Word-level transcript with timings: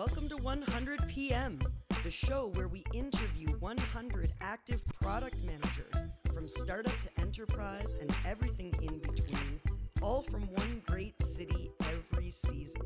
Welcome 0.00 0.28
to 0.30 0.38
100 0.38 1.06
PM, 1.08 1.60
the 2.04 2.10
show 2.10 2.50
where 2.54 2.68
we 2.68 2.82
interview 2.94 3.48
100 3.58 4.32
active 4.40 4.82
product 4.98 5.36
managers 5.44 5.92
from 6.32 6.48
startup 6.48 6.98
to 7.00 7.10
enterprise 7.20 7.94
and 8.00 8.10
everything 8.26 8.72
in 8.80 8.98
between, 9.00 9.60
all 10.00 10.22
from 10.22 10.50
one 10.54 10.80
great 10.86 11.22
city 11.22 11.70
every 11.80 12.30
season. 12.30 12.80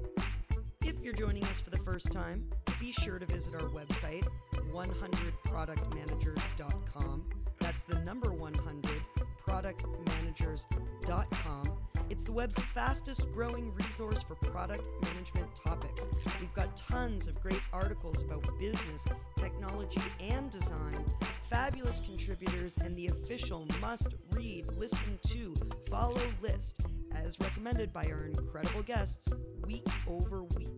If 0.85 0.99
you're 1.03 1.13
joining 1.13 1.45
us 1.45 1.61
for 1.61 1.71
the 1.71 1.79
first 1.79 2.11
time, 2.11 2.51
be 2.81 2.91
sure 2.91 3.21
to 3.21 3.27
visit 3.27 3.55
our 3.55 3.69
website, 3.69 4.27
100productmanagers.com. 4.73 7.31
That's 7.61 7.85
the 7.85 8.01
number 8.01 8.33
100 8.33 9.03
productmanagers.com. 9.47 11.84
It's 12.11 12.23
the 12.23 12.33
web's 12.33 12.59
fastest 12.75 13.31
growing 13.33 13.73
resource 13.75 14.23
for 14.23 14.35
product 14.35 14.87
management 15.03 15.55
topics. 15.55 16.09
We've 16.41 16.53
got 16.55 16.77
tons 16.77 17.29
of 17.29 17.41
great 17.41 17.61
articles 17.73 18.23
about 18.23 18.47
business, 18.59 19.07
technology, 19.37 20.03
and 20.21 20.51
design, 20.51 21.05
fabulous 21.49 22.01
contributors, 22.01 22.77
and 22.77 22.95
the 22.97 23.09
official 23.09 23.67
must 23.81 24.15
read, 24.33 24.67
listen 24.77 25.19
to, 25.29 25.55
follow 25.91 26.21
list, 26.43 26.83
as 27.15 27.39
recommended 27.41 27.93
by 27.93 28.05
our 28.07 28.27
incredible 28.27 28.83
guests 28.83 29.29
week 29.67 29.87
over 30.07 30.45
week. 30.45 30.69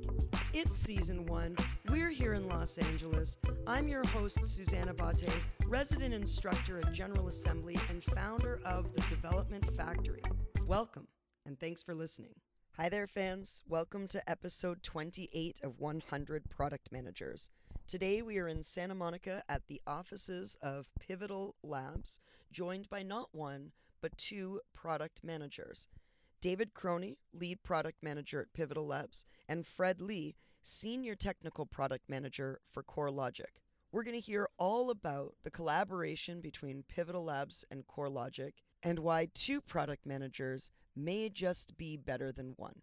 It's 0.53 0.77
season 0.77 1.27
one. 1.27 1.57
We're 1.91 2.11
here 2.11 2.35
in 2.35 2.49
Los 2.49 2.79
Angeles. 2.79 3.37
I'm 3.67 3.89
your 3.89 4.07
host, 4.07 4.45
Suzanne 4.45 4.89
Abate, 4.89 5.29
resident 5.67 6.15
instructor 6.15 6.79
at 6.79 6.93
General 6.93 7.29
Assembly 7.29 7.79
and 7.91 8.03
founder 8.03 8.61
of 8.65 8.95
the 8.95 9.03
Development 9.03 9.65
Factory. 9.77 10.23
Welcome, 10.67 11.07
and 11.47 11.61
thanks 11.61 11.83
for 11.83 11.95
listening. 11.95 12.35
Hi 12.77 12.89
there, 12.89 13.07
fans. 13.07 13.63
Welcome 13.69 14.09
to 14.09 14.29
episode 14.29 14.83
28 14.83 15.61
of 15.63 15.79
100 15.79 16.51
Product 16.51 16.91
Managers. 16.91 17.51
Today 17.87 18.21
we 18.21 18.37
are 18.39 18.49
in 18.49 18.65
Santa 18.65 18.97
Monica 18.97 19.45
at 19.49 19.63
the 19.69 19.81
offices 19.87 20.57
of 20.61 20.89
Pivotal 20.99 21.55
Labs, 21.63 22.19
joined 22.51 22.91
by 22.91 23.05
not 23.05 23.29
one, 23.31 23.71
but 24.03 24.19
two 24.19 24.61
product 24.75 25.23
managers. 25.23 25.89
David 26.41 26.75
Crony, 26.75 27.21
lead 27.33 27.63
product 27.63 28.03
manager 28.03 28.41
at 28.41 28.53
Pivotal 28.53 28.87
Labs, 28.87 29.25
and 29.49 29.65
Fred 29.65 30.01
Lee, 30.01 30.35
senior 30.63 31.15
technical 31.15 31.65
product 31.65 32.09
manager 32.09 32.61
for 32.67 32.83
CoreLogic. 32.83 33.63
We're 33.93 34.03
going 34.03 34.21
to 34.21 34.21
hear 34.21 34.49
all 34.59 34.91
about 34.91 35.35
the 35.45 35.51
collaboration 35.53 36.41
between 36.41 36.83
Pivotal 36.89 37.25
Labs 37.25 37.65
and 37.71 37.87
CoreLogic 37.87 38.53
and 38.87 39.01
why 39.01 39.27
two 39.35 39.61
product 39.61 40.07
managers 40.07 40.71
may 40.95 41.29
just 41.29 41.77
be 41.77 41.97
better 41.97 42.31
than 42.31 42.55
one. 42.57 42.75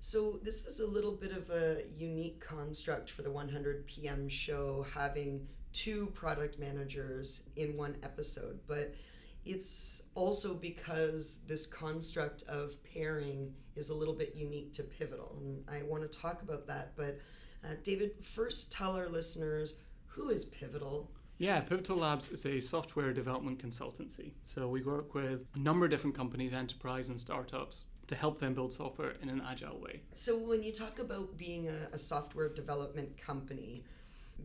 So, 0.00 0.40
this 0.42 0.64
is 0.64 0.80
a 0.80 0.86
little 0.86 1.12
bit 1.12 1.32
of 1.32 1.50
a 1.50 1.82
unique 1.94 2.40
construct 2.40 3.10
for 3.10 3.20
the 3.20 3.30
100 3.30 3.86
PM 3.86 4.30
show, 4.30 4.86
having 4.94 5.46
two 5.74 6.06
product 6.14 6.58
managers 6.58 7.42
in 7.56 7.76
one 7.76 7.98
episode. 8.02 8.60
But 8.66 8.94
it's 9.46 10.02
also 10.14 10.54
because 10.54 11.42
this 11.46 11.66
construct 11.66 12.42
of 12.48 12.74
pairing 12.84 13.54
is 13.76 13.90
a 13.90 13.94
little 13.94 14.14
bit 14.14 14.34
unique 14.34 14.72
to 14.74 14.82
Pivotal. 14.82 15.36
And 15.40 15.64
I 15.68 15.82
want 15.84 16.10
to 16.10 16.18
talk 16.18 16.42
about 16.42 16.66
that. 16.66 16.96
But, 16.96 17.18
uh, 17.64 17.74
David, 17.82 18.12
first 18.22 18.72
tell 18.72 18.96
our 18.96 19.08
listeners 19.08 19.76
who 20.06 20.30
is 20.30 20.44
Pivotal? 20.44 21.10
Yeah, 21.38 21.60
Pivotal 21.60 21.98
Labs 21.98 22.30
is 22.30 22.46
a 22.46 22.60
software 22.60 23.12
development 23.12 23.62
consultancy. 23.62 24.32
So 24.44 24.68
we 24.68 24.82
work 24.82 25.14
with 25.14 25.46
a 25.54 25.58
number 25.58 25.84
of 25.84 25.90
different 25.90 26.16
companies, 26.16 26.52
enterprise 26.52 27.10
and 27.10 27.20
startups, 27.20 27.84
to 28.06 28.14
help 28.14 28.38
them 28.38 28.54
build 28.54 28.72
software 28.72 29.14
in 29.22 29.28
an 29.28 29.42
agile 29.46 29.80
way. 29.80 30.00
So, 30.12 30.38
when 30.38 30.62
you 30.62 30.72
talk 30.72 30.98
about 31.00 31.36
being 31.36 31.68
a, 31.68 31.88
a, 31.92 31.98
software 31.98 32.48
development 32.48 33.18
company, 33.18 33.84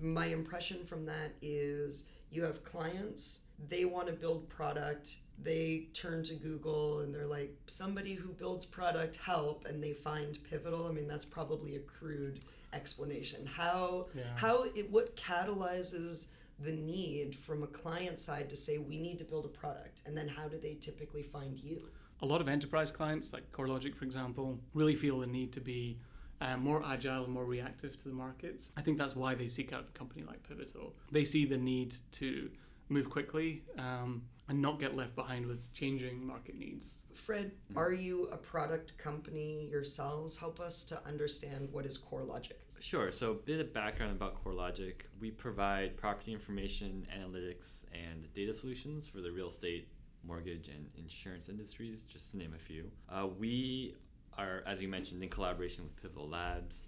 my 0.02 0.26
impression 0.26 0.84
from 0.84 1.06
that 1.06 1.34
is 1.42 2.06
you 2.32 2.44
have 2.44 2.64
clients, 2.64 3.44
they 3.70 3.86
want 3.86 4.08
to 4.08 4.14
build 4.14 4.50
product, 4.50 5.18
they 5.42 5.88
turn 5.94 6.24
to 6.24 6.36
Google 6.36 7.02
and 7.02 7.14
they're 7.14 7.28
like, 7.28 7.56
somebody 7.68 8.14
who 8.14 8.30
builds 8.30 8.66
product, 8.66 9.18
help, 9.18 9.66
and 9.66 9.84
they 9.84 9.94
find 9.94 10.38
Pivotal. 10.50 10.88
I 10.88 10.92
mean, 10.92 11.08
that's 11.08 11.26
probably 11.26 11.76
a 11.76 11.80
crude 11.80 12.40
explanation. 12.74 13.46
How, 13.46 14.08
yeah. 14.16 14.24
how 14.36 14.64
it, 14.76 14.90
what 14.90 15.16
catalyzes 15.16 16.32
the 16.60 16.72
need 16.72 17.36
from 17.36 17.64
a 17.64 17.68
client 17.68 18.20
side 18.20 18.50
to 18.52 18.56
say, 18.56 18.78
we 18.78 18.98
need 18.98 19.18
to 19.18 19.26
build 19.26 19.46
a 19.46 19.50
product? 19.50 20.04
And 20.06 20.18
then 20.18 20.28
how 20.28 20.48
do 20.48 20.58
they 20.58 20.76
typically 20.76 21.24
find 21.24 21.60
you? 21.60 21.82
a 22.22 22.26
lot 22.26 22.42
of 22.42 22.48
enterprise 22.48 22.92
clients, 22.92 23.34
like 23.34 23.52
CoreLogic, 23.52 23.96
for 23.96 24.06
example, 24.06 24.60
really 24.74 24.96
feel 24.96 25.20
the 25.20 25.28
need 25.28 25.52
to 25.54 25.60
be 25.60 25.98
uh, 26.42 26.58
more 26.58 26.84
agile 26.86 27.24
and 27.24 27.34
more 27.34 27.46
reactive 27.46 27.96
to 27.98 28.10
the 28.10 28.16
markets. 28.16 28.72
I 28.76 28.82
think 28.82 28.98
that's 28.98 29.16
why 29.16 29.36
they 29.36 29.48
seek 29.48 29.72
out 29.74 29.86
a 29.94 29.98
company 29.98 30.24
like 30.28 30.48
Pivotal. 30.48 30.94
They 31.12 31.24
see 31.24 31.46
the 31.46 31.58
need 31.58 31.96
to 32.14 32.50
move 32.90 33.10
quickly 33.10 33.64
um, 33.78 34.24
and 34.50 34.62
not 34.62 34.80
get 34.80 34.96
left 34.96 35.16
behind 35.16 35.46
with 35.46 35.72
changing 35.74 36.26
market 36.26 36.56
needs. 36.56 37.04
Fred, 37.14 37.52
mm-hmm. 37.70 37.78
are 37.78 37.94
you 37.94 38.28
a 38.32 38.38
product 38.38 38.98
company 38.98 39.68
yourselves? 39.72 40.38
Help 40.38 40.60
us 40.60 40.84
to 40.86 41.00
understand 41.08 41.70
what 41.72 41.86
is 41.86 41.98
CoreLogic. 41.98 42.54
Sure. 42.80 43.12
So, 43.12 43.32
a 43.32 43.36
bit 43.36 43.60
of 43.60 43.72
background 43.74 44.14
about 44.14 44.44
CoreLogic. 44.44 45.04
We 45.20 45.30
provide 45.30 45.98
property 45.98 46.34
information, 46.34 47.06
analytics, 47.16 47.84
and 47.94 48.28
data 48.34 48.56
solutions 48.56 49.06
for 49.06 49.22
the 49.22 49.32
real 49.32 49.50
estate 49.50 49.88
mortgage 50.24 50.68
and 50.68 50.88
insurance 50.98 51.48
industries, 51.48 52.02
just 52.02 52.32
to 52.32 52.38
name 52.38 52.54
a 52.56 52.60
few. 52.60 52.90
Uh, 53.08 53.28
we 53.38 53.96
are, 54.38 54.64
as 54.66 54.82
you 54.82 54.88
mentioned, 54.88 55.24
in 55.24 55.30
collaboration 55.30 55.84
with 55.84 56.02
Pivotal 56.02 56.30
Labs. 56.30 56.84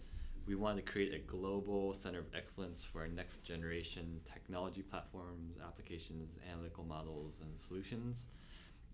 We 0.46 0.56
want 0.56 0.76
to 0.78 0.84
create 0.84 1.14
a 1.14 1.20
global 1.20 1.94
center 1.94 2.20
of 2.20 2.26
excellence 2.36 2.84
for 2.84 3.02
our 3.02 3.08
next 3.08 3.44
generation 3.44 4.20
technology 4.31 4.81
platforms, 4.81 5.58
applications, 5.66 6.38
analytical 6.52 6.84
models, 6.84 7.40
and 7.42 7.58
solutions. 7.58 8.28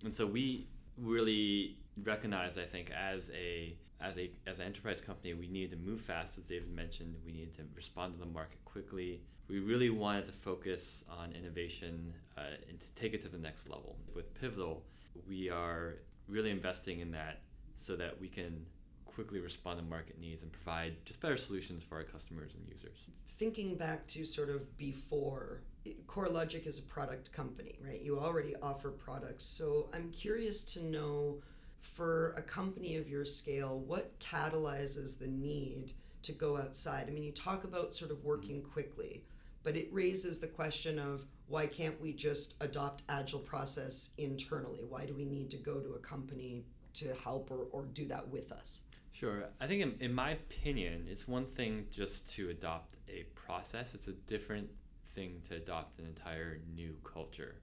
And 0.03 0.13
so 0.13 0.25
we 0.27 0.67
really 0.97 1.77
recognize, 2.03 2.57
I 2.57 2.65
think, 2.65 2.91
as 2.91 3.31
a 3.31 3.75
as 4.01 4.17
a 4.17 4.31
as 4.47 4.59
an 4.59 4.65
enterprise 4.65 5.01
company, 5.01 5.33
we 5.33 5.47
needed 5.47 5.71
to 5.71 5.77
move 5.77 6.01
fast, 6.01 6.37
as 6.37 6.45
David 6.45 6.73
mentioned. 6.73 7.15
We 7.25 7.31
needed 7.31 7.55
to 7.55 7.63
respond 7.75 8.13
to 8.13 8.19
the 8.19 8.25
market 8.25 8.63
quickly. 8.65 9.21
We 9.49 9.59
really 9.59 9.89
wanted 9.89 10.27
to 10.27 10.31
focus 10.31 11.03
on 11.09 11.33
innovation 11.33 12.13
uh, 12.37 12.41
and 12.69 12.79
to 12.79 12.87
take 12.95 13.13
it 13.13 13.21
to 13.23 13.29
the 13.29 13.37
next 13.37 13.67
level. 13.67 13.97
With 14.13 14.39
Pivotal, 14.39 14.83
we 15.27 15.49
are 15.49 15.95
really 16.27 16.51
investing 16.51 16.99
in 16.99 17.11
that 17.11 17.41
so 17.79 17.95
that 17.95 18.19
we 18.19 18.27
can 18.27 18.65
quickly 19.05 19.39
respond 19.39 19.79
to 19.79 19.85
market 19.85 20.19
needs 20.19 20.43
and 20.43 20.51
provide 20.51 20.93
just 21.05 21.19
better 21.19 21.37
solutions 21.37 21.83
for 21.83 21.95
our 21.95 22.03
customers 22.03 22.51
and 22.53 22.67
users. 22.67 22.97
Thinking 23.27 23.75
back 23.75 24.05
to 24.07 24.25
sort 24.25 24.49
of 24.49 24.77
before, 24.77 25.61
CoreLogic 26.07 26.67
is 26.67 26.79
a 26.79 26.83
product 26.83 27.31
company, 27.31 27.77
right? 27.83 28.01
You 28.01 28.19
already 28.19 28.55
offer 28.61 28.91
products. 28.91 29.43
So 29.43 29.89
I'm 29.93 30.09
curious 30.11 30.63
to 30.65 30.83
know 30.83 31.41
for 31.81 32.33
a 32.37 32.41
company 32.41 32.97
of 32.97 33.09
your 33.09 33.25
scale, 33.25 33.79
what 33.79 34.19
catalyzes 34.19 35.17
the 35.17 35.27
need 35.27 35.93
to 36.23 36.31
go 36.31 36.57
outside? 36.57 37.05
I 37.07 37.11
mean, 37.11 37.23
you 37.23 37.31
talk 37.31 37.63
about 37.63 37.93
sort 37.93 38.11
of 38.11 38.23
working 38.23 38.61
mm-hmm. 38.61 38.71
quickly, 38.71 39.23
but 39.63 39.75
it 39.75 39.87
raises 39.91 40.39
the 40.39 40.47
question 40.47 40.99
of 40.99 41.25
why 41.47 41.65
can't 41.65 41.99
we 41.99 42.13
just 42.13 42.55
adopt 42.61 43.03
agile 43.09 43.39
process 43.39 44.11
internally? 44.17 44.83
Why 44.87 45.05
do 45.05 45.13
we 45.13 45.25
need 45.25 45.49
to 45.51 45.57
go 45.57 45.79
to 45.79 45.93
a 45.93 45.99
company 45.99 46.65
to 46.93 47.13
help 47.23 47.51
or, 47.51 47.67
or 47.71 47.85
do 47.85 48.05
that 48.05 48.27
with 48.29 48.51
us? 48.51 48.83
Sure. 49.11 49.43
I 49.59 49.67
think, 49.67 49.81
in, 49.81 49.95
in 49.99 50.13
my 50.13 50.31
opinion, 50.31 51.05
it's 51.09 51.27
one 51.27 51.45
thing 51.45 51.85
just 51.91 52.29
to 52.35 52.49
adopt 52.49 52.95
a 53.09 53.23
process, 53.35 53.93
it's 53.93 54.07
a 54.07 54.13
different 54.13 54.69
thing 55.13 55.41
to 55.49 55.55
adopt 55.55 55.99
an 55.99 56.05
entire 56.05 56.59
new 56.75 56.95
culture 57.03 57.55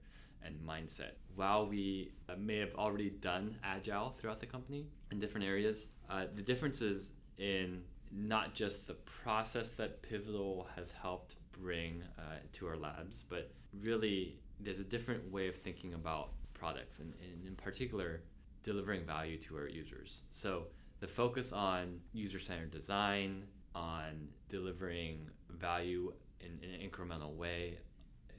and 0.43 0.55
mindset. 0.59 1.13
While 1.35 1.67
we 1.67 2.11
uh, 2.29 2.33
may 2.37 2.57
have 2.57 2.75
already 2.75 3.09
done 3.09 3.55
agile 3.63 4.15
throughout 4.17 4.39
the 4.39 4.45
company 4.45 4.87
in 5.11 5.19
different 5.19 5.47
areas, 5.47 5.87
uh, 6.09 6.25
the 6.35 6.41
difference 6.41 6.81
is 6.81 7.11
in 7.37 7.81
not 8.11 8.53
just 8.53 8.87
the 8.87 8.93
process 8.93 9.69
that 9.71 10.01
Pivotal 10.01 10.67
has 10.75 10.91
helped 10.91 11.35
bring 11.51 12.03
uh, 12.17 12.21
to 12.53 12.67
our 12.67 12.77
labs, 12.77 13.23
but 13.29 13.51
really 13.81 14.37
there's 14.59 14.79
a 14.79 14.83
different 14.83 15.31
way 15.31 15.47
of 15.47 15.55
thinking 15.55 15.93
about 15.93 16.29
products 16.53 16.99
and, 16.99 17.13
and 17.21 17.45
in 17.45 17.55
particular 17.55 18.21
delivering 18.63 19.05
value 19.05 19.37
to 19.37 19.55
our 19.57 19.67
users. 19.67 20.21
So 20.31 20.67
the 20.99 21.07
focus 21.07 21.51
on 21.51 21.99
user 22.13 22.39
centered 22.39 22.71
design, 22.71 23.43
on 23.75 24.27
delivering 24.49 25.29
value 25.49 26.13
in, 26.39 26.59
in, 26.61 26.73
an 26.73 26.89
incremental 26.89 27.35
way 27.35 27.77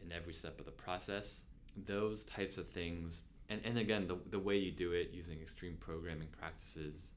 in 0.04 0.12
every 0.12 0.34
step 0.34 0.58
of 0.58 0.66
the 0.66 0.72
process, 0.72 1.42
those 1.86 2.24
types 2.24 2.58
of 2.58 2.68
things, 2.68 3.20
and, 3.48 3.60
and 3.64 3.78
again, 3.78 4.06
the, 4.06 4.18
the 4.30 4.38
way 4.38 4.56
you 4.56 4.72
do 4.72 4.92
it 4.92 5.10
using 5.12 5.40
extreme 5.40 5.76
programming 5.78 6.28
practices, 6.38 7.12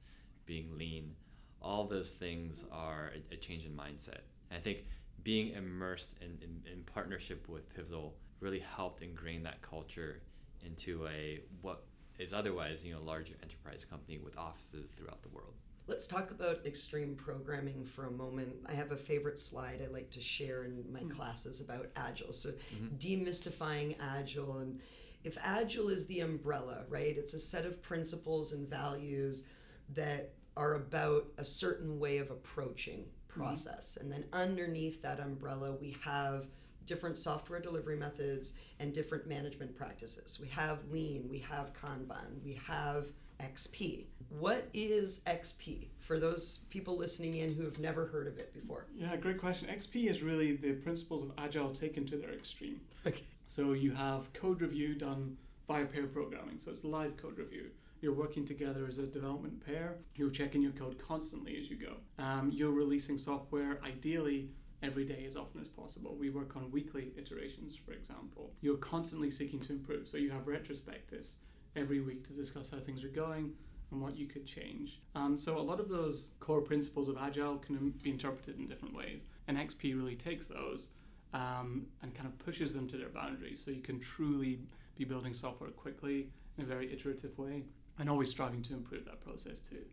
being 0.45 0.77
lean, 0.77 1.15
all 1.61 1.85
those 1.85 2.11
things 2.11 2.63
are 2.71 3.11
a, 3.31 3.33
a 3.33 3.37
change 3.37 3.65
in 3.65 3.71
mindset. 3.71 4.21
And 4.49 4.57
I 4.57 4.59
think 4.59 4.85
being 5.23 5.53
immersed 5.53 6.15
in, 6.21 6.37
in, 6.41 6.71
in 6.71 6.83
partnership 6.83 7.47
with 7.47 7.69
Pivotal 7.73 8.15
really 8.39 8.59
helped 8.59 9.03
ingrain 9.03 9.43
that 9.43 9.61
culture 9.61 10.21
into 10.65 11.07
a 11.07 11.41
what 11.61 11.83
is 12.21 12.33
otherwise 12.33 12.83
you 12.85 12.93
know 12.93 12.99
a 12.99 13.01
larger 13.01 13.33
enterprise 13.41 13.85
company 13.89 14.19
with 14.19 14.37
offices 14.37 14.91
throughout 14.91 15.21
the 15.23 15.29
world. 15.29 15.53
Let's 15.87 16.07
talk 16.07 16.31
about 16.31 16.65
extreme 16.65 17.15
programming 17.15 17.83
for 17.83 18.05
a 18.05 18.11
moment. 18.11 18.53
I 18.67 18.73
have 18.73 18.91
a 18.91 18.95
favorite 18.95 19.39
slide 19.39 19.81
I 19.83 19.91
like 19.91 20.11
to 20.11 20.21
share 20.21 20.63
in 20.63 20.85
my 20.91 21.01
mm. 21.01 21.09
classes 21.09 21.59
about 21.59 21.87
Agile. 21.95 22.31
So, 22.31 22.49
mm-hmm. 22.49 22.95
demystifying 22.97 23.95
Agile. 23.99 24.59
And 24.59 24.79
if 25.23 25.37
Agile 25.43 25.89
is 25.89 26.05
the 26.05 26.19
umbrella, 26.21 26.85
right, 26.87 27.17
it's 27.17 27.33
a 27.33 27.39
set 27.39 27.65
of 27.65 27.81
principles 27.81 28.53
and 28.53 28.69
values 28.69 29.47
that 29.89 30.33
are 30.55 30.75
about 30.75 31.25
a 31.37 31.43
certain 31.43 31.99
way 31.99 32.19
of 32.19 32.29
approaching 32.29 32.99
mm-hmm. 32.99 33.41
process. 33.41 33.97
Mm-hmm. 33.99 34.11
And 34.11 34.13
then 34.13 34.25
underneath 34.31 35.01
that 35.01 35.19
umbrella, 35.19 35.73
we 35.73 35.97
have 36.05 36.47
different 36.85 37.17
software 37.17 37.59
delivery 37.59 37.95
methods 37.95 38.53
and 38.79 38.93
different 38.93 39.27
management 39.27 39.75
practices. 39.75 40.39
We 40.41 40.47
have 40.49 40.79
lean, 40.89 41.27
we 41.29 41.39
have 41.39 41.73
Kanban, 41.73 42.43
we 42.43 42.59
have 42.67 43.07
XP. 43.41 44.05
What 44.29 44.69
is 44.73 45.21
XP 45.25 45.87
for 45.99 46.19
those 46.19 46.59
people 46.69 46.95
listening 46.95 47.37
in 47.37 47.53
who 47.53 47.63
have 47.63 47.79
never 47.79 48.05
heard 48.05 48.27
of 48.27 48.37
it 48.37 48.53
before? 48.53 48.85
Yeah, 48.95 49.15
great 49.17 49.39
question. 49.39 49.67
XP 49.67 50.09
is 50.09 50.21
really 50.21 50.55
the 50.55 50.73
principles 50.73 51.23
of 51.23 51.31
Agile 51.37 51.71
taken 51.71 52.05
to 52.05 52.17
their 52.17 52.31
extreme. 52.31 52.79
Okay. 53.05 53.23
So 53.47 53.73
you 53.73 53.91
have 53.91 54.31
code 54.33 54.61
review 54.61 54.95
done 54.95 55.35
via 55.67 55.85
pair 55.85 56.07
programming, 56.07 56.59
so 56.59 56.71
it's 56.71 56.83
live 56.83 57.17
code 57.17 57.37
review. 57.37 57.71
You're 58.01 58.13
working 58.13 58.45
together 58.45 58.85
as 58.87 58.97
a 58.97 59.05
development 59.05 59.63
pair. 59.63 59.97
You're 60.15 60.31
checking 60.31 60.61
your 60.61 60.71
code 60.71 60.97
constantly 60.97 61.57
as 61.59 61.69
you 61.69 61.75
go. 61.75 61.93
Um, 62.23 62.49
you're 62.51 62.71
releasing 62.71 63.17
software 63.17 63.79
ideally 63.85 64.49
every 64.83 65.05
day 65.05 65.25
as 65.27 65.35
often 65.35 65.61
as 65.61 65.67
possible. 65.67 66.15
We 66.19 66.29
work 66.29 66.55
on 66.55 66.71
weekly 66.71 67.11
iterations, 67.17 67.75
for 67.75 67.93
example. 67.93 68.51
You're 68.61 68.77
constantly 68.77 69.31
seeking 69.31 69.59
to 69.61 69.73
improve. 69.73 70.07
So 70.07 70.17
you 70.17 70.31
have 70.31 70.45
retrospectives 70.45 71.35
every 71.75 72.01
week 72.01 72.25
to 72.27 72.33
discuss 72.33 72.69
how 72.69 72.79
things 72.79 73.03
are 73.03 73.09
going 73.09 73.53
and 73.91 74.01
what 74.01 74.17
you 74.17 74.25
could 74.27 74.45
change. 74.45 75.01
Um, 75.15 75.37
so 75.37 75.57
a 75.57 75.61
lot 75.61 75.79
of 75.79 75.89
those 75.89 76.29
core 76.39 76.61
principles 76.61 77.09
of 77.09 77.17
Agile 77.17 77.57
can 77.57 77.93
be 78.03 78.09
interpreted 78.09 78.57
in 78.57 78.67
different 78.67 78.95
ways, 78.95 79.23
and 79.47 79.57
XP 79.57 79.95
really 79.95 80.15
takes 80.15 80.47
those 80.47 80.89
um, 81.33 81.85
and 82.01 82.13
kind 82.15 82.27
of 82.27 82.37
pushes 82.39 82.73
them 82.73 82.87
to 82.87 82.97
their 82.97 83.09
boundaries. 83.09 83.61
So 83.63 83.71
you 83.71 83.81
can 83.81 83.99
truly 83.99 84.59
be 84.97 85.03
building 85.03 85.33
software 85.33 85.69
quickly 85.71 86.29
in 86.57 86.63
a 86.63 86.67
very 86.67 86.91
iterative 86.91 87.37
way, 87.37 87.63
and 87.99 88.09
always 88.09 88.29
striving 88.29 88.61
to 88.63 88.73
improve 88.73 89.05
that 89.05 89.21
process 89.21 89.59
too. 89.59 89.83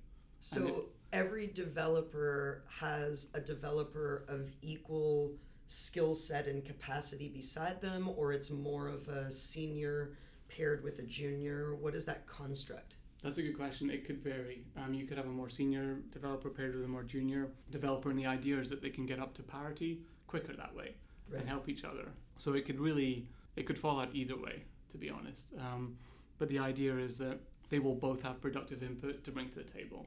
So 0.41 0.87
every 1.13 1.47
developer 1.47 2.63
has 2.81 3.31
a 3.35 3.41
developer 3.41 4.25
of 4.29 4.51
equal 4.63 5.37
skill 5.67 6.15
set 6.15 6.47
and 6.47 6.65
capacity 6.65 7.29
beside 7.29 7.81
them, 7.81 8.09
or 8.17 8.33
it's 8.33 8.51
more 8.51 8.89
of 8.89 9.09
a 9.09 9.31
senior 9.31 10.13
paired 10.49 10.83
with 10.83 10.99
a 10.99 11.03
junior? 11.03 11.75
What 11.75 11.95
is 11.95 12.05
that 12.07 12.27
construct? 12.27 12.97
That's 13.23 13.39
a 13.39 13.43
good 13.43 13.57
question. 13.57 13.91
It 13.91 14.07
could 14.07 14.23
vary. 14.23 14.63
Um, 14.77 14.95
you 14.95 15.05
could 15.05 15.17
have 15.17 15.27
a 15.27 15.31
more 15.31 15.49
senior 15.49 15.97
developer 16.13 16.51
paired 16.51 16.75
with 16.75 16.85
a 16.85 16.89
more 16.89 17.03
junior 17.03 17.49
developer, 17.71 18.11
and 18.11 18.19
the 18.19 18.27
idea 18.27 18.59
is 18.59 18.71
that 18.71 18.81
they 18.81 18.91
can 18.91 19.07
get 19.07 19.19
up 19.19 19.35
to 19.35 19.43
parity 19.43 20.01
quicker 20.27 20.55
that 20.55 20.75
way 20.75 20.95
right. 21.29 21.41
and 21.41 21.49
help 21.49 21.69
each 21.69 21.85
other. 21.85 22.09
So 22.37 22.55
it 22.55 22.65
could 22.65 22.79
really, 22.79 23.27
it 23.57 23.67
could 23.67 23.79
fall 23.79 23.99
out 23.99 24.11
either 24.13 24.37
way, 24.37 24.63
to 24.91 24.99
be 24.99 25.11
honest. 25.11 25.53
Um, 25.59 25.97
but 26.39 26.49
the 26.49 26.61
idea 26.61 26.97
is 26.97 27.19
that 27.19 27.41
they 27.71 27.81
will 27.81 27.97
both 27.97 28.23
have 28.23 28.41
productive 28.41 28.83
input 28.83 29.25
to 29.25 29.33
bring 29.33 29.49
to 29.51 29.57
the 29.57 29.65
table. 29.65 30.07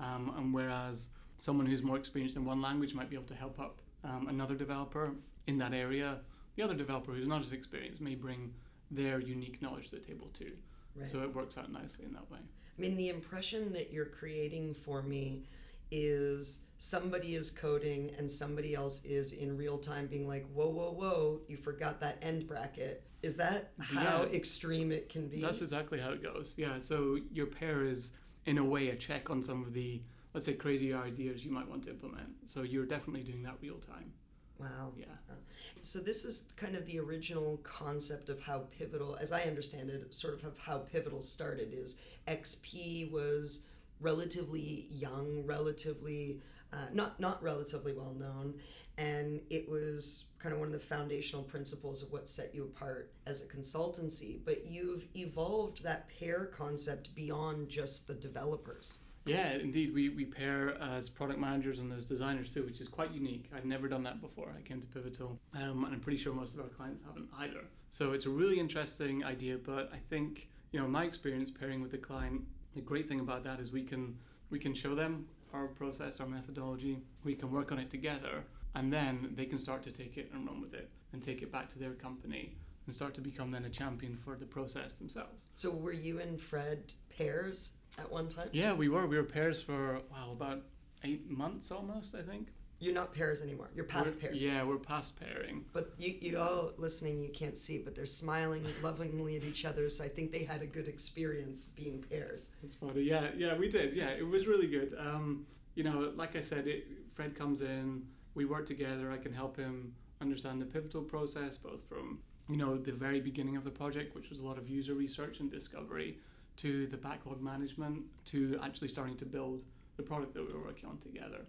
Um, 0.00 0.32
and 0.36 0.54
whereas 0.54 1.10
someone 1.38 1.66
who's 1.66 1.82
more 1.82 1.96
experienced 1.96 2.36
in 2.36 2.44
one 2.44 2.60
language 2.62 2.94
might 2.94 3.10
be 3.10 3.16
able 3.16 3.26
to 3.26 3.34
help 3.34 3.60
up 3.60 3.80
um, 4.02 4.28
another 4.28 4.54
developer 4.54 5.14
in 5.46 5.58
that 5.58 5.74
area, 5.74 6.18
the 6.56 6.62
other 6.62 6.74
developer 6.74 7.12
who's 7.12 7.28
not 7.28 7.42
as 7.42 7.52
experienced 7.52 8.00
may 8.00 8.14
bring 8.14 8.52
their 8.90 9.20
unique 9.20 9.60
knowledge 9.62 9.90
to 9.90 9.96
the 9.96 10.02
table 10.02 10.28
too. 10.32 10.52
Right. 10.96 11.06
So 11.06 11.22
it 11.22 11.34
works 11.34 11.56
out 11.56 11.70
nicely 11.70 12.06
in 12.06 12.12
that 12.14 12.30
way. 12.30 12.38
I 12.40 12.80
mean, 12.80 12.96
the 12.96 13.10
impression 13.10 13.72
that 13.74 13.92
you're 13.92 14.06
creating 14.06 14.74
for 14.74 15.02
me 15.02 15.44
is 15.90 16.66
somebody 16.78 17.34
is 17.34 17.50
coding 17.50 18.12
and 18.16 18.30
somebody 18.30 18.74
else 18.74 19.04
is 19.04 19.32
in 19.32 19.56
real 19.56 19.78
time 19.78 20.06
being 20.06 20.26
like, 20.26 20.46
whoa, 20.54 20.68
whoa, 20.68 20.92
whoa, 20.92 21.40
you 21.48 21.56
forgot 21.56 22.00
that 22.00 22.18
end 22.22 22.46
bracket. 22.46 23.04
Is 23.22 23.36
that 23.36 23.72
how 23.78 24.22
yeah, 24.22 24.36
extreme 24.36 24.92
it 24.92 25.08
can 25.08 25.28
be? 25.28 25.40
That's 25.40 25.60
exactly 25.60 26.00
how 26.00 26.10
it 26.12 26.22
goes. 26.22 26.54
Yeah. 26.56 26.78
So 26.80 27.18
your 27.32 27.46
pair 27.46 27.84
is, 27.84 28.12
in 28.46 28.58
a 28.58 28.64
way, 28.64 28.88
a 28.88 28.96
check 28.96 29.30
on 29.30 29.42
some 29.42 29.62
of 29.62 29.72
the, 29.72 30.02
let's 30.34 30.46
say, 30.46 30.54
crazy 30.54 30.92
ideas 30.94 31.44
you 31.44 31.50
might 31.50 31.68
want 31.68 31.84
to 31.84 31.90
implement. 31.90 32.28
So 32.46 32.62
you're 32.62 32.86
definitely 32.86 33.22
doing 33.22 33.42
that 33.42 33.56
real 33.60 33.76
time. 33.78 34.12
Wow. 34.58 34.92
Yeah. 34.96 35.06
Uh, 35.30 35.34
so 35.80 36.00
this 36.00 36.24
is 36.24 36.46
kind 36.56 36.76
of 36.76 36.84
the 36.86 36.98
original 36.98 37.58
concept 37.58 38.28
of 38.28 38.40
how 38.42 38.64
Pivotal, 38.78 39.16
as 39.16 39.32
I 39.32 39.42
understand 39.42 39.88
it, 39.88 40.14
sort 40.14 40.34
of, 40.34 40.44
of 40.44 40.58
how 40.58 40.78
Pivotal 40.78 41.22
started 41.22 41.72
is 41.72 41.96
XP 42.28 43.10
was 43.10 43.64
relatively 44.00 44.86
young, 44.90 45.44
relatively 45.46 46.40
uh, 46.72 46.86
not 46.92 47.18
not 47.18 47.42
relatively 47.42 47.92
well 47.92 48.14
known, 48.14 48.54
and 48.96 49.40
it 49.50 49.68
was 49.68 50.26
kind 50.42 50.54
of 50.54 50.58
one 50.58 50.68
of 50.68 50.72
the 50.72 50.78
foundational 50.78 51.42
principles 51.42 52.02
of 52.02 52.10
what 52.12 52.28
set 52.28 52.54
you 52.54 52.64
apart 52.64 53.12
as 53.26 53.42
a 53.42 53.46
consultancy. 53.46 54.38
But 54.44 54.66
you've 54.66 55.04
evolved 55.14 55.84
that 55.84 56.08
pair 56.18 56.46
concept 56.46 57.14
beyond 57.14 57.68
just 57.68 58.06
the 58.08 58.14
developers. 58.14 59.00
Yeah, 59.26 59.52
indeed. 59.52 59.92
We, 59.92 60.08
we 60.08 60.24
pair 60.24 60.80
as 60.82 61.08
product 61.10 61.38
managers 61.38 61.80
and 61.80 61.92
as 61.92 62.06
designers 62.06 62.48
too, 62.48 62.64
which 62.64 62.80
is 62.80 62.88
quite 62.88 63.12
unique. 63.12 63.50
I'd 63.54 63.66
never 63.66 63.86
done 63.86 64.02
that 64.04 64.20
before. 64.20 64.52
I 64.56 64.62
came 64.62 64.80
to 64.80 64.86
Pivotal, 64.86 65.38
um, 65.54 65.84
and 65.84 65.94
I'm 65.94 66.00
pretty 66.00 66.16
sure 66.16 66.32
most 66.32 66.54
of 66.54 66.60
our 66.60 66.68
clients 66.68 67.02
haven't 67.06 67.28
either. 67.38 67.64
So 67.90 68.12
it's 68.12 68.24
a 68.24 68.30
really 68.30 68.58
interesting 68.58 69.22
idea, 69.24 69.58
but 69.58 69.90
I 69.92 69.98
think, 70.08 70.48
you 70.72 70.80
know, 70.80 70.88
my 70.88 71.04
experience 71.04 71.50
pairing 71.50 71.82
with 71.82 71.90
the 71.90 71.98
client, 71.98 72.42
the 72.74 72.80
great 72.80 73.08
thing 73.08 73.20
about 73.20 73.44
that 73.44 73.60
is 73.60 73.72
we 73.72 73.82
can 73.82 74.16
we 74.48 74.58
can 74.58 74.74
show 74.74 74.94
them 74.94 75.26
our 75.52 75.66
process, 75.66 76.18
our 76.20 76.26
methodology, 76.26 76.98
we 77.24 77.34
can 77.34 77.50
work 77.52 77.72
on 77.72 77.78
it 77.78 77.90
together, 77.90 78.44
and 78.74 78.92
then 78.92 79.32
they 79.36 79.46
can 79.46 79.58
start 79.58 79.82
to 79.84 79.90
take 79.90 80.16
it 80.16 80.30
and 80.32 80.46
run 80.46 80.60
with 80.60 80.74
it 80.74 80.90
and 81.12 81.22
take 81.22 81.42
it 81.42 81.50
back 81.50 81.68
to 81.70 81.78
their 81.78 81.92
company 81.92 82.56
and 82.86 82.94
start 82.94 83.14
to 83.14 83.20
become 83.20 83.50
then 83.50 83.64
a 83.64 83.70
champion 83.70 84.16
for 84.16 84.36
the 84.36 84.46
process 84.46 84.94
themselves. 84.94 85.46
So 85.56 85.70
were 85.70 85.92
you 85.92 86.20
and 86.20 86.40
Fred 86.40 86.92
pairs 87.16 87.72
at 87.98 88.10
one 88.10 88.28
time? 88.28 88.48
Yeah, 88.52 88.72
we 88.72 88.88
were. 88.88 89.06
We 89.06 89.16
were 89.16 89.24
pairs 89.24 89.60
for 89.60 90.00
wow 90.10 90.32
about 90.32 90.62
eight 91.04 91.28
months 91.28 91.70
almost, 91.70 92.14
I 92.14 92.22
think. 92.22 92.48
You're 92.82 92.94
not 92.94 93.12
pairs 93.12 93.42
anymore. 93.42 93.68
You're 93.74 93.84
past 93.84 94.14
we're, 94.14 94.20
pairs. 94.22 94.42
Yeah, 94.42 94.62
we're 94.62 94.78
past 94.78 95.20
pairing. 95.20 95.66
But 95.74 95.92
you, 95.98 96.14
you 96.18 96.38
all 96.38 96.72
listening, 96.78 97.20
you 97.20 97.28
can't 97.28 97.58
see, 97.58 97.78
but 97.78 97.94
they're 97.94 98.06
smiling 98.06 98.64
lovingly 98.82 99.36
at 99.36 99.44
each 99.44 99.66
other. 99.66 99.90
So 99.90 100.02
I 100.02 100.08
think 100.08 100.32
they 100.32 100.44
had 100.44 100.62
a 100.62 100.66
good 100.66 100.88
experience 100.88 101.66
being 101.66 102.02
pairs. 102.10 102.52
That's 102.62 102.76
funny. 102.76 103.02
Yeah, 103.02 103.28
yeah, 103.36 103.54
we 103.54 103.68
did. 103.68 103.94
Yeah, 103.94 104.08
it 104.08 104.26
was 104.26 104.46
really 104.46 104.66
good. 104.66 104.96
Um, 104.98 105.44
you 105.74 105.84
know, 105.84 106.10
like 106.16 106.36
I 106.36 106.40
said, 106.40 106.66
it, 106.66 106.86
Fred 107.12 107.36
comes 107.36 107.60
in. 107.60 108.02
We 108.34 108.44
work 108.44 108.66
together. 108.66 109.10
I 109.10 109.18
can 109.18 109.32
help 109.32 109.56
him 109.56 109.94
understand 110.20 110.60
the 110.60 110.66
pivotal 110.66 111.02
process, 111.02 111.56
both 111.56 111.82
from 111.88 112.20
you 112.48 112.56
know 112.56 112.76
the 112.76 112.92
very 112.92 113.20
beginning 113.20 113.56
of 113.56 113.64
the 113.64 113.70
project, 113.70 114.14
which 114.14 114.30
was 114.30 114.40
a 114.40 114.44
lot 114.44 114.58
of 114.58 114.68
user 114.68 114.94
research 114.94 115.40
and 115.40 115.50
discovery, 115.50 116.18
to 116.56 116.86
the 116.88 116.96
backlog 116.96 117.40
management 117.40 118.02
to 118.26 118.58
actually 118.62 118.88
starting 118.88 119.16
to 119.16 119.26
build 119.26 119.64
the 119.96 120.02
product 120.02 120.34
that 120.34 120.46
we 120.46 120.52
were 120.52 120.64
working 120.64 120.88
on 120.88 120.98
together. 120.98 121.42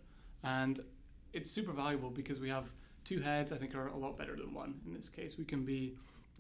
And 0.44 0.80
it's 1.34 1.50
super 1.50 1.72
valuable 1.72 2.10
because 2.10 2.40
we 2.40 2.50
have 2.50 2.66
two 3.04 3.20
heads, 3.20 3.52
I 3.52 3.58
think, 3.58 3.76
are 3.76 3.88
a 3.88 3.98
lot 3.98 4.18
better 4.18 4.36
than 4.36 4.54
one 4.54 4.76
in 4.86 4.94
this 4.94 5.10
case. 5.10 5.38
We 5.38 5.46
can 5.46 5.64
be 5.64 5.96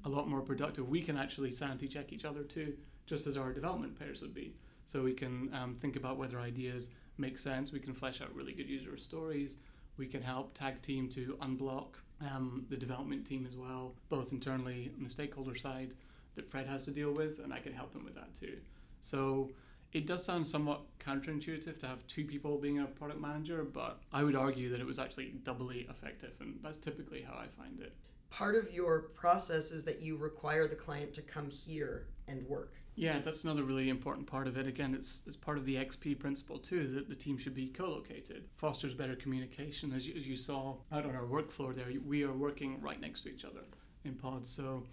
a 0.05 0.09
lot 0.09 0.27
more 0.27 0.41
productive. 0.41 0.89
We 0.89 1.01
can 1.01 1.17
actually 1.17 1.51
sanity 1.51 1.87
check 1.87 2.11
each 2.11 2.25
other 2.25 2.43
too, 2.43 2.73
just 3.05 3.27
as 3.27 3.37
our 3.37 3.53
development 3.53 3.97
pairs 3.97 4.21
would 4.21 4.33
be. 4.33 4.53
So 4.85 5.03
we 5.03 5.13
can 5.13 5.49
um, 5.53 5.75
think 5.79 5.95
about 5.95 6.17
whether 6.17 6.39
ideas 6.39 6.89
make 7.17 7.37
sense. 7.37 7.71
We 7.71 7.79
can 7.79 7.93
flesh 7.93 8.21
out 8.21 8.33
really 8.33 8.53
good 8.53 8.69
user 8.69 8.97
stories. 8.97 9.57
We 9.97 10.07
can 10.07 10.21
help 10.21 10.53
tag 10.53 10.81
team 10.81 11.09
to 11.09 11.37
unblock 11.41 11.95
um, 12.21 12.65
the 12.69 12.77
development 12.77 13.25
team 13.25 13.45
as 13.49 13.57
well, 13.57 13.93
both 14.09 14.31
internally 14.31 14.91
on 14.97 15.03
the 15.03 15.09
stakeholder 15.09 15.55
side 15.55 15.93
that 16.35 16.49
Fred 16.49 16.67
has 16.67 16.85
to 16.85 16.91
deal 16.91 17.11
with, 17.11 17.39
and 17.39 17.53
I 17.53 17.59
can 17.59 17.73
help 17.73 17.93
him 17.93 18.03
with 18.03 18.15
that 18.15 18.33
too. 18.35 18.57
So 19.01 19.51
it 19.91 20.07
does 20.07 20.23
sound 20.23 20.47
somewhat 20.47 20.81
counterintuitive 20.99 21.79
to 21.79 21.87
have 21.87 22.05
two 22.07 22.23
people 22.23 22.57
being 22.57 22.79
a 22.79 22.85
product 22.85 23.19
manager, 23.19 23.63
but 23.63 23.99
I 24.13 24.23
would 24.23 24.35
argue 24.35 24.69
that 24.69 24.79
it 24.79 24.85
was 24.85 24.99
actually 24.99 25.33
doubly 25.43 25.87
effective, 25.89 26.33
and 26.39 26.59
that's 26.63 26.77
typically 26.77 27.21
how 27.21 27.33
I 27.33 27.47
find 27.47 27.79
it. 27.81 27.93
Part 28.29 28.55
of 28.55 28.71
your 28.71 29.01
process 29.01 29.71
is 29.71 29.83
that 29.83 30.01
you 30.01 30.15
require 30.15 30.67
the 30.67 30.75
client 30.75 31.13
to 31.15 31.21
come 31.21 31.49
here 31.49 32.07
and 32.27 32.47
work. 32.47 32.75
Yeah, 33.01 33.17
that's 33.17 33.43
another 33.43 33.63
really 33.63 33.89
important 33.89 34.27
part 34.27 34.45
of 34.45 34.59
it. 34.59 34.67
Again, 34.67 34.93
it's, 34.93 35.23
it's 35.25 35.35
part 35.35 35.57
of 35.57 35.65
the 35.65 35.73
XP 35.73 36.19
principle 36.19 36.59
too, 36.59 36.87
that 36.89 37.09
the 37.09 37.15
team 37.15 37.35
should 37.35 37.55
be 37.55 37.65
co-located. 37.65 38.43
Fosters 38.57 38.93
better 38.93 39.15
communication. 39.15 39.91
As 39.91 40.07
you, 40.07 40.13
as 40.15 40.27
you 40.27 40.37
saw 40.37 40.75
out 40.91 41.07
on 41.07 41.15
our 41.15 41.25
work 41.25 41.49
floor 41.49 41.73
there, 41.73 41.87
we 42.05 42.23
are 42.23 42.31
working 42.31 42.79
right 42.79 43.01
next 43.01 43.21
to 43.21 43.29
each 43.29 43.43
other 43.43 43.61
in 44.05 44.13
pods. 44.13 44.51
So 44.51 44.85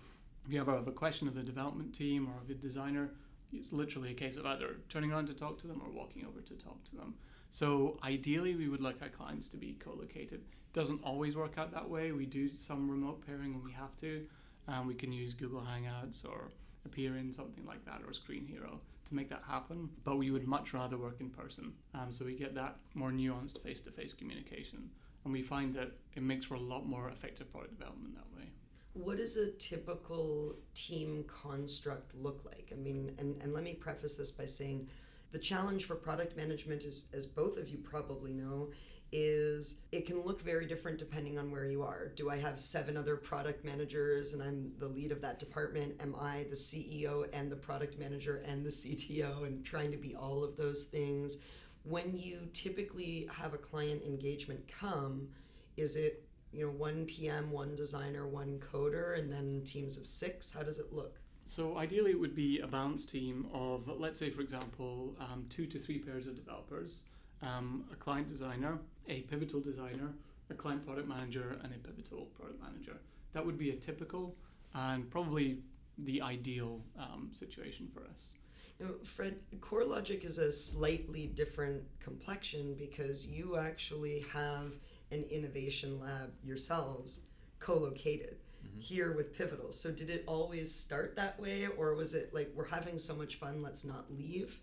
if 0.47 0.51
you 0.51 0.59
ever 0.59 0.75
have 0.75 0.89
a 0.89 0.93
question 0.93 1.29
of 1.29 1.35
the 1.35 1.43
development 1.43 1.95
team 1.95 2.27
or 2.31 2.41
of 2.43 2.49
a 2.49 2.55
designer, 2.55 3.11
it's 3.53 3.75
literally 3.75 4.13
a 4.13 4.15
case 4.15 4.39
of 4.39 4.47
either 4.47 4.77
turning 4.89 5.13
around 5.13 5.27
to 5.27 5.35
talk 5.35 5.59
to 5.59 5.67
them 5.67 5.83
or 5.85 5.91
walking 5.91 6.25
over 6.25 6.41
to 6.41 6.55
talk 6.55 6.83
to 6.85 6.97
them. 6.97 7.13
So 7.51 7.99
ideally, 8.03 8.57
we 8.57 8.71
would 8.71 8.81
like 8.81 9.03
our 9.03 9.11
clients 9.11 9.51
to 9.51 9.59
be 9.59 9.77
co-located. 9.79 10.41
It 10.41 10.73
doesn't 10.73 11.05
always 11.05 11.37
work 11.37 11.59
out 11.59 11.73
that 11.73 11.91
way. 11.91 12.13
We 12.13 12.25
do 12.25 12.49
some 12.59 12.91
remote 12.91 13.27
pairing 13.27 13.53
when 13.53 13.65
we 13.65 13.73
have 13.73 13.95
to, 13.99 14.27
Um, 14.67 14.87
we 14.87 14.95
can 14.95 15.13
use 15.13 15.35
Google 15.35 15.61
Hangouts 15.61 16.25
or 16.27 16.53
appear.in 16.85 17.33
something 17.33 17.65
like 17.67 17.85
that 17.85 18.01
or 18.05 18.11
a 18.11 18.15
Screenhero 18.15 18.79
to 19.07 19.15
make 19.15 19.29
that 19.31 19.43
happen. 19.47 19.89
But 20.05 20.19
we 20.19 20.31
would 20.31 20.47
much 20.47 20.75
rather 20.75 20.97
work 20.97 21.21
in 21.21 21.31
person. 21.31 21.73
Um, 21.95 22.11
so 22.11 22.25
we 22.25 22.35
get 22.35 22.55
that 22.55 22.77
more 22.95 23.11
nuanced 23.11 23.61
face 23.63 23.81
to 23.83 23.91
face 23.91 24.13
communication. 24.13 24.91
And 25.25 25.33
we 25.33 25.43
find 25.43 25.75
that 25.75 25.93
it 26.15 26.23
makes 26.23 26.45
for 26.45 26.55
a 26.55 26.61
lot 26.61 26.87
more 26.87 27.09
effective 27.09 27.51
product 27.51 27.79
development 27.79 28.15
that 28.15 28.39
way. 28.39 28.49
What 28.95 29.19
does 29.19 29.37
a 29.37 29.51
typical 29.53 30.57
team 30.75 31.25
construct 31.27 32.15
look 32.15 32.43
like? 32.45 32.71
I 32.73 32.77
mean, 32.77 33.13
and, 33.19 33.41
and 33.43 33.53
let 33.53 33.63
me 33.63 33.75
preface 33.75 34.17
this 34.17 34.31
by 34.31 34.47
saying 34.47 34.89
the 35.31 35.39
challenge 35.39 35.85
for 35.85 35.95
product 35.95 36.37
management 36.37 36.85
is, 36.85 37.07
as 37.13 37.27
both 37.27 37.59
of 37.59 37.69
you 37.69 37.79
probably 37.79 38.33
know, 38.33 38.71
is 39.11 39.81
it 39.91 40.07
can 40.07 40.21
look 40.21 40.43
very 40.43 40.67
different 40.67 40.99
depending 40.99 41.39
on 41.39 41.51
where 41.51 41.67
you 41.67 41.83
are. 41.83 42.13
Do 42.15 42.31
I 42.31 42.37
have 42.37 42.61
seven 42.61 42.97
other 42.97 43.17
product 43.17 43.65
managers 43.65 44.35
and 44.35 44.43
I'm 44.43 44.73
the 44.79 44.89
lead 44.89 45.13
of 45.13 45.23
that 45.23 45.39
department? 45.39 46.01
Am 46.01 46.15
I 46.15 46.47
the 46.51 46.57
CEO 46.57 47.27
and 47.33 47.51
the 47.51 47.57
product 47.57 47.99
manager 47.99 48.43
and 48.47 48.65
the 48.65 48.71
CTO 48.71 49.47
and 49.47 49.65
trying 49.65 49.91
to 49.93 49.97
be 49.97 50.15
all 50.15 50.45
of 50.45 50.57
those 50.57 50.85
things? 50.85 51.39
When 51.85 52.17
you 52.19 52.49
typically 52.53 53.29
have 53.33 53.55
a 53.55 53.59
client 53.59 54.03
engagement 54.03 54.61
come, 54.69 55.29
is 55.77 55.97
it 55.97 56.25
you 56.53 56.67
know 56.67 56.73
one 56.73 57.07
PM, 57.07 57.51
one 57.51 57.75
designer, 57.75 58.27
one 58.27 58.61
coder, 58.61 59.19
and 59.19 59.33
then 59.33 59.63
teams 59.65 59.97
of 59.97 60.07
six? 60.07 60.53
How 60.53 60.63
does 60.63 60.79
it 60.79 60.93
look? 60.93 61.19
So 61.49 61.79
ideally, 61.79 62.11
it 62.11 62.21
would 62.21 62.35
be 62.35 62.61
a 62.61 62.67
balanced 62.67 63.09
team 63.09 63.47
of, 63.55 63.89
let's 63.99 64.19
say, 64.19 64.29
for 64.29 64.43
example, 64.43 65.17
um, 65.19 65.47
two 65.49 65.65
to 65.65 65.79
three 65.79 65.99
pairs 65.99 66.27
of 66.27 66.37
developers, 66.37 67.05
um, 67.41 67.87
a 67.91 67.97
client 67.97 68.29
designer, 68.29 68.79
a 69.09 69.21
pivotal 69.23 69.61
designer, 69.61 70.13
a 70.51 70.55
client 70.55 70.85
product 70.85 71.09
manager, 71.09 71.59
and 71.63 71.73
a 71.75 71.79
pivotal 71.79 72.27
product 72.39 72.61
manager. 72.63 72.97
That 73.33 73.45
would 73.45 73.59
be 73.59 73.71
a 73.71 73.77
typical 73.77 74.35
and 74.75 75.11
probably 75.11 75.59
the 75.99 76.23
ideal 76.23 76.81
um, 76.99 77.29
situation 77.33 77.89
for 77.93 78.05
us. 78.05 78.35
Now, 78.81 78.91
Fred, 79.03 79.37
CoreLogic 79.59 80.25
is 80.25 80.39
a 80.39 80.53
slightly 80.53 81.27
different 81.27 81.83
complexion 81.99 82.75
because 82.79 83.27
you 83.27 83.57
actually 83.57 84.25
have 84.33 84.75
an 85.11 85.25
innovation 85.31 85.99
lab 85.99 86.33
yourselves 86.45 87.23
co-located 87.59 88.37
mm-hmm. 88.65 88.79
here 88.79 89.13
with 89.13 89.37
Pivotal. 89.37 89.73
So 89.73 89.91
did 89.91 90.11
it 90.11 90.23
always 90.29 90.73
start 90.73 91.17
that 91.17 91.41
way 91.41 91.67
or 91.77 91.95
was 91.95 92.15
it 92.15 92.33
like 92.33 92.53
we're 92.55 92.69
having 92.69 92.99
so 92.99 93.17
much 93.17 93.37
fun, 93.37 93.63
let's 93.63 93.85
not 93.85 94.05
leave? 94.17 94.61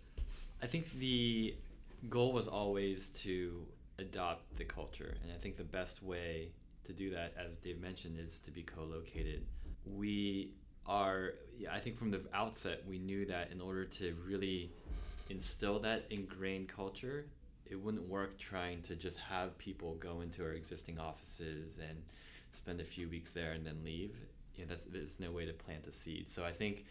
I 0.62 0.66
think 0.66 0.90
the 0.92 1.54
goal 2.08 2.32
was 2.32 2.48
always 2.48 3.08
to 3.08 3.66
adopt 3.98 4.56
the 4.56 4.64
culture. 4.64 5.14
And 5.22 5.32
I 5.32 5.36
think 5.36 5.56
the 5.56 5.64
best 5.64 6.02
way 6.02 6.50
to 6.84 6.92
do 6.92 7.10
that, 7.10 7.34
as 7.36 7.56
Dave 7.56 7.80
mentioned, 7.80 8.18
is 8.18 8.38
to 8.40 8.50
be 8.50 8.62
co 8.62 8.82
located. 8.82 9.44
We 9.84 10.52
are, 10.86 11.34
I 11.70 11.80
think 11.80 11.98
from 11.98 12.10
the 12.10 12.22
outset, 12.32 12.82
we 12.86 12.98
knew 12.98 13.26
that 13.26 13.50
in 13.50 13.60
order 13.60 13.84
to 13.84 14.16
really 14.26 14.70
instill 15.28 15.80
that 15.80 16.06
ingrained 16.10 16.68
culture, 16.68 17.26
it 17.64 17.76
wouldn't 17.76 18.08
work 18.08 18.38
trying 18.38 18.82
to 18.82 18.94
just 18.94 19.18
have 19.18 19.58
people 19.58 19.94
go 19.96 20.20
into 20.20 20.44
our 20.44 20.52
existing 20.52 20.98
offices 20.98 21.78
and 21.78 22.02
spend 22.52 22.80
a 22.80 22.84
few 22.84 23.08
weeks 23.08 23.30
there 23.30 23.52
and 23.52 23.66
then 23.66 23.82
leave. 23.84 24.14
You 24.54 24.64
know, 24.64 24.70
that's 24.70 24.84
there's 24.84 25.18
no 25.20 25.32
way 25.32 25.46
to 25.46 25.52
plant 25.52 25.86
a 25.86 25.92
seed. 25.92 26.28
So 26.28 26.44
I 26.44 26.52
think 26.52 26.86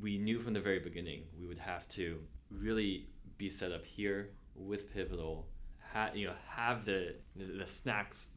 we 0.00 0.18
knew 0.18 0.38
from 0.38 0.52
the 0.52 0.60
very 0.60 0.78
beginning 0.78 1.24
we 1.38 1.46
would 1.46 1.58
have 1.58 1.88
to 1.90 2.20
really 2.50 3.08
be 3.36 3.50
set 3.50 3.72
up 3.72 3.84
here 3.84 4.30
with 4.54 4.92
Pivotal 4.94 5.46
ha- 5.94 6.10
you 6.14 6.26
know 6.26 6.34
have 6.48 6.84
the 6.84 7.14
the, 7.36 7.66
snacks. 7.66 8.28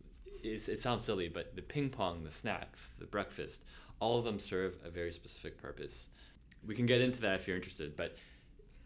It's, 0.44 0.70
it 0.70 0.80
sounds 0.80 1.04
silly, 1.04 1.28
but 1.28 1.56
the 1.56 1.64
ping 1.64 1.90
pong, 1.90 2.24
the 2.24 2.32
snacks, 2.32 2.92
the 3.00 3.06
breakfast, 3.06 3.64
all 4.00 4.20
of 4.20 4.24
them 4.24 4.40
serve 4.40 4.78
a 4.86 4.90
very 4.90 5.12
specific 5.12 5.58
purpose. 5.58 6.08
We 6.66 6.76
can 6.76 6.86
get 6.86 7.02
into 7.02 7.20
that 7.22 7.40
if 7.40 7.48
you're 7.48 7.58
interested, 7.58 7.98
but 7.98 8.16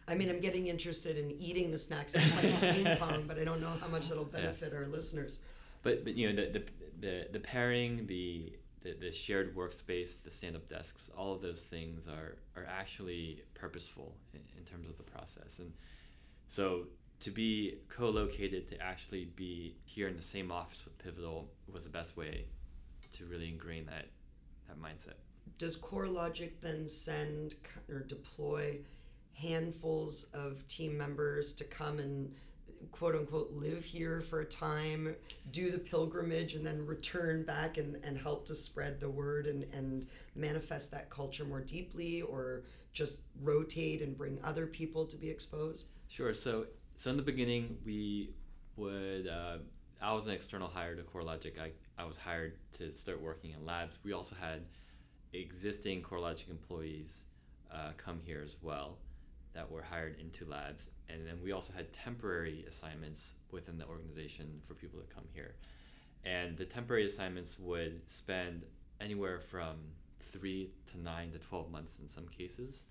I 0.08 0.14
mean, 0.14 0.30
I'm 0.30 0.40
getting 0.40 0.66
interested 0.66 1.16
in 1.16 1.30
eating 1.30 1.70
the 1.70 1.78
snacks 1.78 2.14
and 2.14 2.24
playing 2.32 2.84
ping 2.84 2.96
pong, 2.96 3.24
but 3.28 3.38
I 3.38 3.44
don't 3.44 3.60
know 3.60 3.72
how 3.80 3.88
much 3.88 4.08
that'll 4.08 4.24
benefit 4.24 4.70
yeah. 4.72 4.78
our 4.80 4.86
listeners. 4.86 5.42
But 5.82 6.04
but 6.04 6.14
you 6.14 6.32
know 6.32 6.44
the 6.44 6.58
the 6.58 6.64
the, 7.00 7.26
the 7.32 7.40
pairing, 7.40 8.06
the, 8.06 8.52
the 8.82 8.94
the 8.94 9.12
shared 9.12 9.54
workspace, 9.54 10.22
the 10.22 10.30
stand-up 10.30 10.68
desks, 10.68 11.10
all 11.16 11.34
of 11.34 11.42
those 11.42 11.62
things 11.62 12.06
are 12.06 12.36
are 12.56 12.66
actually 12.66 13.42
purposeful 13.54 14.14
in, 14.32 14.40
in 14.56 14.64
terms 14.64 14.88
of 14.88 14.96
the 14.96 15.04
process, 15.04 15.58
and 15.58 15.72
so 16.48 16.84
to 17.22 17.30
be 17.30 17.78
co-located 17.88 18.68
to 18.68 18.82
actually 18.82 19.26
be 19.36 19.76
here 19.84 20.08
in 20.08 20.16
the 20.16 20.22
same 20.22 20.50
office 20.50 20.84
with 20.84 20.98
pivotal 20.98 21.48
was 21.72 21.84
the 21.84 21.90
best 21.90 22.16
way 22.16 22.46
to 23.12 23.26
really 23.26 23.48
ingrain 23.48 23.86
that 23.86 24.06
that 24.68 24.80
mindset. 24.80 25.14
Does 25.58 25.76
CoreLogic 25.76 26.52
then 26.60 26.88
send 26.88 27.54
or 27.88 28.00
deploy 28.00 28.80
handfuls 29.34 30.24
of 30.34 30.66
team 30.66 30.96
members 30.96 31.52
to 31.54 31.64
come 31.64 31.98
and 31.98 32.34
quote 32.90 33.14
unquote 33.14 33.52
live 33.52 33.84
here 33.84 34.20
for 34.20 34.40
a 34.40 34.44
time 34.44 35.14
do 35.52 35.70
the 35.70 35.78
pilgrimage 35.78 36.54
and 36.54 36.66
then 36.66 36.84
return 36.84 37.44
back 37.44 37.78
and, 37.78 37.96
and 38.04 38.18
help 38.18 38.44
to 38.46 38.54
spread 38.54 38.98
the 38.98 39.08
word 39.08 39.46
and, 39.46 39.62
and 39.72 40.06
manifest 40.34 40.90
that 40.90 41.08
culture 41.08 41.44
more 41.44 41.60
deeply 41.60 42.22
or 42.22 42.64
just 42.92 43.22
rotate 43.40 44.02
and 44.02 44.18
bring 44.18 44.38
other 44.42 44.66
people 44.66 45.06
to 45.06 45.16
be 45.16 45.30
exposed? 45.30 45.88
Sure. 46.08 46.34
So 46.34 46.66
so 47.02 47.10
in 47.10 47.16
the 47.16 47.22
beginning, 47.24 47.78
we 47.84 48.30
would. 48.76 49.26
Uh, 49.26 49.56
I 50.00 50.12
was 50.12 50.24
an 50.24 50.30
external 50.30 50.68
hire 50.68 50.94
to 50.94 51.02
CoreLogic. 51.02 51.58
I, 51.58 51.72
I 52.00 52.04
was 52.04 52.16
hired 52.16 52.58
to 52.78 52.92
start 52.92 53.20
working 53.20 53.50
in 53.50 53.66
labs. 53.66 53.98
We 54.04 54.12
also 54.12 54.36
had 54.40 54.66
existing 55.32 56.02
CoreLogic 56.02 56.48
employees 56.48 57.22
uh, 57.74 57.90
come 57.96 58.20
here 58.24 58.40
as 58.44 58.54
well 58.62 58.98
that 59.52 59.68
were 59.68 59.82
hired 59.82 60.20
into 60.20 60.44
labs. 60.44 60.90
And 61.08 61.26
then 61.26 61.40
we 61.42 61.50
also 61.50 61.72
had 61.72 61.92
temporary 61.92 62.64
assignments 62.68 63.32
within 63.50 63.78
the 63.78 63.86
organization 63.86 64.62
for 64.68 64.74
people 64.74 65.00
to 65.00 65.12
come 65.12 65.24
here. 65.34 65.56
And 66.24 66.56
the 66.56 66.64
temporary 66.64 67.06
assignments 67.06 67.58
would 67.58 68.02
spend 68.12 68.62
anywhere 69.00 69.40
from 69.40 69.74
three 70.20 70.70
to 70.92 71.00
nine 71.00 71.32
to 71.32 71.38
12 71.40 71.68
months 71.68 71.94
in 72.00 72.08
some 72.08 72.28
cases, 72.28 72.84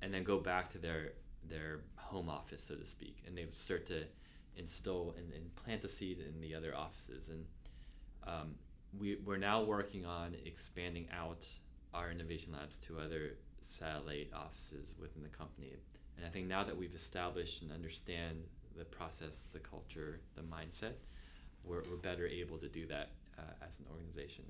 and 0.00 0.14
then 0.14 0.24
go 0.24 0.38
back 0.38 0.72
to 0.72 0.78
their 0.78 1.12
their 1.48 1.80
home 1.96 2.28
office, 2.28 2.64
so 2.64 2.74
to 2.74 2.86
speak, 2.86 3.22
and 3.26 3.36
they 3.36 3.46
start 3.52 3.86
to 3.86 4.04
instill 4.56 5.14
and, 5.16 5.32
and 5.32 5.54
plant 5.56 5.84
a 5.84 5.88
seed 5.88 6.18
in 6.18 6.40
the 6.40 6.54
other 6.54 6.74
offices. 6.74 7.28
And 7.28 7.44
um, 8.26 8.54
we, 8.98 9.18
we're 9.24 9.36
now 9.36 9.62
working 9.62 10.04
on 10.04 10.34
expanding 10.44 11.06
out 11.12 11.46
our 11.94 12.10
innovation 12.10 12.52
labs 12.52 12.76
to 12.78 12.98
other 12.98 13.36
satellite 13.62 14.30
offices 14.34 14.94
within 15.00 15.22
the 15.22 15.28
company. 15.28 15.74
And 16.16 16.26
I 16.26 16.30
think 16.30 16.48
now 16.48 16.64
that 16.64 16.76
we've 16.76 16.94
established 16.94 17.62
and 17.62 17.72
understand 17.72 18.42
the 18.76 18.84
process, 18.84 19.46
the 19.52 19.58
culture, 19.58 20.20
the 20.34 20.42
mindset, 20.42 20.94
we're, 21.64 21.82
we're 21.90 21.96
better 21.96 22.26
able 22.26 22.58
to 22.58 22.68
do 22.68 22.86
that 22.86 23.10
uh, 23.38 23.42
as 23.62 23.78
an 23.78 23.86
organization. 23.92 24.44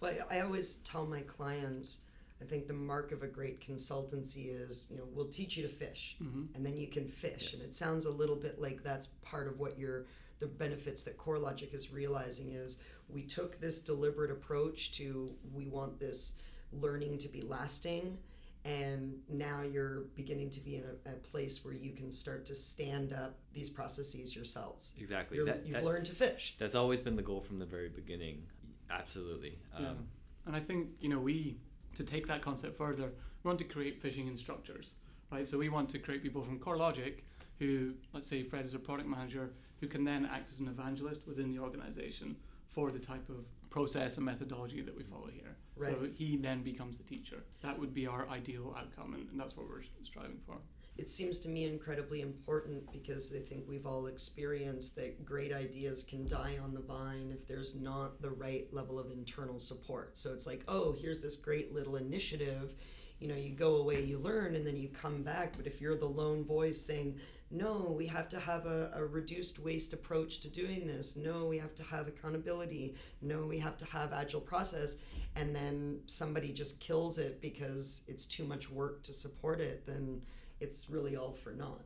Well, 0.00 0.14
I 0.30 0.40
always 0.40 0.76
tell 0.76 1.06
my 1.06 1.22
clients 1.22 2.02
I 2.40 2.44
think 2.44 2.68
the 2.68 2.74
mark 2.74 3.12
of 3.12 3.22
a 3.22 3.26
great 3.26 3.60
consultancy 3.60 4.46
is, 4.48 4.86
you 4.90 4.96
know, 4.96 5.04
we'll 5.12 5.28
teach 5.28 5.56
you 5.56 5.64
to 5.64 5.68
fish, 5.68 6.16
mm-hmm. 6.22 6.44
and 6.54 6.64
then 6.64 6.76
you 6.76 6.86
can 6.86 7.08
fish. 7.08 7.50
Yes. 7.50 7.54
And 7.54 7.62
it 7.62 7.74
sounds 7.74 8.06
a 8.06 8.12
little 8.12 8.36
bit 8.36 8.60
like 8.60 8.82
that's 8.82 9.08
part 9.22 9.48
of 9.48 9.58
what 9.58 9.78
you're 9.78 10.06
the 10.40 10.46
benefits 10.46 11.02
that 11.02 11.18
CoreLogic 11.18 11.74
is 11.74 11.92
realizing 11.92 12.52
is 12.52 12.78
we 13.08 13.22
took 13.22 13.60
this 13.60 13.80
deliberate 13.80 14.30
approach 14.30 14.92
to 14.92 15.34
we 15.52 15.66
want 15.66 15.98
this 15.98 16.36
learning 16.72 17.18
to 17.18 17.28
be 17.28 17.42
lasting 17.42 18.18
and 18.64 19.18
now 19.28 19.62
you're 19.62 20.02
beginning 20.14 20.50
to 20.50 20.60
be 20.60 20.76
in 20.76 20.84
a, 20.84 21.10
a, 21.10 21.14
place 21.14 21.64
where 21.64 21.72
you 21.72 21.92
can 21.92 22.10
start 22.10 22.44
to 22.44 22.54
stand 22.54 23.12
up 23.12 23.38
these 23.54 23.70
processes 23.70 24.34
yourselves. 24.34 24.94
Exactly. 25.00 25.42
That, 25.42 25.64
you've 25.64 25.76
that, 25.76 25.84
learned 25.84 26.06
to 26.06 26.14
fish. 26.14 26.56
That's 26.58 26.74
always 26.74 27.00
been 27.00 27.16
the 27.16 27.22
goal 27.22 27.40
from 27.40 27.60
the 27.60 27.64
very 27.64 27.88
beginning. 27.88 28.42
Absolutely. 28.90 29.58
Yeah. 29.78 29.90
Um, 29.90 30.08
and 30.44 30.56
I 30.56 30.60
think, 30.60 30.88
you 31.00 31.08
know, 31.08 31.20
we 31.20 31.58
to 31.94 32.04
take 32.04 32.26
that 32.28 32.42
concept 32.42 32.76
further, 32.76 33.12
we 33.42 33.48
want 33.48 33.58
to 33.58 33.64
create 33.64 34.00
fishing 34.00 34.26
instructors, 34.26 34.96
right? 35.30 35.48
So 35.48 35.58
we 35.58 35.68
want 35.68 35.88
to 35.90 35.98
create 35.98 36.22
people 36.22 36.42
from 36.42 36.58
CoreLogic 36.58 37.20
who, 37.58 37.94
let's 38.12 38.26
say 38.26 38.42
Fred 38.42 38.64
is 38.64 38.74
a 38.74 38.78
product 38.78 39.08
manager, 39.08 39.50
who 39.80 39.86
can 39.86 40.04
then 40.04 40.28
act 40.32 40.50
as 40.52 40.60
an 40.60 40.68
evangelist 40.68 41.26
within 41.26 41.52
the 41.52 41.58
organization 41.58 42.36
for 42.68 42.90
the 42.90 42.98
type 42.98 43.28
of 43.28 43.44
process 43.70 44.16
and 44.16 44.26
methodology 44.26 44.80
that 44.80 44.96
we 44.96 45.02
follow 45.02 45.28
here. 45.32 45.56
Right. 45.76 45.92
So 45.92 46.08
he 46.14 46.36
then 46.36 46.62
becomes 46.62 46.98
the 46.98 47.04
teacher. 47.04 47.42
That 47.62 47.78
would 47.78 47.94
be 47.94 48.06
our 48.06 48.28
ideal 48.28 48.74
outcome, 48.78 49.14
and, 49.14 49.28
and 49.30 49.38
that's 49.38 49.56
what 49.56 49.68
we're 49.68 49.82
striving 50.02 50.38
for 50.46 50.56
it 50.98 51.08
seems 51.08 51.38
to 51.40 51.48
me 51.48 51.64
incredibly 51.64 52.20
important 52.22 52.90
because 52.92 53.32
I 53.32 53.38
think 53.38 53.64
we've 53.68 53.86
all 53.86 54.08
experienced 54.08 54.96
that 54.96 55.24
great 55.24 55.52
ideas 55.52 56.02
can 56.02 56.26
die 56.26 56.56
on 56.62 56.74
the 56.74 56.80
vine 56.80 57.30
if 57.32 57.46
there's 57.46 57.76
not 57.76 58.20
the 58.20 58.30
right 58.30 58.66
level 58.72 58.98
of 58.98 59.12
internal 59.12 59.60
support. 59.60 60.18
So 60.18 60.32
it's 60.32 60.46
like, 60.46 60.64
oh, 60.66 60.92
here's 61.00 61.20
this 61.20 61.36
great 61.36 61.72
little 61.72 61.96
initiative. 61.96 62.74
you 63.20 63.26
know, 63.28 63.34
you 63.34 63.50
go 63.50 63.76
away, 63.76 64.02
you 64.02 64.18
learn, 64.18 64.54
and 64.54 64.66
then 64.66 64.76
you 64.76 64.88
come 64.88 65.22
back. 65.22 65.56
But 65.56 65.66
if 65.66 65.80
you're 65.80 65.96
the 65.96 66.06
lone 66.06 66.44
voice 66.44 66.80
saying, 66.80 67.18
no, 67.50 67.94
we 67.96 68.06
have 68.06 68.28
to 68.28 68.38
have 68.38 68.66
a, 68.66 68.90
a 68.94 69.04
reduced 69.04 69.58
waste 69.58 69.92
approach 69.92 70.40
to 70.40 70.48
doing 70.48 70.86
this. 70.86 71.16
No, 71.16 71.46
we 71.46 71.58
have 71.58 71.74
to 71.76 71.82
have 71.82 72.06
accountability. 72.06 72.94
No, 73.22 73.46
we 73.46 73.58
have 73.58 73.76
to 73.78 73.86
have 73.86 74.12
agile 74.12 74.40
process. 74.40 74.98
And 75.34 75.54
then 75.54 76.00
somebody 76.06 76.52
just 76.52 76.80
kills 76.80 77.18
it 77.18 77.40
because 77.40 78.04
it's 78.06 78.26
too 78.26 78.44
much 78.44 78.70
work 78.70 79.02
to 79.04 79.12
support 79.14 79.60
it, 79.60 79.86
then 79.86 80.22
it's 80.60 80.90
really 80.90 81.16
all 81.16 81.32
for 81.32 81.52
naught. 81.52 81.82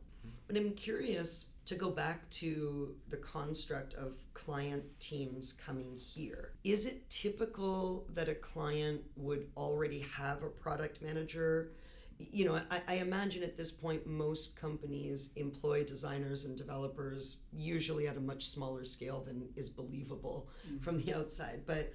But 0.47 0.57
I'm 0.57 0.73
curious 0.73 1.47
to 1.64 1.75
go 1.75 1.91
back 1.91 2.29
to 2.31 2.95
the 3.09 3.17
construct 3.17 3.95
of 3.95 4.14
client 4.35 4.85
teams 4.99 5.52
coming 5.52 5.97
here. 5.97 6.52
Is 6.64 6.87
it 6.87 7.09
typical 7.09 8.07
that 8.14 8.29
a 8.29 8.35
client 8.35 9.02
would 9.17 9.47
already 9.57 10.00
have 10.17 10.43
a 10.43 10.49
product 10.49 11.00
manager? 11.02 11.73
You 12.19 12.45
know, 12.45 12.61
I, 12.71 12.83
I, 12.87 12.95
imagine 12.97 13.43
at 13.43 13.57
this 13.57 13.73
point 13.73 14.07
most 14.07 14.61
companies 14.61 15.33
employ 15.37 15.83
designers 15.85 16.45
and 16.45 16.57
developers 16.57 17.38
usually 17.52 18.07
at 18.07 18.17
a 18.17 18.21
much 18.21 18.47
smaller 18.47 18.85
scale 18.85 19.23
than 19.25 19.49
is 19.57 19.69
believable 19.69 20.49
mm-hmm. 20.67 20.79
from 20.79 21.02
the 21.02 21.14
outside. 21.14 21.62
But 21.67 21.93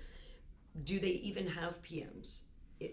do 0.84 1.00
they 1.00 1.08
even 1.08 1.48
have 1.48 1.82
PMs 1.82 2.44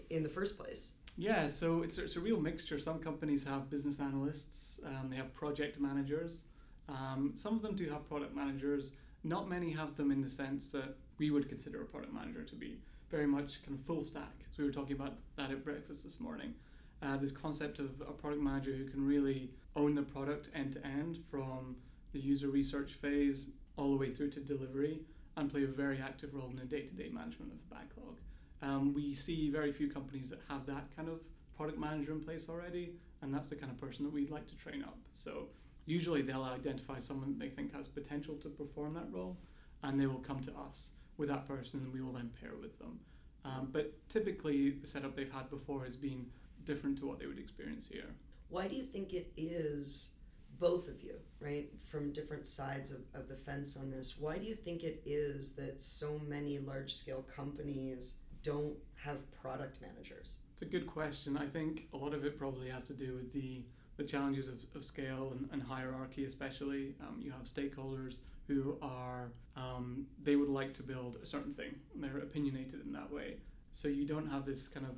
in 0.09 0.23
the 0.23 0.29
first 0.29 0.57
place? 0.57 0.95
Yeah, 1.17 1.47
so 1.47 1.81
it's, 1.81 1.97
it's 1.97 2.17
a 2.17 2.19
real 2.19 2.41
mixture. 2.41 2.77
Some 2.77 2.99
companies 2.99 3.43
have 3.45 3.69
business 3.69 3.99
analysts, 3.99 4.81
um, 4.85 5.09
they 5.09 5.15
have 5.15 5.33
project 5.33 5.79
managers. 5.79 6.43
Um, 6.89 7.31
some 7.35 7.55
of 7.55 7.61
them 7.61 7.75
do 7.75 7.89
have 7.89 8.07
product 8.07 8.35
managers. 8.35 8.91
Not 9.23 9.49
many 9.49 9.71
have 9.71 9.95
them 9.95 10.11
in 10.11 10.21
the 10.21 10.29
sense 10.29 10.69
that 10.69 10.97
we 11.17 11.31
would 11.31 11.49
consider 11.49 11.81
a 11.81 11.85
product 11.85 12.13
manager 12.13 12.43
to 12.43 12.55
be 12.55 12.77
very 13.09 13.25
much 13.25 13.63
kind 13.65 13.79
of 13.79 13.85
full 13.85 14.03
stack. 14.03 14.33
So 14.51 14.61
we 14.61 14.65
were 14.65 14.73
talking 14.73 14.95
about 14.95 15.13
that 15.37 15.51
at 15.51 15.63
breakfast 15.63 16.03
this 16.03 16.19
morning. 16.19 16.53
Uh, 17.01 17.17
this 17.17 17.31
concept 17.31 17.79
of 17.79 18.01
a 18.01 18.11
product 18.11 18.41
manager 18.41 18.71
who 18.71 18.85
can 18.85 19.05
really 19.05 19.49
own 19.75 19.95
the 19.95 20.01
product 20.01 20.49
end 20.53 20.73
to 20.73 20.85
end 20.85 21.19
from 21.29 21.75
the 22.13 22.19
user 22.19 22.49
research 22.49 22.93
phase 22.93 23.45
all 23.77 23.91
the 23.91 23.97
way 23.97 24.11
through 24.11 24.29
to 24.31 24.39
delivery 24.39 24.99
and 25.37 25.49
play 25.51 25.63
a 25.63 25.67
very 25.67 25.99
active 25.99 26.33
role 26.33 26.49
in 26.49 26.55
the 26.55 26.65
day 26.65 26.81
to 26.81 26.93
day 26.93 27.09
management 27.09 27.51
of 27.51 27.57
the 27.57 27.75
backlog. 27.75 28.17
Um, 28.61 28.93
we 28.93 29.13
see 29.13 29.49
very 29.49 29.71
few 29.71 29.89
companies 29.89 30.29
that 30.29 30.39
have 30.49 30.65
that 30.65 30.95
kind 30.95 31.09
of 31.09 31.19
product 31.55 31.79
manager 31.79 32.11
in 32.11 32.21
place 32.21 32.49
already, 32.49 32.93
and 33.21 33.33
that's 33.33 33.49
the 33.49 33.55
kind 33.55 33.71
of 33.71 33.79
person 33.79 34.05
that 34.05 34.13
we'd 34.13 34.31
like 34.31 34.47
to 34.47 34.55
train 34.55 34.83
up. 34.83 34.97
So 35.13 35.47
usually 35.85 36.21
they'll 36.21 36.43
identify 36.43 36.99
someone 36.99 37.37
they 37.37 37.49
think 37.49 37.73
has 37.75 37.87
potential 37.87 38.35
to 38.35 38.49
perform 38.49 38.93
that 38.95 39.07
role, 39.11 39.37
and 39.83 39.99
they 39.99 40.07
will 40.07 40.19
come 40.19 40.39
to 40.41 40.51
us 40.67 40.91
with 41.17 41.29
that 41.29 41.47
person, 41.47 41.81
and 41.81 41.93
we 41.93 42.01
will 42.01 42.13
then 42.13 42.31
pair 42.41 42.51
with 42.59 42.77
them. 42.79 42.99
Um, 43.43 43.69
but 43.71 43.93
typically, 44.09 44.71
the 44.71 44.87
setup 44.87 45.15
they've 45.15 45.31
had 45.31 45.49
before 45.49 45.85
has 45.85 45.95
been 45.95 46.25
different 46.63 46.97
to 46.99 47.05
what 47.05 47.19
they 47.19 47.27
would 47.27 47.39
experience 47.39 47.87
here. 47.87 48.15
Why 48.49 48.67
do 48.67 48.75
you 48.75 48.83
think 48.83 49.13
it 49.13 49.31
is? 49.37 50.11
Both 50.57 50.87
of 50.87 51.01
you, 51.03 51.15
right, 51.41 51.69
from 51.83 52.13
different 52.13 52.47
sides 52.47 52.89
of, 52.89 53.01
of 53.13 53.27
the 53.27 53.35
fence 53.35 53.75
on 53.75 53.91
this. 53.91 54.15
Why 54.17 54.37
do 54.37 54.45
you 54.45 54.55
think 54.55 54.85
it 54.85 55.01
is 55.05 55.51
that 55.55 55.81
so 55.81 56.17
many 56.25 56.59
large 56.59 56.93
scale 56.93 57.25
companies 57.35 58.19
don't 58.45 58.75
have 58.95 59.17
product 59.41 59.79
managers? 59.81 60.39
It's 60.53 60.61
a 60.61 60.65
good 60.65 60.87
question. 60.87 61.35
I 61.37 61.47
think 61.47 61.87
a 61.93 61.97
lot 61.97 62.13
of 62.13 62.23
it 62.23 62.37
probably 62.37 62.69
has 62.69 62.83
to 62.85 62.93
do 62.93 63.15
with 63.15 63.33
the 63.33 63.63
the 63.97 64.03
challenges 64.03 64.49
of, 64.49 64.55
of 64.75 64.83
scale 64.83 65.31
and, 65.31 65.47
and 65.53 65.63
hierarchy, 65.63 66.25
especially. 66.25 66.95
Um, 66.99 67.21
you 67.21 67.31
have 67.31 67.43
stakeholders 67.43 68.19
who 68.45 68.77
are, 68.81 69.31
um, 69.55 70.05
they 70.21 70.35
would 70.35 70.49
like 70.49 70.73
to 70.73 70.83
build 70.83 71.17
a 71.23 71.25
certain 71.25 71.53
thing, 71.53 71.73
and 71.93 72.03
they're 72.03 72.17
opinionated 72.17 72.81
in 72.85 72.91
that 72.91 73.09
way. 73.09 73.37
So 73.71 73.87
you 73.87 74.05
don't 74.05 74.27
have 74.27 74.45
this 74.45 74.67
kind 74.67 74.85
of 74.85 74.97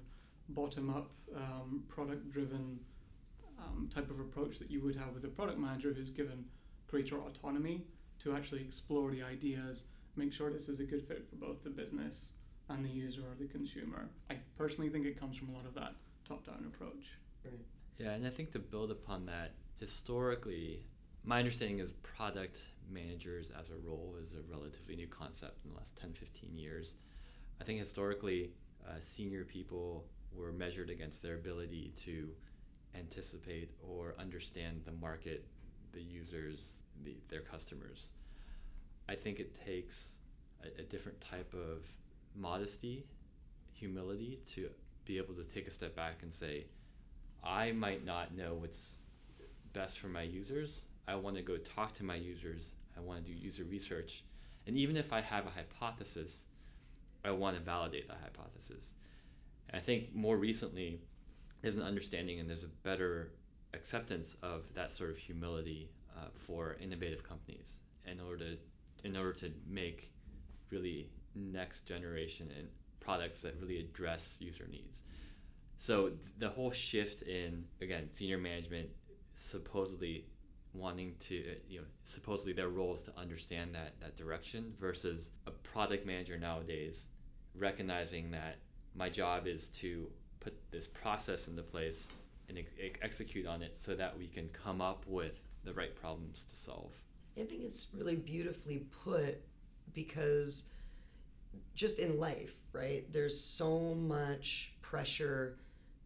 bottom 0.49 0.89
up, 0.89 1.11
um, 1.35 1.83
product 1.87 2.31
driven 2.31 2.79
um, 3.59 3.87
type 3.93 4.09
of 4.09 4.19
approach 4.19 4.57
that 4.57 4.71
you 4.71 4.81
would 4.81 4.95
have 4.95 5.13
with 5.13 5.23
a 5.25 5.27
product 5.27 5.59
manager 5.59 5.93
who's 5.93 6.09
given 6.09 6.45
greater 6.87 7.17
autonomy 7.17 7.85
to 8.19 8.35
actually 8.35 8.61
explore 8.61 9.11
the 9.11 9.21
ideas, 9.21 9.83
make 10.15 10.33
sure 10.33 10.51
this 10.51 10.69
is 10.69 10.79
a 10.79 10.83
good 10.83 11.07
fit 11.07 11.27
for 11.29 11.35
both 11.35 11.63
the 11.63 11.69
business 11.69 12.33
and 12.69 12.83
the 12.83 12.89
user 12.89 13.21
or 13.21 13.36
the 13.39 13.47
consumer. 13.47 14.09
I 14.29 14.38
personally 14.57 14.89
think 14.89 15.05
it 15.05 15.19
comes 15.19 15.38
from 15.38 15.50
a 15.50 15.53
lot 15.53 15.65
of 15.65 15.74
that 15.75 15.95
top 16.25 16.45
down 16.45 16.71
approach. 16.73 17.06
Right. 17.45 17.60
Yeah, 17.97 18.12
and 18.12 18.27
I 18.27 18.30
think 18.30 18.51
to 18.51 18.60
build 18.60 18.91
upon 18.91 19.25
that, 19.27 19.53
historically, 19.80 20.84
my 21.23 21.39
understanding 21.39 21.80
is 21.80 21.91
product 22.03 22.58
managers 22.91 23.49
as 23.60 23.69
a 23.69 23.75
role 23.88 24.15
is 24.21 24.34
a 24.34 24.53
relatively 24.53 24.95
new 24.95 25.08
concept 25.08 25.65
in 25.65 25.71
the 25.71 25.77
last 25.77 25.95
10, 25.97 26.13
15 26.13 26.58
years. 26.58 26.93
I 27.60 27.63
think 27.63 27.80
historically, 27.80 28.51
uh, 28.88 28.93
senior 29.01 29.43
people 29.43 30.06
were 30.34 30.51
measured 30.51 30.89
against 30.89 31.21
their 31.21 31.36
ability 31.36 31.93
to 32.03 32.30
anticipate 32.95 33.71
or 33.82 34.15
understand 34.19 34.82
the 34.86 34.91
market, 34.91 35.45
the 35.93 36.01
users, 36.01 36.75
the, 37.03 37.15
their 37.30 37.41
customers. 37.41 38.10
I 39.10 39.15
think 39.15 39.39
it 39.39 39.56
takes 39.65 40.15
a, 40.63 40.82
a 40.82 40.84
different 40.84 41.19
type 41.21 41.53
of 41.53 41.88
modesty, 42.38 43.06
humility 43.73 44.39
to 44.54 44.69
be 45.06 45.17
able 45.17 45.34
to 45.36 45.43
take 45.43 45.67
a 45.67 45.71
step 45.71 45.95
back 45.95 46.19
and 46.21 46.34
say, 46.34 46.65
I 47.43 47.71
might 47.71 48.06
not 48.06 48.36
know 48.36 48.56
what's 48.56 48.93
best 49.73 50.00
for 50.00 50.08
my 50.08 50.23
users. 50.23 50.82
I 51.08 51.15
want 51.15 51.36
to 51.38 51.41
go 51.41 51.58
talk 51.58 51.93
to 51.95 52.04
my 52.04 52.15
users. 52.15 52.76
I 52.97 53.02
want 53.02 53.26
to 53.26 53.32
do 53.32 53.38
user 53.38 53.63
research. 53.63 54.23
And 54.65 54.78
even 54.78 54.97
if 54.97 55.13
I 55.13 55.21
have 55.21 55.45
a 55.45 55.50
hypothesis, 55.50 56.43
I 57.23 57.32
want 57.32 57.56
to 57.58 57.63
validate 57.63 58.08
that 58.08 58.19
hypothesis. 58.21 58.93
And 59.69 59.80
I 59.80 59.84
think 59.84 60.13
more 60.13 60.38
recently, 60.38 61.02
there's 61.62 61.76
an 61.76 61.84
understanding 61.84 62.39
and 62.39 62.50
there's 62.50 62.63
a 62.63 62.69
better 62.84 63.32
acceptance 63.73 64.36
of 64.41 64.73
that 64.73 64.91
sort 64.91 65.10
of 65.10 65.17
humility 65.17 65.89
uh, 66.17 66.28
for 66.36 66.76
innovative 66.82 67.23
companies 67.23 67.80
in 68.06 68.19
order 68.19 68.45
to 68.45 68.58
in 69.04 69.15
order 69.15 69.34
to 69.34 69.52
make 69.69 70.12
really 70.71 71.10
next 71.38 71.86
generation 71.86 72.52
and 72.58 72.67
products 73.00 73.41
that 73.41 73.56
really 73.60 73.80
address 73.80 74.36
user 74.39 74.67
needs. 74.69 75.02
So 75.80 76.12
the 76.39 76.50
whole 76.50 76.71
shift 76.71 77.21
in 77.21 77.65
again 77.82 78.10
senior 78.12 78.38
management 78.38 78.89
supposedly 79.34 80.26
wanting 80.73 81.15
to 81.19 81.39
uh, 81.39 81.56
you 81.69 81.80
know 81.80 81.86
supposedly 82.04 82.54
their 82.54 82.69
role 82.69 82.93
is 82.93 83.02
to 83.04 83.12
understand 83.17 83.73
that 83.76 83.93
that 84.02 84.15
direction 84.15 84.73
versus 84.80 85.32
a 85.45 85.52
product 85.52 86.06
manager 86.06 86.38
nowadays 86.38 87.06
recognizing 87.56 88.32
that 88.32 88.58
my 88.95 89.10
job 89.10 89.47
is 89.47 89.67
to 89.69 90.10
put 90.39 90.56
this 90.71 90.88
process 90.88 91.47
into 91.47 91.62
place 91.62 92.08
and 92.50 92.58
ex- 92.58 92.97
execute 93.02 93.45
on 93.45 93.62
it 93.62 93.78
so 93.80 93.95
that 93.95 94.17
we 94.17 94.28
can 94.28 94.50
come 94.50 94.82
up 94.82 95.04
with 95.08 95.39
the 95.63 95.73
right 95.73 95.95
problems 95.95 96.45
to 96.50 96.56
solve. 96.56 96.91
I 97.36 97.43
think 97.43 97.63
it's 97.63 97.88
really 97.93 98.15
beautifully 98.15 98.86
put 99.04 99.41
because 99.93 100.65
just 101.75 101.99
in 101.99 102.19
life, 102.19 102.55
right? 102.73 103.12
There's 103.12 103.39
so 103.39 103.93
much 103.95 104.73
pressure 104.81 105.57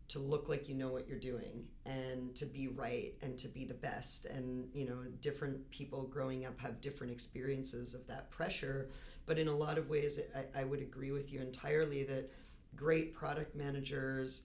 to 0.10 0.20
look 0.20 0.50
like 0.50 0.68
you 0.68 0.76
know 0.76 0.90
what 0.90 1.08
you're 1.08 1.20
doing 1.20 1.66
and 1.86 2.36
to 2.36 2.46
be 2.46 2.68
right 2.68 3.14
and 3.22 3.38
to 3.38 3.48
be 3.48 3.64
the 3.64 3.74
best. 3.74 4.26
And 4.26 4.68
you 4.74 4.86
know 4.86 4.98
different 5.22 5.70
people 5.72 6.04
growing 6.04 6.46
up 6.46 6.60
have 6.60 6.82
different 6.82 7.14
experiences 7.14 7.96
of 7.96 8.08
that 8.08 8.30
pressure. 8.30 8.90
But 9.26 9.40
in 9.40 9.48
a 9.48 9.56
lot 9.56 9.78
of 9.78 9.90
ways 9.90 10.20
I, 10.36 10.62
I 10.62 10.64
would 10.66 10.82
agree 10.82 11.12
with 11.12 11.32
you 11.32 11.40
entirely 11.40 12.04
that 12.04 12.30
great 12.76 13.14
product 13.14 13.56
managers 13.56 14.44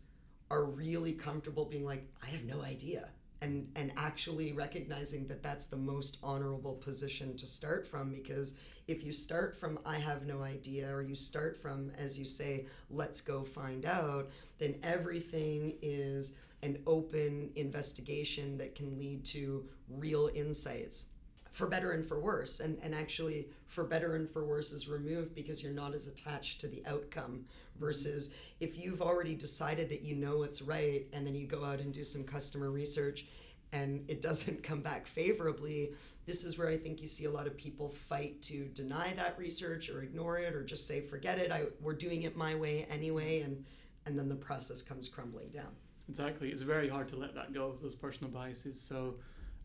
are 0.51 0.65
really 0.65 1.13
comfortable 1.13 1.65
being 1.65 1.85
like 1.85 2.07
i 2.23 2.27
have 2.27 2.45
no 2.45 2.63
idea 2.63 3.09
and 3.43 3.69
and 3.77 3.93
actually 3.97 4.53
recognizing 4.53 5.27
that 5.27 5.43
that's 5.43 5.67
the 5.67 5.77
most 5.77 6.19
honorable 6.23 6.75
position 6.75 7.37
to 7.37 7.47
start 7.47 7.87
from 7.87 8.11
because 8.11 8.55
if 8.89 9.05
you 9.05 9.13
start 9.13 9.57
from 9.57 9.79
i 9.85 9.97
have 9.97 10.27
no 10.27 10.43
idea 10.43 10.91
or 10.93 11.03
you 11.03 11.15
start 11.15 11.57
from 11.57 11.91
as 11.99 12.19
you 12.19 12.25
say 12.25 12.67
let's 12.91 13.21
go 13.21 13.45
find 13.45 13.85
out 13.85 14.31
then 14.59 14.75
everything 14.83 15.75
is 15.83 16.35
an 16.63 16.79
open 16.87 17.51
investigation 17.57 18.57
that 18.59 18.75
can 18.75 18.99
lead 18.99 19.25
to 19.25 19.65
real 19.89 20.31
insights 20.35 21.09
for 21.57 21.67
better 21.67 21.93
and 21.93 22.07
for 22.07 22.21
worse. 22.21 22.61
And 22.61 22.79
and 22.83 22.95
actually 22.95 23.49
for 23.67 23.85
better 23.85 24.15
and 24.15 24.29
for 24.29 24.45
worse 24.45 24.73
is 24.73 24.89
removed 24.89 25.35
because 25.35 25.63
you're 25.63 25.73
not 25.73 25.95
as 25.95 26.07
attached 26.07 26.61
to 26.61 26.69
the 26.69 26.83
outcome 26.87 27.47
versus 27.79 28.35
if 28.61 28.79
you've 28.79 29.03
already 29.03 29.35
decided 29.35 29.89
that 29.91 30.03
you 30.03 30.15
know 30.15 30.39
what's 30.39 30.63
right 30.63 31.07
and 31.13 31.27
then 31.27 31.35
you 31.35 31.47
go 31.47 31.65
out 31.65 31.81
and 31.81 31.93
do 31.93 32.05
some 32.05 32.25
customer 32.25 32.71
research 32.71 33.27
and 33.73 34.05
it 34.09 34.21
doesn't 34.29 34.63
come 34.63 34.81
back 34.81 35.07
favorably 35.07 35.93
this 36.27 36.45
is 36.45 36.59
where 36.59 36.69
i 36.69 36.77
think 36.77 37.01
you 37.01 37.09
see 37.09 37.25
a 37.25 37.31
lot 37.31 37.47
of 37.47 37.57
people 37.57 37.89
fight 37.89 38.41
to 38.43 38.67
deny 38.75 39.13
that 39.17 39.39
research 39.39 39.89
or 39.89 40.03
ignore 40.03 40.39
it 40.39 40.55
or 40.55 40.65
just 40.65 40.87
say 40.87 41.01
forget 41.01 41.39
it. 41.39 41.51
I, 41.51 41.65
we're 41.81 41.95
doing 41.95 42.23
it 42.23 42.37
my 42.37 42.55
way 42.55 42.87
anyway 42.91 43.41
and 43.41 43.65
and 44.07 44.19
then 44.19 44.29
the 44.29 44.37
process 44.37 44.83
comes 44.83 45.09
crumbling 45.09 45.49
down. 45.49 45.75
Exactly. 46.09 46.51
It's 46.51 46.63
very 46.63 46.89
hard 46.89 47.09
to 47.09 47.17
let 47.17 47.35
that 47.35 47.53
go 47.53 47.67
of 47.67 47.83
those 47.83 47.97
personal 47.97 48.31
biases. 48.33 48.81
So 48.81 49.17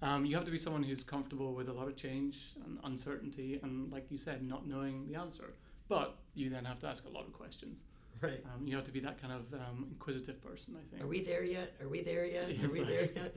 um, 0.01 0.25
you 0.25 0.35
have 0.35 0.45
to 0.45 0.51
be 0.51 0.57
someone 0.57 0.81
who's 0.81 1.03
comfortable 1.03 1.53
with 1.53 1.69
a 1.69 1.73
lot 1.73 1.87
of 1.87 1.95
change 1.95 2.37
and 2.65 2.79
uncertainty 2.83 3.59
and 3.61 3.91
like 3.91 4.09
you 4.09 4.17
said 4.17 4.47
not 4.47 4.67
knowing 4.67 5.05
the 5.07 5.15
answer. 5.15 5.53
But 5.87 6.17
you 6.33 6.49
then 6.49 6.65
have 6.65 6.79
to 6.79 6.87
ask 6.87 7.05
a 7.05 7.09
lot 7.09 7.25
of 7.25 7.33
questions 7.33 7.83
Right. 8.21 8.43
Um, 8.53 8.67
you 8.67 8.75
have 8.75 8.85
to 8.85 8.91
be 8.91 8.99
that 8.99 9.19
kind 9.21 9.33
of 9.33 9.53
um, 9.53 9.87
inquisitive 9.89 10.41
person, 10.41 10.75
I 10.77 10.89
think. 10.89 11.03
Are 11.03 11.07
we 11.07 11.21
there 11.21 11.43
yet? 11.43 11.73
Are 11.81 11.87
we 11.87 12.01
there 12.01 12.25
yet? 12.25 12.49
Are 12.63 12.71
we 12.71 12.83
there 12.83 13.09
yet? 13.15 13.35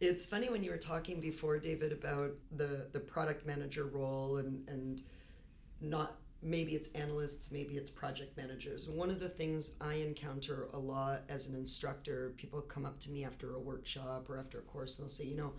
It's 0.00 0.26
funny 0.26 0.48
when 0.48 0.64
you 0.64 0.70
were 0.70 0.78
talking 0.78 1.20
before, 1.20 1.58
David, 1.58 1.92
about 1.92 2.32
the 2.56 2.88
the 2.92 3.00
product 3.00 3.46
manager 3.46 3.86
role 3.86 4.38
and 4.38 4.68
and 4.68 5.02
not 5.80 6.16
maybe 6.44 6.74
it's 6.74 6.88
analysts, 6.90 7.50
maybe 7.50 7.76
it's 7.76 7.90
project 7.90 8.36
managers. 8.36 8.88
One 8.88 9.10
of 9.10 9.18
the 9.18 9.28
things 9.28 9.72
I 9.80 9.94
encounter 9.94 10.68
a 10.74 10.78
lot 10.78 11.22
as 11.28 11.48
an 11.48 11.56
instructor, 11.56 12.34
people 12.36 12.60
come 12.60 12.84
up 12.84 13.00
to 13.00 13.10
me 13.10 13.24
after 13.24 13.54
a 13.54 13.58
workshop 13.58 14.28
or 14.28 14.38
after 14.38 14.58
a 14.58 14.62
course 14.62 14.98
and 14.98 15.04
they'll 15.04 15.10
say, 15.10 15.24
you 15.24 15.36
know, 15.36 15.54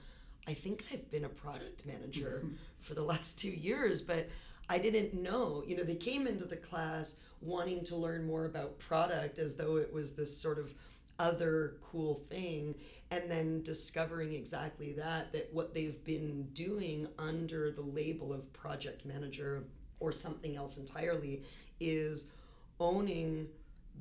I 0.47 0.53
think 0.53 0.85
I've 0.93 1.09
been 1.09 1.25
a 1.25 1.29
product 1.29 1.85
manager 1.87 2.45
for 2.81 2.93
the 2.93 3.01
last 3.01 3.39
two 3.39 3.49
years, 3.49 4.01
but 4.03 4.29
I 4.69 4.77
didn't 4.77 5.13
know. 5.13 5.63
You 5.65 5.77
know, 5.77 5.83
they 5.83 5.95
came 5.95 6.27
into 6.27 6.45
the 6.45 6.57
class 6.57 7.17
wanting 7.41 7.83
to 7.85 7.95
learn 7.95 8.25
more 8.25 8.45
about 8.45 8.79
product 8.79 9.39
as 9.39 9.55
though 9.55 9.77
it 9.77 9.93
was 9.93 10.13
this 10.13 10.35
sort 10.35 10.57
of 10.57 10.73
other 11.19 11.77
cool 11.81 12.21
thing 12.29 12.75
and 13.11 13.29
then 13.29 13.61
discovering 13.61 14.33
exactly 14.33 14.91
that 14.91 15.31
that 15.31 15.49
what 15.53 15.73
they've 15.73 16.03
been 16.03 16.43
doing 16.53 17.07
under 17.17 17.71
the 17.71 17.81
label 17.81 18.33
of 18.33 18.51
project 18.51 19.05
manager 19.05 19.63
or 20.01 20.11
something 20.11 20.57
else 20.57 20.77
entirely 20.77 21.41
is 21.79 22.31
owning 22.79 23.47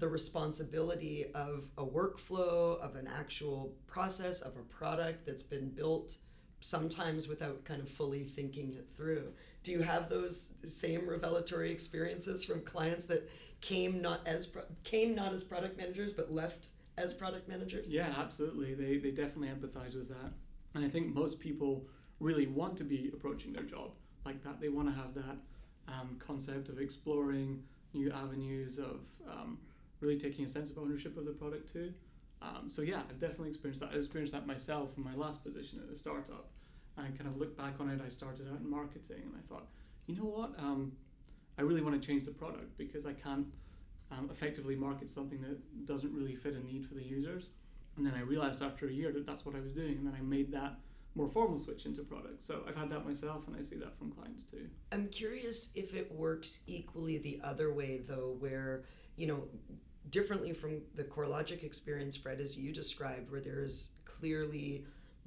the 0.01 0.09
responsibility 0.09 1.27
of 1.35 1.69
a 1.79 1.85
workflow 1.85 2.81
of 2.81 2.97
an 2.97 3.09
actual 3.17 3.73
process 3.87 4.41
of 4.41 4.57
a 4.57 4.63
product 4.63 5.25
that's 5.25 5.43
been 5.43 5.69
built 5.69 6.17
sometimes 6.61 7.29
without 7.29 7.65
kind 7.65 7.81
of 7.81 7.89
fully 7.89 8.25
thinking 8.25 8.73
it 8.73 8.87
through 8.97 9.33
do 9.65 9.73
you 9.73 9.83
have 9.83 10.09
those 10.09 10.55
same 10.65 11.09
revelatory 11.09 11.73
experiences 11.73 12.45
from 12.45 12.61
clients 12.61 13.07
that 13.07 13.29
came 13.61 14.01
not 14.01 14.21
as 14.27 14.47
pro- 14.47 14.63
came 14.85 15.15
not 15.15 15.33
as 15.33 15.43
product 15.43 15.77
managers 15.77 16.13
but 16.13 16.33
left 16.33 16.69
as 16.97 17.13
product 17.13 17.49
managers 17.49 17.93
Yeah, 17.93 18.13
absolutely. 18.17 18.75
They, 18.75 18.99
they 18.99 19.11
definitely 19.11 19.49
empathize 19.49 19.97
with 19.97 20.09
that. 20.09 20.33
And 20.75 20.85
I 20.85 20.89
think 20.89 21.15
most 21.15 21.41
people 21.41 21.87
really 22.21 22.47
want 22.47 22.77
to 22.79 22.85
be 22.85 23.11
approaching 23.13 23.53
their 23.53 23.63
job 23.63 23.91
like 24.25 24.43
that. 24.45 24.61
They 24.61 24.69
want 24.69 24.89
to 24.89 24.95
have 24.95 25.15
that 25.15 25.37
um, 25.89 26.17
concept 26.19 26.69
of 26.69 26.81
exploring 26.81 27.63
new 27.93 28.11
avenues, 28.11 28.79
of 28.79 29.01
um, 29.29 29.59
really 30.01 30.19
taking 30.19 30.45
a 30.45 30.49
sense 30.49 30.71
of 30.71 30.79
ownership 30.79 31.17
of 31.17 31.25
the 31.25 31.33
product 31.33 31.73
too. 31.73 31.93
Um, 32.43 32.69
so, 32.69 32.83
yeah, 32.83 33.03
I've 33.09 33.19
definitely 33.19 33.51
experienced 33.51 33.81
that. 33.81 33.91
I 33.93 33.97
experienced 33.97 34.35
that 34.35 34.47
myself 34.47 34.91
in 34.97 35.05
my 35.05 35.15
last 35.15 35.45
position 35.45 35.81
at 35.87 35.93
a 35.93 35.99
startup. 35.99 36.51
And 36.97 37.19
kind 37.19 37.29
of 37.29 37.37
look 37.39 37.57
back 37.57 37.75
on 37.81 37.91
it, 37.91 38.01
I 38.05 38.09
started 38.09 38.47
out 38.53 38.61
in 38.61 38.71
marketing 38.71 39.23
and 39.25 39.35
I 39.37 39.43
thought, 39.49 39.67
you 40.07 40.15
know 40.17 40.25
what? 40.25 40.59
Um, 40.59 40.93
I 41.59 41.63
really 41.63 41.83
want 41.83 42.01
to 42.01 42.07
change 42.07 42.25
the 42.25 42.31
product 42.31 42.77
because 42.79 43.05
I 43.07 43.13
can't 43.13 43.47
um, 44.11 44.31
effectively 44.31 44.77
market 44.77 45.11
something 45.11 45.41
that 45.43 45.87
doesn't 45.87 46.13
really 46.13 46.37
fit 46.37 46.55
a 46.55 46.61
need 46.61 46.87
for 46.87 46.95
the 46.95 47.03
users. 47.03 47.51
And 47.97 48.05
then 48.05 48.15
I 48.15 48.21
realized 48.21 48.63
after 48.63 48.87
a 48.87 48.93
year 48.93 49.13
that 49.13 49.27
that's 49.27 49.47
what 49.47 49.55
I 49.55 49.61
was 49.61 49.73
doing, 49.73 49.97
and 49.99 50.07
then 50.07 50.15
I 50.19 50.23
made 50.23 50.53
that 50.53 50.79
more 51.15 51.29
formal 51.29 51.59
switch 51.59 51.87
into 51.87 52.03
product. 52.03 52.43
So 52.43 52.63
I've 52.69 52.77
had 52.77 52.91
that 52.91 53.07
myself, 53.07 53.43
and 53.47 53.57
I 53.57 53.63
see 53.63 53.77
that 53.77 53.97
from 53.97 54.11
clients 54.11 54.45
too. 54.45 54.67
I'm 54.91 55.09
curious 55.09 55.71
if 55.77 55.95
it 55.95 56.13
works 56.13 56.63
equally 56.67 57.19
the 57.19 57.41
other 57.45 57.73
way, 57.73 58.03
though, 58.07 58.37
where, 58.41 58.83
you 59.17 59.29
know, 59.29 59.45
differently 60.11 60.53
from 60.53 60.83
the 60.97 61.05
CoreLogic 61.05 61.63
experience, 61.63 62.17
Fred, 62.17 62.41
as 62.41 62.59
you 62.59 62.73
described, 62.73 63.31
where 63.31 63.41
there 63.41 63.61
is 63.61 63.91
clearly 64.05 64.85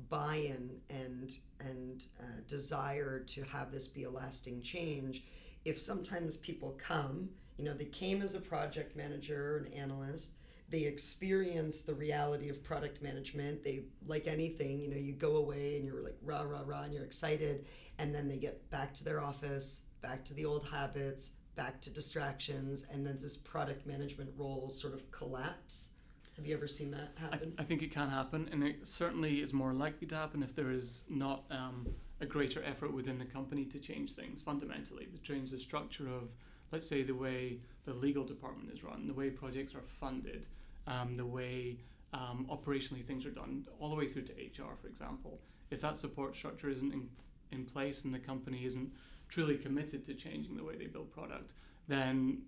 buy-in 0.10 0.80
and 0.90 1.38
and 1.60 2.06
uh, 2.20 2.42
desire 2.48 3.20
to 3.20 3.44
have 3.44 3.72
this 3.72 3.88
be 3.88 4.04
a 4.04 4.10
lasting 4.10 4.62
change. 4.62 5.24
If 5.66 5.80
sometimes 5.80 6.38
people 6.38 6.78
come, 6.78 7.30
you 7.58 7.66
know, 7.66 7.74
they 7.74 7.86
came 7.86 8.22
as 8.22 8.36
a 8.36 8.40
project 8.40 8.96
manager 8.96 9.58
an 9.58 9.74
analyst, 9.74 10.34
they 10.70 10.84
experience 10.84 11.82
the 11.82 11.94
reality 11.94 12.50
of 12.50 12.64
product 12.64 13.02
management. 13.02 13.64
They 13.64 13.86
like 14.06 14.28
anything, 14.28 14.80
you 14.80 14.90
know, 14.90 14.98
you 14.98 15.14
go 15.14 15.38
away 15.38 15.78
and 15.78 15.86
you're 15.86 16.04
like 16.04 16.18
rah 16.22 16.42
rah 16.42 16.64
rah 16.66 16.84
and 16.84 16.94
you're 16.94 17.06
excited, 17.06 17.66
and 17.98 18.14
then 18.14 18.28
they 18.28 18.38
get 18.38 18.70
back 18.70 18.94
to 18.96 19.04
their 19.04 19.22
office, 19.22 19.84
back 20.02 20.24
to 20.26 20.34
the 20.34 20.46
old 20.46 20.68
habits, 20.68 21.32
back 21.56 21.82
to 21.82 21.90
distractions, 21.90 22.86
and 22.92 23.06
then 23.06 23.16
this 23.16 23.38
product 23.38 23.88
management 23.88 24.32
role 24.38 24.70
sort 24.70 24.94
of 24.94 25.10
collapse. 25.12 25.92
Have 26.38 26.46
you 26.46 26.56
ever 26.56 26.68
seen 26.68 26.92
that 26.92 27.14
I, 27.18 27.22
happen? 27.22 27.54
I 27.58 27.64
think 27.64 27.82
it 27.82 27.92
can 27.92 28.10
happen, 28.10 28.48
and 28.52 28.64
it 28.64 28.88
certainly 28.88 29.42
is 29.42 29.54
more 29.54 29.74
likely 29.74 30.06
to 30.08 30.16
happen 30.16 30.44
if 30.44 30.56
there 30.56 30.72
is 30.72 31.04
not 31.10 31.46
um, 31.50 31.88
a 32.22 32.28
greater 32.28 32.64
effort 32.64 32.94
within 32.94 33.18
the 33.18 33.26
company 33.26 33.66
to 33.66 33.80
change 33.80 34.14
things 34.14 34.42
fundamentally, 34.42 35.08
to 35.08 35.18
change 35.22 35.50
the 35.50 35.58
structure 35.58 36.08
of, 36.08 36.30
let's 36.72 36.88
say, 36.88 37.02
the 37.02 37.16
way 37.16 37.58
the 37.86 37.94
legal 37.94 38.24
department 38.24 38.72
is 38.72 38.84
run, 38.84 39.08
the 39.08 39.14
way 39.14 39.32
projects 39.32 39.74
are 39.74 39.82
funded, 40.00 40.48
um, 40.86 41.18
the 41.18 41.26
way 41.26 41.78
um, 42.14 42.46
operationally 42.52 43.04
things 43.04 43.26
are 43.26 43.32
done, 43.32 43.66
all 43.80 43.90
the 43.90 43.96
way 43.96 44.08
through 44.08 44.22
to 44.24 44.34
HR, 44.34 44.76
for 44.80 44.88
example. 44.88 45.40
If 45.72 45.82
that 45.82 45.98
support 45.98 46.36
structure 46.36 46.70
isn't 46.70 46.94
in, 46.94 47.10
in 47.52 47.66
place 47.66 48.06
and 48.06 48.14
the 48.14 48.20
company 48.20 48.64
isn't 48.64 48.92
truly 49.28 49.58
committed 49.58 50.06
to 50.06 50.14
changing 50.14 50.56
the 50.56 50.64
way 50.64 50.76
they 50.78 50.86
build 50.86 51.12
product, 51.12 51.54
then 51.88 52.44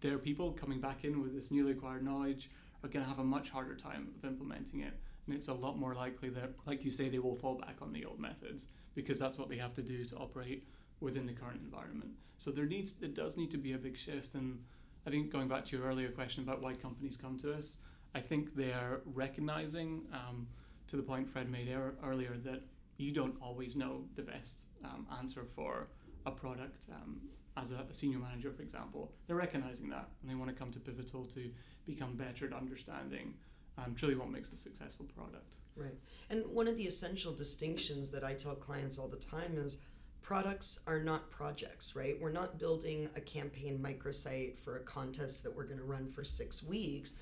their 0.00 0.18
people 0.18 0.50
coming 0.50 0.80
back 0.80 1.04
in 1.04 1.22
with 1.22 1.32
this 1.32 1.52
newly 1.52 1.72
acquired 1.72 2.04
knowledge 2.04 2.50
are 2.82 2.88
going 2.88 3.04
to 3.04 3.08
have 3.08 3.18
a 3.18 3.24
much 3.24 3.50
harder 3.50 3.74
time 3.74 4.08
of 4.16 4.28
implementing 4.28 4.80
it. 4.80 4.94
And 5.26 5.34
it's 5.34 5.48
a 5.48 5.54
lot 5.54 5.78
more 5.78 5.94
likely 5.94 6.30
that, 6.30 6.52
like 6.66 6.84
you 6.84 6.90
say, 6.90 7.08
they 7.08 7.18
will 7.18 7.36
fall 7.36 7.54
back 7.54 7.76
on 7.80 7.92
the 7.92 8.04
old 8.04 8.18
methods 8.18 8.68
because 8.94 9.18
that's 9.18 9.38
what 9.38 9.48
they 9.48 9.58
have 9.58 9.74
to 9.74 9.82
do 9.82 10.04
to 10.06 10.16
operate 10.16 10.66
within 11.00 11.26
the 11.26 11.32
current 11.32 11.60
environment. 11.62 12.10
So 12.38 12.50
there 12.50 12.66
needs, 12.66 12.94
there 12.94 13.10
does 13.10 13.36
need 13.36 13.50
to 13.50 13.58
be 13.58 13.74
a 13.74 13.78
big 13.78 13.96
shift. 13.96 14.34
And 14.34 14.58
I 15.06 15.10
think 15.10 15.30
going 15.30 15.48
back 15.48 15.64
to 15.66 15.76
your 15.76 15.86
earlier 15.86 16.10
question 16.10 16.42
about 16.42 16.62
why 16.62 16.74
companies 16.74 17.16
come 17.16 17.38
to 17.40 17.52
us, 17.52 17.78
I 18.14 18.20
think 18.20 18.54
they 18.56 18.72
are 18.72 19.02
recognizing, 19.04 20.02
um, 20.12 20.48
to 20.88 20.96
the 20.96 21.02
point 21.02 21.28
Fred 21.28 21.50
made 21.50 21.68
er- 21.68 21.94
earlier, 22.04 22.36
that 22.44 22.62
you 22.96 23.12
don't 23.12 23.36
always 23.40 23.76
know 23.76 24.04
the 24.16 24.22
best 24.22 24.64
um, 24.84 25.06
answer 25.18 25.44
for 25.54 25.88
a 26.26 26.30
product. 26.30 26.86
Um, 26.92 27.20
as 27.56 27.72
a, 27.72 27.84
a 27.90 27.94
senior 27.94 28.18
manager, 28.18 28.52
for 28.52 28.62
example, 28.62 29.12
they're 29.26 29.36
recognizing 29.36 29.88
that 29.90 30.08
and 30.22 30.30
they 30.30 30.34
want 30.34 30.50
to 30.50 30.56
come 30.56 30.70
to 30.70 30.80
Pivotal 30.80 31.24
to 31.26 31.50
become 31.90 32.14
better 32.14 32.46
at 32.46 32.52
understanding 32.52 33.34
um, 33.78 33.94
truly 33.94 34.14
what 34.14 34.30
makes 34.30 34.52
a 34.52 34.56
successful 34.56 35.06
product. 35.16 35.56
Right. 35.76 35.94
And 36.28 36.46
one 36.46 36.68
of 36.68 36.76
the 36.76 36.84
essential 36.84 37.32
distinctions 37.32 38.10
that 38.10 38.24
I 38.24 38.34
tell 38.34 38.54
clients 38.54 38.98
all 38.98 39.08
the 39.08 39.16
time 39.16 39.56
is 39.56 39.78
products 40.20 40.80
are 40.86 41.00
not 41.00 41.30
projects, 41.30 41.96
right? 41.96 42.20
We're 42.20 42.32
not 42.32 42.58
building 42.58 43.08
a 43.16 43.20
campaign 43.20 43.78
microsite 43.82 44.58
for 44.58 44.76
a 44.76 44.80
contest 44.80 45.42
that 45.44 45.56
we're 45.56 45.64
going 45.64 45.78
to 45.78 45.84
run 45.84 46.08
for 46.10 46.24
six 46.24 46.62
weeks. 46.62 47.14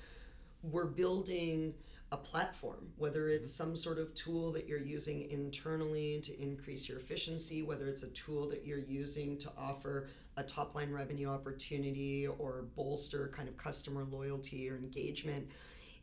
We're 0.61 0.85
building 0.85 1.73
a 2.11 2.17
platform, 2.17 2.91
whether 2.97 3.29
it's 3.29 3.53
some 3.53 3.75
sort 3.75 3.99
of 3.99 4.13
tool 4.15 4.51
that 4.51 4.67
you're 4.67 4.79
using 4.79 5.29
internally 5.29 6.19
to 6.21 6.41
increase 6.41 6.89
your 6.89 6.97
efficiency, 6.97 7.61
whether 7.61 7.87
it's 7.87 8.03
a 8.03 8.09
tool 8.09 8.49
that 8.49 8.65
you're 8.65 8.79
using 8.79 9.37
to 9.37 9.49
offer 9.57 10.07
a 10.39 10.43
top 10.43 10.75
line 10.75 10.91
revenue 10.91 11.27
opportunity 11.27 12.27
or 12.27 12.65
bolster 12.75 13.29
kind 13.35 13.49
of 13.49 13.57
customer 13.57 14.03
loyalty 14.03 14.69
or 14.69 14.77
engagement. 14.77 15.47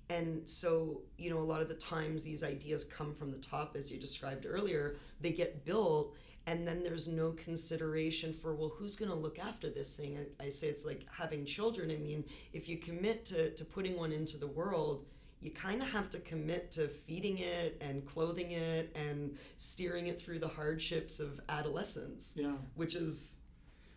And 0.09 0.49
so, 0.49 1.01
you 1.19 1.31
know, 1.31 1.39
a 1.39 1.41
lot 1.41 1.61
of 1.61 1.69
the 1.69 1.75
times 1.75 2.23
these 2.23 2.45
ideas 2.45 2.85
come 2.85 3.13
from 3.13 3.33
the 3.33 3.39
top, 3.39 3.75
as 3.77 3.91
you 3.91 3.99
described 3.99 4.47
earlier, 4.49 4.97
they 5.21 5.33
get 5.33 5.65
built, 5.65 6.15
and 6.47 6.67
then 6.67 6.85
there's 6.85 7.09
no 7.09 7.33
consideration 7.33 8.33
for, 8.33 8.55
well, 8.55 8.73
who's 8.79 8.95
going 8.95 9.11
to 9.11 9.17
look 9.17 9.41
after 9.41 9.69
this 9.69 9.97
thing? 9.97 10.17
I, 10.41 10.45
I 10.45 10.49
say 10.51 10.69
it's 10.69 10.87
like 10.87 11.05
having 11.11 11.45
children. 11.45 11.91
I 11.91 11.97
mean, 11.97 12.25
if 12.53 12.69
you 12.69 12.77
commit 12.77 13.25
to, 13.27 13.51
to 13.51 13.65
putting 13.65 13.97
one 13.97 14.13
into 14.13 14.39
the 14.39 14.47
world, 14.47 15.07
you 15.41 15.51
kind 15.51 15.83
of 15.83 15.89
have 15.89 16.09
to 16.11 16.21
commit 16.21 16.71
to 16.73 16.87
feeding 16.89 17.39
it 17.39 17.77
and 17.81 18.07
clothing 18.07 18.53
it 18.53 18.97
and 18.97 19.37
steering 19.57 20.07
it 20.07 20.21
through 20.21 20.39
the 20.39 20.49
hardships 20.49 21.19
of 21.19 21.41
adolescence, 21.49 22.35
Yeah. 22.39 22.55
which 22.77 22.95
is 22.95 23.41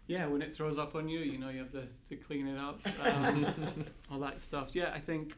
Yeah, 0.09 0.25
when 0.25 0.41
it 0.41 0.55
throws 0.55 0.79
up 0.79 0.95
on 0.95 1.07
you, 1.07 1.19
you 1.19 1.37
know, 1.37 1.49
you 1.49 1.59
have 1.59 1.69
to, 1.69 1.87
to 2.09 2.15
clean 2.15 2.47
it 2.47 2.57
up, 2.57 2.81
um, 3.05 3.45
all 4.11 4.19
that 4.21 4.41
stuff. 4.41 4.75
Yeah, 4.75 4.91
I 4.91 4.99
think 4.99 5.35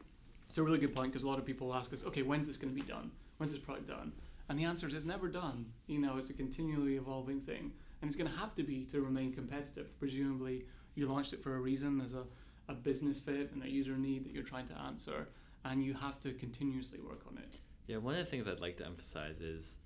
it's 0.48 0.58
a 0.58 0.64
really 0.64 0.78
good 0.78 0.96
point 0.96 1.12
because 1.12 1.24
a 1.24 1.28
lot 1.28 1.40
of 1.40 1.46
people 1.46 1.76
ask 1.76 1.92
us, 1.92 2.06
okay, 2.06 2.22
when's 2.22 2.48
this 2.48 2.56
going 2.56 2.74
to 2.74 2.82
be 2.82 2.88
done? 2.88 3.12
When's 3.38 3.52
this 3.52 3.62
product 3.62 3.90
done? 3.90 4.14
And 4.48 4.58
the 4.58 4.64
answer 4.64 4.88
is 4.88 4.94
it's 4.94 5.06
never 5.06 5.28
done. 5.28 5.66
You 5.88 6.00
know, 6.00 6.18
it's 6.18 6.30
a 6.30 6.34
continually 6.34 6.96
evolving 6.96 7.42
thing. 7.42 7.74
And 8.02 8.08
it's 8.08 8.16
going 8.16 8.32
to 8.32 8.38
have 8.38 8.56
to 8.56 8.64
be 8.64 8.86
to 8.86 9.02
remain 9.02 9.34
competitive. 9.34 9.98
Presumably, 10.00 10.64
you 10.96 11.06
launched 11.06 11.34
it 11.34 11.44
for 11.44 11.58
a 11.58 11.60
reason. 11.60 11.98
There's 11.98 12.14
a, 12.14 12.24
a 12.70 12.74
business 12.74 13.20
fit 13.20 13.52
and 13.52 13.62
a 13.64 13.70
user 13.70 13.98
need 13.98 14.24
that 14.26 14.34
you're 14.34 14.44
trying 14.44 14.68
to 14.68 14.80
answer. 14.80 15.28
And 15.66 15.84
you 15.84 15.96
have 15.96 16.22
to 16.22 16.32
continuously 16.32 17.00
work 17.02 17.22
on 17.30 17.38
it. 17.38 17.58
Yeah, 17.88 17.98
one 17.98 18.16
of 18.16 18.24
the 18.24 18.32
things 18.32 18.48
I'd 18.48 18.62
like 18.62 18.78
to 18.78 18.86
emphasize 18.86 19.42
is 19.42 19.80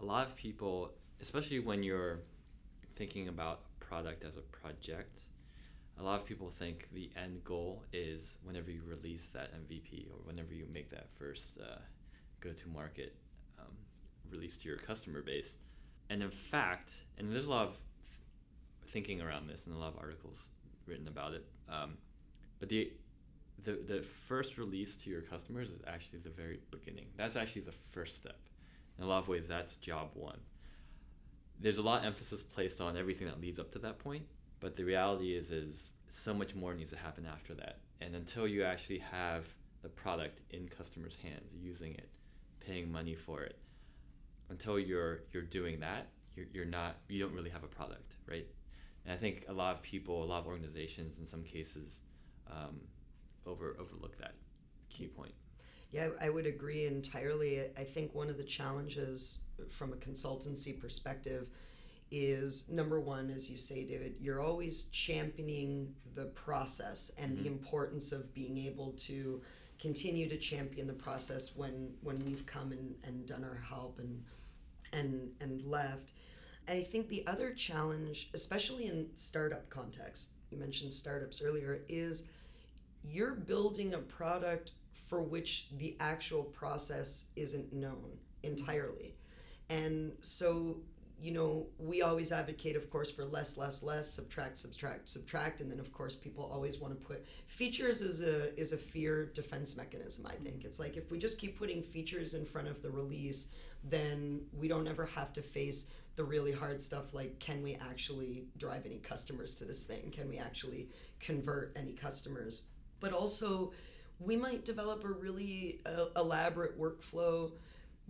a 0.00 0.04
lot 0.04 0.24
of 0.24 0.36
people, 0.36 0.92
especially 1.20 1.58
when 1.58 1.82
you're 1.82 2.20
thinking 2.94 3.26
about 3.26 3.62
a 3.73 3.73
product 3.88 4.24
as 4.24 4.36
a 4.36 4.40
project, 4.40 5.20
a 5.98 6.02
lot 6.02 6.20
of 6.20 6.26
people 6.26 6.50
think 6.50 6.88
the 6.92 7.10
end 7.16 7.44
goal 7.44 7.82
is 7.92 8.36
whenever 8.42 8.70
you 8.70 8.82
release 8.86 9.26
that 9.26 9.50
MVP 9.54 10.10
or 10.10 10.16
whenever 10.24 10.52
you 10.52 10.66
make 10.72 10.90
that 10.90 11.06
first 11.18 11.58
uh, 11.60 11.78
go 12.40 12.50
to 12.50 12.68
market 12.68 13.14
um, 13.58 13.72
release 14.30 14.56
to 14.58 14.68
your 14.68 14.78
customer 14.78 15.22
base. 15.22 15.56
And 16.10 16.22
in 16.22 16.30
fact, 16.30 17.04
and 17.18 17.30
there's 17.30 17.46
a 17.46 17.50
lot 17.50 17.68
of 17.68 17.78
thinking 18.88 19.20
around 19.20 19.48
this 19.48 19.66
and 19.66 19.74
a 19.74 19.78
lot 19.78 19.94
of 19.94 19.98
articles 19.98 20.48
written 20.86 21.08
about 21.08 21.32
it, 21.32 21.44
um, 21.68 21.96
but 22.58 22.68
the 22.68 22.92
the 23.62 23.78
the 23.86 24.02
first 24.02 24.58
release 24.58 24.96
to 24.96 25.10
your 25.10 25.22
customers 25.22 25.70
is 25.70 25.80
actually 25.86 26.18
the 26.18 26.30
very 26.30 26.60
beginning. 26.70 27.06
That's 27.16 27.36
actually 27.36 27.62
the 27.62 27.72
first 27.72 28.16
step. 28.16 28.38
In 28.98 29.04
a 29.04 29.06
lot 29.06 29.18
of 29.18 29.28
ways, 29.28 29.48
that's 29.48 29.76
job 29.78 30.10
one. 30.14 30.38
There's 31.60 31.78
a 31.78 31.82
lot 31.82 32.00
of 32.00 32.06
emphasis 32.06 32.42
placed 32.42 32.80
on 32.80 32.96
everything 32.96 33.26
that 33.26 33.40
leads 33.40 33.58
up 33.58 33.70
to 33.72 33.78
that 33.80 33.98
point, 33.98 34.24
but 34.60 34.76
the 34.76 34.84
reality 34.84 35.34
is 35.34 35.50
is 35.50 35.90
so 36.10 36.34
much 36.34 36.54
more 36.54 36.74
needs 36.74 36.90
to 36.90 36.96
happen 36.96 37.26
after 37.26 37.54
that. 37.54 37.78
And 38.00 38.14
until 38.14 38.46
you 38.46 38.64
actually 38.64 38.98
have 38.98 39.46
the 39.82 39.88
product 39.88 40.40
in 40.50 40.68
customers' 40.68 41.16
hands, 41.22 41.50
using 41.54 41.94
it, 41.94 42.08
paying 42.60 42.90
money 42.90 43.14
for 43.14 43.42
it, 43.42 43.58
until 44.50 44.78
you're 44.78 45.20
you're 45.32 45.42
doing 45.42 45.80
that, 45.80 46.08
you're, 46.36 46.46
you're 46.52 46.64
not 46.64 46.96
you 47.08 47.20
don't 47.20 47.34
really 47.34 47.50
have 47.50 47.64
a 47.64 47.68
product, 47.68 48.14
right? 48.28 48.46
And 49.04 49.12
I 49.12 49.16
think 49.16 49.44
a 49.48 49.52
lot 49.52 49.74
of 49.74 49.82
people, 49.82 50.24
a 50.24 50.26
lot 50.26 50.40
of 50.40 50.46
organizations, 50.46 51.18
in 51.18 51.26
some 51.26 51.42
cases, 51.42 52.00
um, 52.50 52.80
over 53.46 53.76
overlook 53.78 54.18
that 54.18 54.34
key 54.90 55.06
point. 55.06 55.34
Yeah, 55.94 56.08
I 56.20 56.28
would 56.28 56.48
agree 56.48 56.86
entirely. 56.86 57.60
I 57.78 57.84
think 57.84 58.16
one 58.16 58.28
of 58.28 58.36
the 58.36 58.42
challenges 58.42 59.42
from 59.70 59.92
a 59.92 59.96
consultancy 59.96 60.76
perspective 60.76 61.50
is 62.10 62.68
number 62.68 62.98
one, 62.98 63.30
as 63.30 63.48
you 63.48 63.56
say, 63.56 63.84
David, 63.84 64.16
you're 64.18 64.40
always 64.40 64.88
championing 64.88 65.94
the 66.16 66.24
process 66.26 67.12
and 67.16 67.34
mm-hmm. 67.34 67.44
the 67.44 67.48
importance 67.48 68.10
of 68.10 68.34
being 68.34 68.58
able 68.58 68.90
to 68.98 69.40
continue 69.78 70.28
to 70.28 70.36
champion 70.36 70.88
the 70.88 70.94
process 70.94 71.54
when 71.54 71.92
when 72.02 72.18
we've 72.24 72.44
come 72.44 72.72
and, 72.72 72.96
and 73.04 73.24
done 73.24 73.44
our 73.44 73.62
help 73.68 74.00
and 74.00 74.24
and 74.92 75.30
and 75.40 75.62
left. 75.62 76.12
And 76.66 76.76
I 76.76 76.82
think 76.82 77.08
the 77.08 77.24
other 77.28 77.52
challenge, 77.52 78.30
especially 78.34 78.86
in 78.86 79.10
startup 79.14 79.70
context, 79.70 80.32
you 80.50 80.58
mentioned 80.58 80.92
startups 80.92 81.40
earlier, 81.40 81.82
is 81.88 82.24
you're 83.04 83.34
building 83.36 83.94
a 83.94 83.98
product 83.98 84.72
for 85.14 85.22
which 85.22 85.68
the 85.78 85.96
actual 86.00 86.42
process 86.42 87.26
isn't 87.36 87.72
known 87.72 88.18
entirely. 88.42 89.14
And 89.70 90.10
so, 90.22 90.78
you 91.20 91.30
know, 91.30 91.68
we 91.78 92.02
always 92.02 92.32
advocate, 92.32 92.74
of 92.74 92.90
course, 92.90 93.12
for 93.12 93.24
less, 93.24 93.56
less, 93.56 93.84
less, 93.84 94.10
subtract, 94.10 94.58
subtract, 94.58 95.08
subtract, 95.08 95.60
and 95.60 95.70
then 95.70 95.78
of 95.78 95.92
course 95.92 96.16
people 96.16 96.50
always 96.52 96.80
want 96.80 96.98
to 96.98 97.06
put 97.06 97.24
features 97.46 98.02
is 98.02 98.22
a 98.22 98.58
is 98.58 98.72
a 98.72 98.76
fear 98.76 99.26
defense 99.26 99.76
mechanism. 99.76 100.26
I 100.26 100.34
think 100.34 100.64
it's 100.64 100.80
like 100.80 100.96
if 100.96 101.12
we 101.12 101.18
just 101.18 101.38
keep 101.38 101.56
putting 101.56 101.80
features 101.80 102.34
in 102.34 102.44
front 102.44 102.66
of 102.66 102.82
the 102.82 102.90
release, 102.90 103.50
then 103.84 104.40
we 104.52 104.66
don't 104.66 104.88
ever 104.88 105.06
have 105.06 105.32
to 105.34 105.42
face 105.42 105.92
the 106.16 106.24
really 106.24 106.52
hard 106.52 106.82
stuff 106.82 107.14
like 107.14 107.38
can 107.38 107.62
we 107.62 107.76
actually 107.76 108.46
drive 108.58 108.84
any 108.84 108.98
customers 108.98 109.54
to 109.56 109.64
this 109.64 109.84
thing? 109.84 110.10
Can 110.10 110.28
we 110.28 110.38
actually 110.38 110.88
convert 111.20 111.72
any 111.76 111.92
customers? 111.92 112.64
but 113.04 113.12
also 113.12 113.70
we 114.20 114.36
might 114.36 114.64
develop 114.64 115.04
a 115.04 115.08
really 115.08 115.80
uh, 115.86 116.06
elaborate 116.16 116.78
workflow 116.78 117.52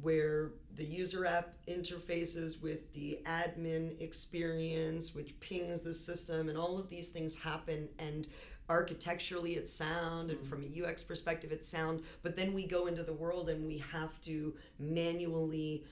where 0.01 0.51
the 0.75 0.85
user 0.85 1.25
app 1.25 1.55
interfaces 1.69 2.61
with 2.63 2.93
the 2.95 3.21
admin 3.25 4.01
experience, 4.01 5.15
which 5.15 5.39
pings 5.41 5.83
the 5.83 5.93
system, 5.93 6.49
and 6.49 6.59
all 6.59 6.79
of 6.79 6.91
these 6.91 7.11
things 7.11 7.39
happen. 7.39 7.89
And 7.99 8.27
architecturally, 8.69 9.53
it's 9.53 9.73
sound, 9.73 10.31
and 10.31 10.45
from 10.45 10.65
a 10.65 10.85
UX 10.85 11.03
perspective, 11.03 11.53
it's 11.53 11.69
sound. 11.69 12.03
But 12.23 12.37
then 12.37 12.55
we 12.55 12.67
go 12.67 12.87
into 12.87 13.05
the 13.05 13.13
world 13.13 13.49
and 13.49 13.67
we 13.67 13.79
have 13.79 14.21
to 14.23 14.55
manually 14.79 15.85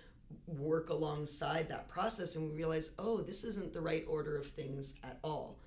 work 0.46 0.88
alongside 0.90 1.68
that 1.68 1.88
process, 1.88 2.34
and 2.34 2.50
we 2.50 2.56
realize, 2.56 2.94
oh, 2.98 3.20
this 3.20 3.44
isn't 3.44 3.72
the 3.72 3.80
right 3.80 4.04
order 4.08 4.36
of 4.36 4.46
things 4.46 4.98
at 5.04 5.18
all. 5.22 5.58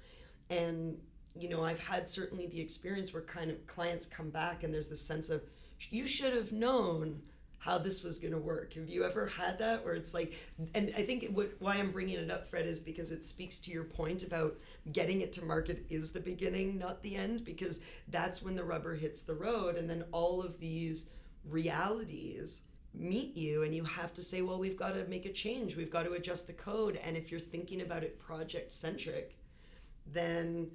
And 0.50 0.98
you 1.38 1.50
know, 1.50 1.64
I've 1.64 1.80
had 1.80 2.08
certainly 2.08 2.48
the 2.48 2.62
experience 2.62 3.14
where 3.14 3.24
kind 3.24 3.52
of 3.52 3.66
clients 3.68 4.06
come 4.06 4.30
back 4.30 4.64
and 4.64 4.74
there's 4.74 4.90
this 4.90 5.02
sense 5.02 5.30
of, 5.30 5.44
you 5.90 6.08
should 6.08 6.34
have 6.34 6.52
known 6.52 7.22
how 7.60 7.80
this 7.80 8.04
was 8.04 8.20
going 8.20 8.32
to 8.32 8.40
work. 8.40 8.74
Have 8.74 8.90
you 8.90 9.04
ever 9.04 9.26
had 9.26 9.58
that 9.58 9.84
where 9.84 9.96
it's 9.96 10.14
like, 10.14 10.36
and 10.76 10.94
I 10.96 11.02
think 11.02 11.26
what, 11.32 11.54
why 11.58 11.78
I'm 11.78 11.92
bringing 11.92 12.18
it 12.18 12.30
up, 12.30 12.48
Fred, 12.48 12.68
is 12.68 12.78
because 12.78 13.12
it 13.12 13.26
speaks 13.26 13.58
to 13.62 13.72
your 13.72 13.84
point 13.84 14.22
about 14.22 14.56
getting 14.92 15.22
it 15.22 15.34
to 15.34 15.44
market 15.44 15.84
is 15.90 16.12
the 16.12 16.20
beginning, 16.20 16.78
not 16.78 17.02
the 17.02 17.16
end, 17.16 17.44
because 17.44 17.82
that's 18.10 18.44
when 18.44 18.56
the 18.56 18.64
rubber 18.64 18.94
hits 18.94 19.24
the 19.24 19.34
road. 19.34 19.78
And 19.78 19.90
then 19.90 20.06
all 20.12 20.44
of 20.44 20.60
these 20.60 21.10
realities 21.44 22.64
meet 22.94 23.36
you 23.36 23.64
and 23.64 23.76
you 23.76 23.84
have 23.84 24.14
to 24.14 24.22
say, 24.22 24.44
well, 24.44 24.60
we've 24.60 24.78
got 24.78 24.94
to 24.94 25.04
make 25.06 25.26
a 25.26 25.34
change. 25.34 25.76
We've 25.76 25.92
got 25.92 26.04
to 26.04 26.14
adjust 26.14 26.46
the 26.46 26.54
code. 26.54 27.00
And 27.04 27.18
if 27.18 27.32
you're 27.32 27.40
thinking 27.40 27.82
about 27.82 28.04
it 28.04 28.20
project 28.20 28.72
centric, 28.72 29.38
then 30.06 30.70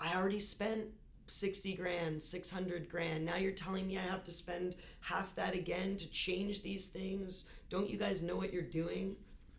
I 0.00 0.14
already 0.14 0.40
spent 0.40 0.86
60 1.26 1.74
grand, 1.74 2.22
600 2.22 2.88
grand. 2.88 3.24
Now 3.24 3.36
you're 3.36 3.52
telling 3.52 3.86
me 3.86 3.98
I 3.98 4.02
have 4.02 4.24
to 4.24 4.32
spend 4.32 4.76
half 5.00 5.34
that 5.34 5.54
again 5.54 5.96
to 5.96 6.10
change 6.10 6.62
these 6.62 6.86
things. 6.86 7.48
Don't 7.68 7.88
you 7.88 7.98
guys 7.98 8.22
know 8.22 8.36
what 8.36 8.52
you're 8.52 8.62
doing? 8.62 9.16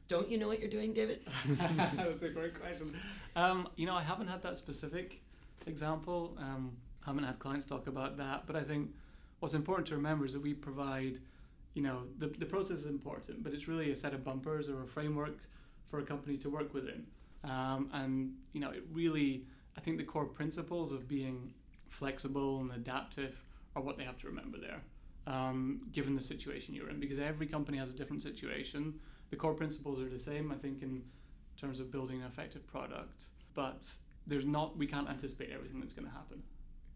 Don't 0.07 0.29
you 0.29 0.37
know 0.37 0.47
what 0.47 0.59
you're 0.59 0.69
doing, 0.69 0.93
David? 0.93 1.21
That's 1.47 2.23
a 2.23 2.29
great 2.29 2.59
question. 2.59 2.95
Um, 3.35 3.67
you 3.75 3.85
know, 3.85 3.93
I 3.93 4.01
haven't 4.01 4.27
had 4.27 4.41
that 4.43 4.57
specific 4.57 5.21
example. 5.67 6.35
Um, 6.39 6.71
haven't 7.05 7.23
had 7.23 7.39
clients 7.39 7.65
talk 7.65 7.87
about 7.87 8.17
that, 8.17 8.47
but 8.47 8.55
I 8.55 8.63
think 8.63 8.89
what's 9.39 9.53
important 9.53 9.87
to 9.89 9.95
remember 9.95 10.25
is 10.25 10.33
that 10.33 10.41
we 10.41 10.53
provide, 10.53 11.19
you 11.73 11.83
know, 11.83 12.03
the, 12.17 12.27
the 12.27 12.45
process 12.45 12.79
is 12.79 12.85
important, 12.87 13.43
but 13.43 13.53
it's 13.53 13.67
really 13.67 13.91
a 13.91 13.95
set 13.95 14.13
of 14.13 14.23
bumpers 14.23 14.69
or 14.69 14.83
a 14.83 14.87
framework 14.87 15.37
for 15.89 15.99
a 15.99 16.03
company 16.03 16.37
to 16.37 16.49
work 16.49 16.73
within. 16.73 17.05
Um, 17.43 17.89
and, 17.93 18.33
you 18.53 18.59
know, 18.59 18.71
it 18.71 18.83
really 18.91 19.45
I 19.79 19.81
think 19.81 19.97
the 19.97 20.03
core 20.03 20.25
principles 20.25 20.91
of 20.91 21.07
being 21.07 21.53
flexible 21.87 22.59
and 22.59 22.69
adaptive 22.73 23.41
are 23.77 23.81
what 23.81 23.97
they 23.97 24.03
have 24.03 24.17
to 24.17 24.27
remember 24.27 24.57
there, 24.57 24.81
um, 25.25 25.87
given 25.93 26.17
the 26.17 26.21
situation 26.21 26.73
you're 26.75 26.89
in, 26.89 26.99
because 26.99 27.17
every 27.17 27.47
company 27.47 27.77
has 27.77 27.89
a 27.89 27.95
different 27.95 28.21
situation. 28.21 28.99
The 29.29 29.37
core 29.37 29.53
principles 29.53 30.01
are 30.01 30.09
the 30.09 30.19
same, 30.19 30.51
I 30.51 30.55
think, 30.55 30.81
in 30.81 31.01
terms 31.55 31.79
of 31.79 31.93
building 31.93 32.19
an 32.19 32.27
effective 32.27 32.67
product, 32.67 33.27
but 33.53 33.89
there's 34.27 34.43
not. 34.43 34.77
We 34.77 34.85
can't 34.85 35.07
anticipate 35.07 35.49
everything 35.49 35.79
that's 35.79 35.93
going 35.93 36.09
to 36.09 36.13
happen. 36.13 36.43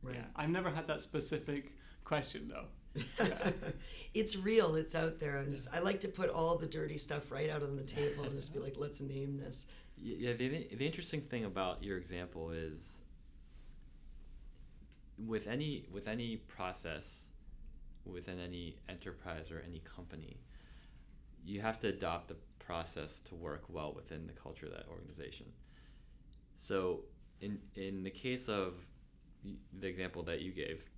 Right. 0.01 0.15
Yeah, 0.15 0.25
I've 0.35 0.49
never 0.49 0.69
had 0.69 0.85
that 0.87 0.99
specific 0.99 1.71
question 2.03 2.49
though. 2.49 2.65
Yeah. 2.95 3.51
it's 4.13 4.35
real. 4.35 4.75
It's 4.75 4.95
out 4.95 5.19
there. 5.19 5.37
I'm 5.37 5.51
just. 5.51 5.73
I 5.73 5.79
like 5.79 5.99
to 6.01 6.07
put 6.07 6.29
all 6.29 6.57
the 6.57 6.67
dirty 6.67 6.97
stuff 6.97 7.31
right 7.31 7.49
out 7.49 7.63
on 7.63 7.75
the 7.75 7.83
table 7.83 8.23
and 8.23 8.33
just 8.33 8.53
be 8.53 8.59
like, 8.59 8.75
let's 8.77 9.01
name 9.01 9.37
this. 9.37 9.67
Yeah, 9.97 10.33
the, 10.33 10.67
the 10.73 10.85
interesting 10.85 11.21
thing 11.21 11.45
about 11.45 11.83
your 11.83 11.97
example 11.97 12.51
is 12.51 12.99
with 15.17 15.47
any 15.47 15.85
with 15.91 16.07
any 16.07 16.37
process 16.37 17.23
within 18.05 18.39
any 18.39 18.77
enterprise 18.89 19.51
or 19.51 19.63
any 19.65 19.79
company, 19.79 20.37
you 21.45 21.61
have 21.61 21.79
to 21.79 21.87
adopt 21.87 22.27
the 22.27 22.35
process 22.59 23.19
to 23.21 23.35
work 23.35 23.63
well 23.69 23.93
within 23.93 24.27
the 24.27 24.33
culture 24.33 24.65
of 24.65 24.73
that 24.73 24.85
organization. 24.89 25.47
So, 26.57 27.01
in 27.41 27.59
in 27.75 28.03
the 28.03 28.11
case 28.11 28.49
of 28.49 28.75
the 29.77 29.87
example 29.87 30.23
that 30.23 30.41
you 30.41 30.51
gave, 30.51 30.89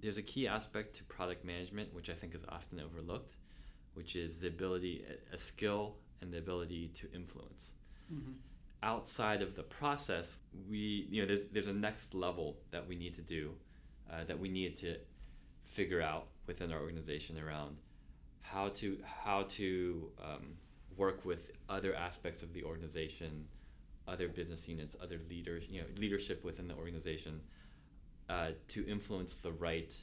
there's 0.00 0.18
a 0.18 0.22
key 0.22 0.46
aspect 0.46 0.96
to 0.96 1.04
product 1.04 1.44
management 1.44 1.94
which 1.94 2.10
I 2.10 2.14
think 2.14 2.34
is 2.34 2.44
often 2.48 2.80
overlooked, 2.80 3.36
which 3.94 4.16
is 4.16 4.38
the 4.38 4.48
ability, 4.48 5.04
a 5.32 5.38
skill, 5.38 5.96
and 6.20 6.32
the 6.32 6.38
ability 6.38 6.88
to 6.94 7.12
influence. 7.12 7.72
Mm-hmm. 8.12 8.32
Outside 8.82 9.42
of 9.42 9.56
the 9.56 9.62
process, 9.62 10.36
we 10.68 11.08
you 11.10 11.22
know 11.22 11.26
there's 11.26 11.46
there's 11.52 11.66
a 11.66 11.72
next 11.72 12.14
level 12.14 12.58
that 12.70 12.86
we 12.86 12.94
need 12.94 13.14
to 13.14 13.22
do, 13.22 13.52
uh, 14.10 14.24
that 14.24 14.38
we 14.38 14.48
need 14.48 14.76
to 14.76 14.96
figure 15.64 16.00
out 16.00 16.26
within 16.46 16.72
our 16.72 16.80
organization 16.80 17.38
around 17.38 17.76
how 18.42 18.68
to 18.68 18.98
how 19.04 19.42
to 19.48 20.08
um, 20.22 20.56
work 20.96 21.24
with 21.24 21.50
other 21.68 21.94
aspects 21.94 22.42
of 22.42 22.52
the 22.52 22.62
organization, 22.64 23.46
other 24.06 24.28
business 24.28 24.68
units, 24.68 24.96
other 25.02 25.20
leaders, 25.28 25.64
you 25.68 25.80
know, 25.80 25.86
leadership 25.98 26.44
within 26.44 26.68
the 26.68 26.74
organization, 26.74 27.40
uh, 28.28 28.50
to 28.68 28.86
influence 28.86 29.34
the 29.36 29.52
right 29.52 29.94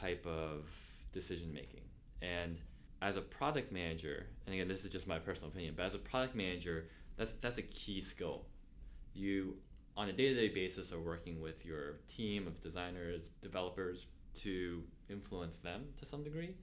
type 0.00 0.26
of 0.26 0.66
decision 1.12 1.52
making. 1.52 1.82
And 2.22 2.58
as 3.02 3.16
a 3.16 3.20
product 3.20 3.72
manager, 3.72 4.26
and 4.46 4.54
again, 4.54 4.68
this 4.68 4.84
is 4.84 4.92
just 4.92 5.06
my 5.06 5.18
personal 5.18 5.50
opinion, 5.50 5.74
but 5.76 5.84
as 5.84 5.94
a 5.94 5.98
product 5.98 6.34
manager, 6.34 6.86
that's 7.16 7.32
that's 7.40 7.58
a 7.58 7.62
key 7.62 8.00
skill. 8.00 8.42
You 9.12 9.56
on 9.96 10.08
a 10.08 10.12
day-to-day 10.12 10.48
basis 10.48 10.92
are 10.92 11.00
working 11.00 11.40
with 11.40 11.64
your 11.64 12.00
team 12.08 12.46
of 12.46 12.60
designers, 12.60 13.28
developers 13.40 14.06
to 14.34 14.82
influence 15.08 15.58
them 15.58 15.84
to 15.98 16.04
some 16.04 16.24
degree, 16.24 16.54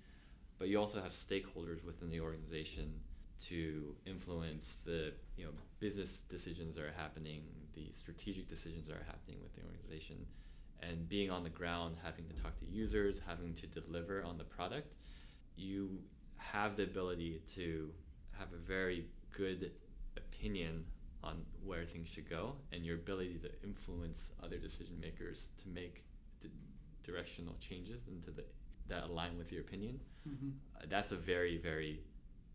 but 0.59 0.67
you 0.67 0.77
also 0.77 1.01
have 1.01 1.13
stakeholders 1.13 1.83
within 1.85 2.09
the 2.09 2.19
organization 2.19 2.99
to 3.45 3.95
influence 4.05 4.75
the 4.85 5.13
you 5.37 5.45
know 5.45 5.51
business 5.79 6.21
decisions 6.29 6.75
that 6.75 6.83
are 6.83 6.93
happening, 6.97 7.43
the 7.73 7.89
strategic 7.91 8.47
decisions 8.47 8.87
that 8.87 8.93
are 8.93 9.05
happening 9.05 9.37
with 9.41 9.53
the 9.55 9.61
organization, 9.61 10.25
and 10.81 11.07
being 11.07 11.29
on 11.29 11.43
the 11.43 11.49
ground, 11.49 11.95
having 12.03 12.25
to 12.27 12.33
talk 12.41 12.57
to 12.59 12.65
users, 12.65 13.17
having 13.25 13.53
to 13.55 13.67
deliver 13.67 14.23
on 14.23 14.37
the 14.37 14.43
product, 14.43 14.93
you 15.55 15.99
have 16.37 16.75
the 16.75 16.83
ability 16.83 17.41
to 17.55 17.91
have 18.31 18.47
a 18.53 18.57
very 18.57 19.05
good 19.31 19.71
opinion 20.17 20.83
on 21.23 21.43
where 21.63 21.85
things 21.85 22.07
should 22.07 22.29
go 22.29 22.55
and 22.71 22.83
your 22.83 22.95
ability 22.95 23.35
to 23.35 23.49
influence 23.63 24.29
other 24.43 24.57
decision 24.57 24.99
makers 24.99 25.43
to 25.61 25.69
make 25.69 26.03
to 26.41 26.47
directional 27.03 27.55
changes 27.59 28.07
into 28.07 28.31
the 28.31 28.43
that 28.87 29.03
align 29.03 29.37
with 29.37 29.51
your 29.51 29.61
opinion. 29.61 29.99
Mm-hmm. 30.27 30.49
Uh, 30.75 30.85
that's 30.89 31.11
a 31.11 31.15
very 31.15 31.57
very 31.57 32.01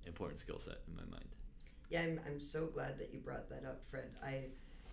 important 0.04 0.40
skill 0.40 0.58
set 0.58 0.78
in 0.88 0.96
my 0.96 1.04
mind. 1.10 1.28
Yeah, 1.88 2.02
I'm, 2.02 2.20
I'm 2.26 2.40
so 2.40 2.66
glad 2.66 2.98
that 2.98 3.12
you 3.12 3.20
brought 3.20 3.48
that 3.50 3.64
up, 3.64 3.82
Fred. 3.88 4.10
I 4.24 4.46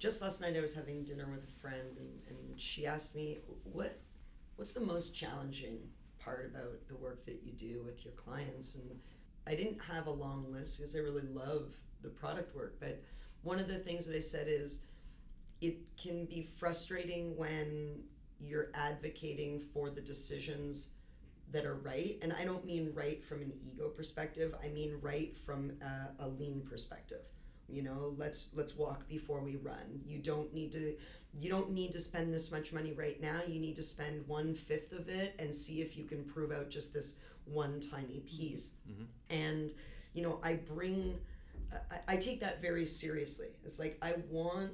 just 0.04 0.22
last 0.22 0.42
night 0.42 0.58
I 0.58 0.60
was 0.60 0.76
having 0.76 1.06
dinner 1.06 1.30
with 1.32 1.46
a 1.48 1.62
friend 1.62 1.98
and, 1.98 2.10
and 2.28 2.60
she 2.60 2.86
asked 2.86 3.16
me 3.16 3.38
what 3.64 4.02
what's 4.58 4.74
the 4.74 4.82
most 4.82 5.16
challenging 5.16 5.80
part 6.20 6.52
about 6.54 6.86
the 6.90 6.96
work 6.98 7.26
that 7.26 7.40
you 7.42 7.54
do 7.54 7.82
with 7.86 8.04
your 8.04 8.14
clients? 8.16 8.76
And 8.76 9.00
I 9.48 9.56
didn't 9.56 9.80
have 9.80 10.08
a 10.08 10.12
long 10.12 10.52
list 10.52 10.78
because 10.78 10.98
I 10.98 11.00
really 11.00 11.24
love 11.34 11.74
the 12.02 12.10
product 12.10 12.54
work, 12.54 12.76
but 12.82 13.02
one 13.44 13.60
of 13.60 13.70
the 13.70 13.78
things 13.78 14.06
that 14.06 14.14
I 14.14 14.20
said 14.20 14.48
is 14.50 14.82
it 15.62 15.78
can 15.96 16.26
be 16.26 16.50
frustrating 16.60 17.38
when 17.38 18.04
you're 18.42 18.72
advocating 18.74 19.58
for 19.58 19.90
the 19.90 20.02
decisions 20.02 20.90
that 21.50 21.66
are 21.66 21.76
right 21.76 22.18
and 22.24 22.34
i 22.34 22.44
don't 22.44 22.66
mean 22.66 22.92
right 22.96 23.24
from 23.24 23.42
an 23.42 23.54
ego 23.62 23.88
perspective 23.88 24.56
i 24.64 24.68
mean 24.70 24.98
right 25.02 25.38
from 25.38 25.72
a, 25.84 26.24
a 26.24 26.28
lean 26.28 26.62
perspective 26.68 27.22
you 27.74 27.82
know 27.84 28.14
let's 28.18 28.50
let's 28.54 28.76
walk 28.78 29.08
before 29.08 29.42
we 29.42 29.56
run 29.58 30.02
you 30.06 30.20
don't 30.20 30.54
need 30.54 30.72
to 30.72 30.96
you 31.40 31.50
don't 31.50 31.72
need 31.72 31.92
to 31.92 32.00
spend 32.00 32.34
this 32.34 32.52
much 32.52 32.72
money 32.72 32.94
right 32.94 33.20
now 33.22 33.42
you 33.48 33.60
need 33.60 33.76
to 33.76 33.84
spend 33.84 34.28
one 34.28 34.54
fifth 34.54 34.92
of 34.94 35.10
it 35.10 35.36
and 35.40 35.54
see 35.54 35.82
if 35.82 35.98
you 35.98 36.04
can 36.04 36.24
prove 36.24 36.52
out 36.52 36.70
just 36.70 36.94
this 36.94 37.18
one 37.46 37.80
tiny 37.80 38.20
piece 38.22 38.76
Mhm. 38.90 39.06
and 39.30 39.74
you 40.14 40.22
know 40.24 40.40
i 40.44 40.54
bring 40.54 41.20
I, 41.92 42.14
I 42.14 42.18
take 42.18 42.40
that 42.42 42.62
very 42.62 42.86
seriously 42.86 43.50
it's 43.66 43.80
like 43.80 43.98
i 44.02 44.14
want 44.30 44.72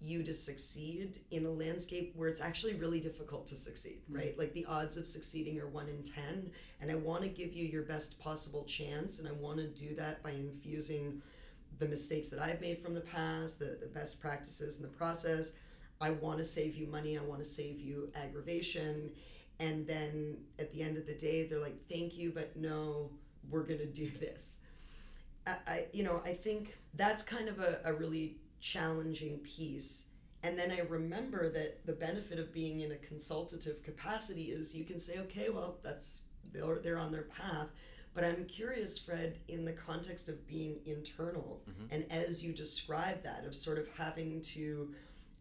you 0.00 0.22
to 0.22 0.34
succeed 0.34 1.18
in 1.30 1.46
a 1.46 1.50
landscape 1.50 2.12
where 2.14 2.28
it's 2.28 2.40
actually 2.40 2.74
really 2.74 3.00
difficult 3.00 3.46
to 3.46 3.54
succeed, 3.54 4.02
right? 4.10 4.36
Like 4.38 4.52
the 4.52 4.66
odds 4.66 4.98
of 4.98 5.06
succeeding 5.06 5.58
are 5.60 5.66
one 5.66 5.88
in 5.88 6.02
10. 6.02 6.50
And 6.82 6.90
I 6.90 6.94
want 6.94 7.22
to 7.22 7.28
give 7.28 7.54
you 7.54 7.64
your 7.64 7.84
best 7.84 8.18
possible 8.20 8.64
chance. 8.64 9.18
And 9.18 9.26
I 9.26 9.32
want 9.32 9.58
to 9.60 9.66
do 9.66 9.94
that 9.94 10.22
by 10.22 10.32
infusing 10.32 11.22
the 11.84 11.90
mistakes 11.90 12.28
that 12.30 12.40
I've 12.40 12.60
made 12.60 12.80
from 12.80 12.94
the 12.94 13.00
past, 13.00 13.58
the, 13.58 13.78
the 13.80 13.88
best 13.88 14.20
practices 14.20 14.76
in 14.76 14.82
the 14.82 14.88
process. 14.88 15.52
I 16.00 16.10
want 16.10 16.38
to 16.38 16.44
save 16.44 16.74
you 16.74 16.86
money. 16.86 17.18
I 17.18 17.22
want 17.22 17.40
to 17.40 17.44
save 17.44 17.78
you 17.78 18.10
aggravation. 18.14 19.10
And 19.60 19.86
then 19.86 20.38
at 20.58 20.72
the 20.72 20.82
end 20.82 20.96
of 20.96 21.06
the 21.06 21.14
day, 21.14 21.46
they're 21.46 21.60
like, 21.60 21.88
thank 21.88 22.16
you, 22.16 22.32
but 22.34 22.56
no, 22.56 23.10
we're 23.50 23.64
going 23.64 23.80
to 23.80 23.86
do 23.86 24.08
this. 24.20 24.58
I, 25.46 25.56
I, 25.66 25.86
you 25.92 26.04
know, 26.04 26.22
I 26.24 26.32
think 26.32 26.76
that's 26.94 27.22
kind 27.22 27.48
of 27.48 27.60
a, 27.60 27.80
a 27.84 27.92
really 27.92 28.38
challenging 28.60 29.38
piece. 29.38 30.08
And 30.42 30.58
then 30.58 30.70
I 30.70 30.80
remember 30.80 31.50
that 31.50 31.86
the 31.86 31.92
benefit 31.92 32.38
of 32.38 32.52
being 32.52 32.80
in 32.80 32.92
a 32.92 32.96
consultative 32.96 33.82
capacity 33.82 34.44
is 34.44 34.74
you 34.74 34.84
can 34.84 34.98
say, 34.98 35.18
okay, 35.20 35.50
well, 35.50 35.78
that's 35.82 36.22
they're, 36.52 36.80
they're 36.82 36.98
on 36.98 37.12
their 37.12 37.22
path. 37.22 37.68
But 38.14 38.24
I'm 38.24 38.44
curious, 38.46 38.96
Fred, 38.98 39.40
in 39.48 39.64
the 39.64 39.72
context 39.72 40.28
of 40.28 40.46
being 40.46 40.80
internal, 40.86 41.62
Mhm. 41.68 41.88
and 41.90 42.12
as 42.12 42.44
you 42.44 42.52
describe 42.52 43.22
that, 43.24 43.44
of 43.44 43.54
sort 43.54 43.78
of 43.78 43.88
having 43.88 44.40
to 44.42 44.94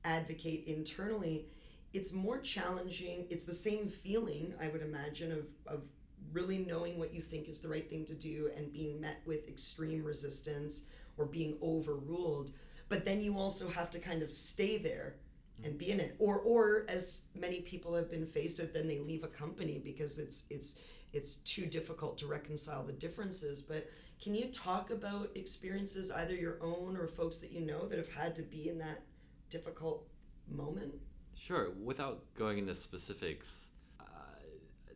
advocate 0.04 0.66
internally, 0.66 1.48
it's 1.94 2.12
more 2.12 2.40
challenging. 2.40 3.28
It's 3.30 3.44
the 3.44 3.54
same 3.54 3.88
feeling, 3.88 4.56
I 4.60 4.70
would 4.70 4.82
imagine, 4.82 5.32
of, 5.32 5.46
of 5.68 5.84
really 6.32 6.58
knowing 6.58 6.98
what 6.98 7.14
you 7.14 7.22
think 7.22 7.48
is 7.48 7.62
the 7.62 7.68
right 7.70 7.88
thing 7.88 8.06
to 8.06 8.16
do 8.16 8.50
and 8.56 8.74
being 8.74 9.00
met 9.00 9.18
with 9.28 9.48
extreme 9.48 10.04
resistance 10.04 10.86
or 11.18 11.28
being 11.28 11.60
overruled. 11.62 12.52
But 12.90 13.06
then 13.06 13.22
you 13.22 13.38
also 13.38 13.70
have 13.70 13.92
to 13.92 14.00
kind 14.00 14.24
of 14.24 14.32
stay 14.32 14.78
there 14.80 15.18
and 15.64 15.78
be 15.78 15.92
in 15.92 16.00
it. 16.00 16.16
Or 16.18 16.40
or 16.40 16.86
as 16.90 17.26
many 17.36 17.62
people 17.62 17.94
have 17.94 18.10
been 18.10 18.26
faced 18.26 18.60
with, 18.60 18.74
then 18.74 18.88
they 18.88 18.98
leave 19.00 19.24
a 19.24 19.28
company 19.28 19.78
because 19.78 20.18
it's 20.18 20.46
it's 20.50 20.76
it's 21.14 21.38
too 21.38 21.66
difficult 21.66 22.18
to 22.18 22.28
reconcile 22.28 22.84
the 22.84 22.94
differences. 22.94 23.62
But 23.62 23.90
can 24.22 24.36
you 24.36 24.46
talk 24.46 24.90
about 24.90 25.30
experiences, 25.36 26.12
either 26.12 26.36
your 26.36 26.58
own 26.62 26.98
or 26.98 27.08
folks 27.08 27.38
that 27.38 27.52
you 27.52 27.62
know 27.62 27.86
that 27.88 27.98
have 27.98 28.12
had 28.12 28.36
to 28.36 28.42
be 28.42 28.70
in 28.70 28.80
that 28.80 29.04
difficult 29.50 30.08
moment? 30.48 30.94
Sure. 31.36 31.72
Without 31.84 32.24
going 32.36 32.58
into 32.58 32.76
specifics, 32.76 33.72
uh, 34.00 34.04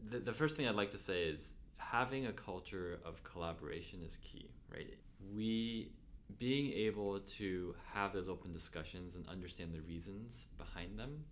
the, 0.09 0.19
the 0.19 0.33
first 0.33 0.55
thing 0.55 0.67
I'd 0.67 0.75
like 0.75 0.91
to 0.91 0.99
say 0.99 1.23
is 1.23 1.53
having 1.77 2.25
a 2.25 2.33
culture 2.33 2.99
of 3.05 3.23
collaboration 3.23 4.01
is 4.05 4.17
key, 4.17 4.49
right? 4.71 4.95
We 5.33 5.91
being 6.39 6.73
able 6.73 7.19
to 7.19 7.73
have 7.93 8.13
those 8.13 8.27
open 8.27 8.51
discussions 8.51 9.15
and 9.15 9.27
understand 9.27 9.73
the 9.73 9.81
reasons 9.81 10.47
behind 10.57 10.99
them, 10.99 11.23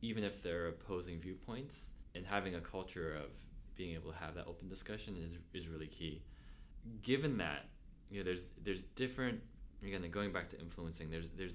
even 0.00 0.24
if 0.24 0.42
they're 0.42 0.68
opposing 0.68 1.20
viewpoints, 1.20 1.90
and 2.14 2.26
having 2.26 2.54
a 2.54 2.60
culture 2.60 3.14
of 3.14 3.30
being 3.78 3.94
able 3.94 4.10
to 4.10 4.18
have 4.18 4.34
that 4.34 4.46
open 4.46 4.68
discussion 4.68 5.16
is, 5.16 5.62
is 5.62 5.68
really 5.68 5.86
key. 5.86 6.20
Given 7.02 7.38
that, 7.38 7.64
you 8.10 8.18
know, 8.18 8.24
there's 8.24 8.50
there's 8.62 8.82
different 8.82 9.40
again 9.82 10.04
going 10.10 10.32
back 10.32 10.48
to 10.50 10.60
influencing. 10.60 11.08
There's 11.08 11.28
there's 11.36 11.54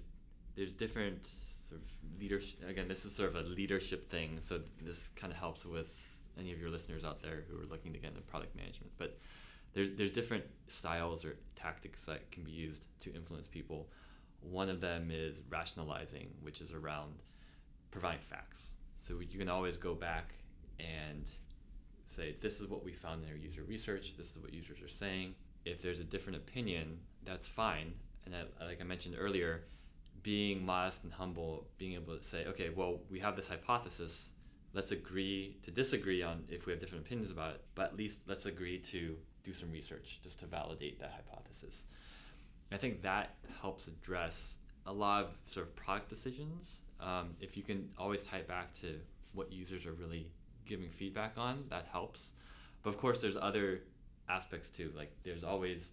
there's 0.55 0.71
different 0.71 1.29
sort 1.69 1.81
of 1.81 2.19
leadership. 2.19 2.59
Again, 2.67 2.87
this 2.87 3.05
is 3.05 3.13
sort 3.15 3.29
of 3.29 3.35
a 3.35 3.47
leadership 3.49 4.09
thing, 4.09 4.39
so 4.41 4.61
this 4.81 5.09
kind 5.09 5.31
of 5.31 5.37
helps 5.37 5.65
with 5.65 5.93
any 6.39 6.51
of 6.51 6.59
your 6.59 6.69
listeners 6.69 7.03
out 7.03 7.21
there 7.21 7.43
who 7.47 7.61
are 7.61 7.65
looking 7.65 7.93
to 7.93 7.99
get 7.99 8.09
into 8.09 8.21
product 8.21 8.55
management. 8.55 8.91
But 8.97 9.19
there's 9.73 9.91
there's 9.97 10.11
different 10.11 10.45
styles 10.67 11.25
or 11.25 11.35
tactics 11.55 12.05
that 12.05 12.31
can 12.31 12.43
be 12.43 12.51
used 12.51 12.85
to 13.01 13.13
influence 13.13 13.47
people. 13.47 13.89
One 14.39 14.69
of 14.69 14.81
them 14.81 15.09
is 15.11 15.37
rationalizing, 15.49 16.29
which 16.41 16.61
is 16.61 16.71
around 16.71 17.13
providing 17.91 18.21
facts. 18.21 18.71
So 18.99 19.19
you 19.19 19.37
can 19.37 19.49
always 19.49 19.77
go 19.77 19.93
back 19.93 20.33
and 20.79 21.29
say, 22.05 22.35
this 22.41 22.59
is 22.59 22.67
what 22.67 22.83
we 22.83 22.93
found 22.93 23.23
in 23.23 23.29
our 23.29 23.35
user 23.35 23.63
research. 23.63 24.15
This 24.17 24.31
is 24.31 24.39
what 24.39 24.53
users 24.53 24.81
are 24.81 24.89
saying. 24.89 25.35
If 25.65 25.81
there's 25.81 25.99
a 25.99 26.03
different 26.03 26.37
opinion, 26.37 26.99
that's 27.25 27.47
fine. 27.47 27.93
And 28.25 28.35
I, 28.35 28.65
like 28.65 28.81
I 28.81 28.83
mentioned 28.83 29.15
earlier, 29.17 29.63
being 30.21 30.65
modest 30.65 31.03
and 31.03 31.13
humble, 31.13 31.67
being 31.77 31.93
able 31.93 32.17
to 32.17 32.23
say, 32.23 32.45
okay, 32.45 32.69
well, 32.69 32.99
we 33.09 33.19
have 33.19 33.35
this 33.35 33.47
hypothesis. 33.47 34.29
Let's 34.73 34.91
agree 34.91 35.57
to 35.63 35.71
disagree 35.71 36.23
on 36.23 36.43
if 36.49 36.65
we 36.65 36.71
have 36.71 36.79
different 36.79 37.05
opinions 37.05 37.31
about 37.31 37.55
it, 37.55 37.61
but 37.75 37.87
at 37.87 37.97
least 37.97 38.21
let's 38.27 38.45
agree 38.45 38.79
to 38.79 39.17
do 39.43 39.53
some 39.53 39.71
research 39.71 40.19
just 40.23 40.39
to 40.39 40.45
validate 40.45 40.99
that 40.99 41.11
hypothesis. 41.11 41.83
I 42.71 42.77
think 42.77 43.01
that 43.03 43.35
helps 43.61 43.87
address 43.87 44.55
a 44.85 44.93
lot 44.93 45.25
of 45.25 45.37
sort 45.45 45.67
of 45.67 45.75
product 45.75 46.09
decisions. 46.09 46.81
Um, 46.99 47.35
if 47.39 47.55
you 47.55 47.63
can 47.63 47.89
always 47.97 48.23
tie 48.23 48.37
it 48.37 48.47
back 48.47 48.73
to 48.81 48.99
what 49.33 49.51
users 49.51 49.85
are 49.85 49.93
really 49.93 50.31
giving 50.65 50.89
feedback 50.89 51.33
on, 51.37 51.65
that 51.69 51.87
helps. 51.91 52.31
But 52.81 52.89
of 52.89 52.97
course, 52.97 53.21
there's 53.21 53.37
other 53.37 53.81
aspects 54.29 54.69
too. 54.69 54.91
Like 54.95 55.11
there's 55.23 55.43
always 55.43 55.89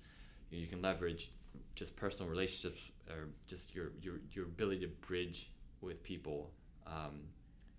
you, 0.51 0.59
know, 0.59 0.63
you 0.63 0.69
can 0.69 0.83
leverage 0.83 1.31
just 1.75 1.97
personal 1.97 2.31
relationships 2.31 2.81
or 3.09 3.29
just 3.47 3.75
your 3.75 3.93
your, 4.01 4.17
your 4.33 4.45
ability 4.47 4.81
to 4.81 4.89
bridge 4.89 5.51
with 5.81 6.03
people. 6.03 6.51
Um, 6.87 7.23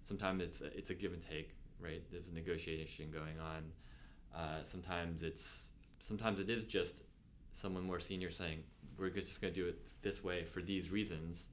sometimes 0.03 0.41
it's 0.41 0.61
a, 0.61 0.77
it's 0.77 0.89
a 0.89 0.93
give 0.93 1.13
and 1.13 1.21
take, 1.21 1.55
right? 1.79 2.01
There's 2.11 2.27
a 2.27 2.33
negotiation 2.33 3.11
going 3.11 3.39
on. 3.39 3.71
Uh, 4.35 4.63
sometimes 4.63 5.23
it's 5.23 5.67
sometimes 5.99 6.39
it 6.39 6.49
is 6.49 6.65
just 6.65 7.03
someone 7.53 7.83
more 7.83 7.99
senior 7.99 8.31
saying 8.31 8.63
we're 8.97 9.09
just 9.09 9.41
going 9.41 9.53
to 9.53 9.59
do 9.59 9.67
it 9.67 9.79
this 10.01 10.23
way 10.23 10.43
for 10.43 10.61
these 10.61 10.89
reasons, 10.89 11.47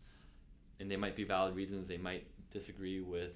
and 0.81 0.91
they 0.91 0.97
might 0.97 1.17
be 1.17 1.25
valid 1.25 1.55
reasons. 1.55 1.89
They 1.89 1.99
might 1.99 2.27
disagree 2.53 3.01
with 3.01 3.33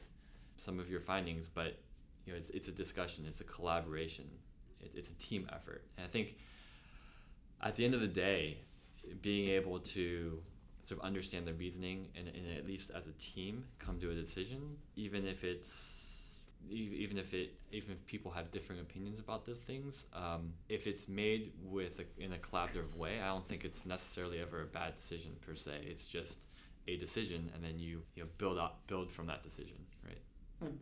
some 0.57 0.79
of 0.79 0.89
your 0.89 1.01
findings, 1.01 1.49
but 1.49 1.79
you 2.27 2.33
know 2.33 2.39
it's 2.39 2.51
it's 2.51 2.69
a 2.69 2.73
discussion. 2.73 3.25
It's 3.29 3.41
a 3.41 3.45
collaboration. 3.45 4.27
It, 4.81 4.93
it's 4.95 5.11
a 5.11 5.15
team 5.15 5.49
effort, 5.53 5.85
and 5.97 6.07
I 6.07 6.09
think 6.09 6.37
at 7.63 7.77
the 7.77 7.85
end 7.85 7.95
of 7.95 8.01
the 8.01 8.09
day, 8.09 8.59
being 9.21 9.51
able 9.51 9.79
to 9.79 10.43
sort 10.85 11.01
of 11.01 11.07
understand 11.07 11.47
the 11.47 11.55
reasoning 11.55 12.09
and, 12.17 12.29
and 12.29 12.59
at 12.59 12.67
least 12.67 12.91
as 12.91 13.07
a 13.07 13.13
team 13.13 13.65
come 13.79 14.01
to 14.01 14.11
a 14.11 14.15
decision, 14.15 14.77
even 14.97 15.27
if 15.27 15.45
it's 15.45 16.03
even 16.71 17.19
if 17.19 17.35
it 17.35 17.55
even 17.73 17.91
if 17.91 18.05
people 18.07 18.31
have 18.31 18.51
differing 18.51 18.81
opinions 18.81 19.19
about 19.19 19.45
those 19.47 19.59
things, 19.59 20.05
um, 20.15 20.53
if 20.69 20.87
it's 20.87 21.09
made 21.09 21.53
with 21.65 21.99
a, 21.99 22.23
in 22.23 22.33
a 22.33 22.37
collaborative 22.37 22.97
way, 22.97 23.21
I 23.21 23.29
don't 23.29 23.49
think 23.49 23.65
it's 23.65 23.85
necessarily 23.85 24.41
ever 24.41 24.63
a 24.63 24.67
bad 24.67 24.97
decision 24.97 25.33
per 25.41 25.55
se. 25.57 25.81
It's 25.85 26.07
just 26.07 26.39
a 26.87 26.97
decision, 26.97 27.51
and 27.55 27.63
then 27.65 27.79
you 27.79 28.03
you 28.15 28.23
know 28.23 28.29
build 28.39 28.59
up 28.59 28.87
build 28.87 29.11
from 29.11 29.27
that 29.27 29.43
decision? 29.43 29.87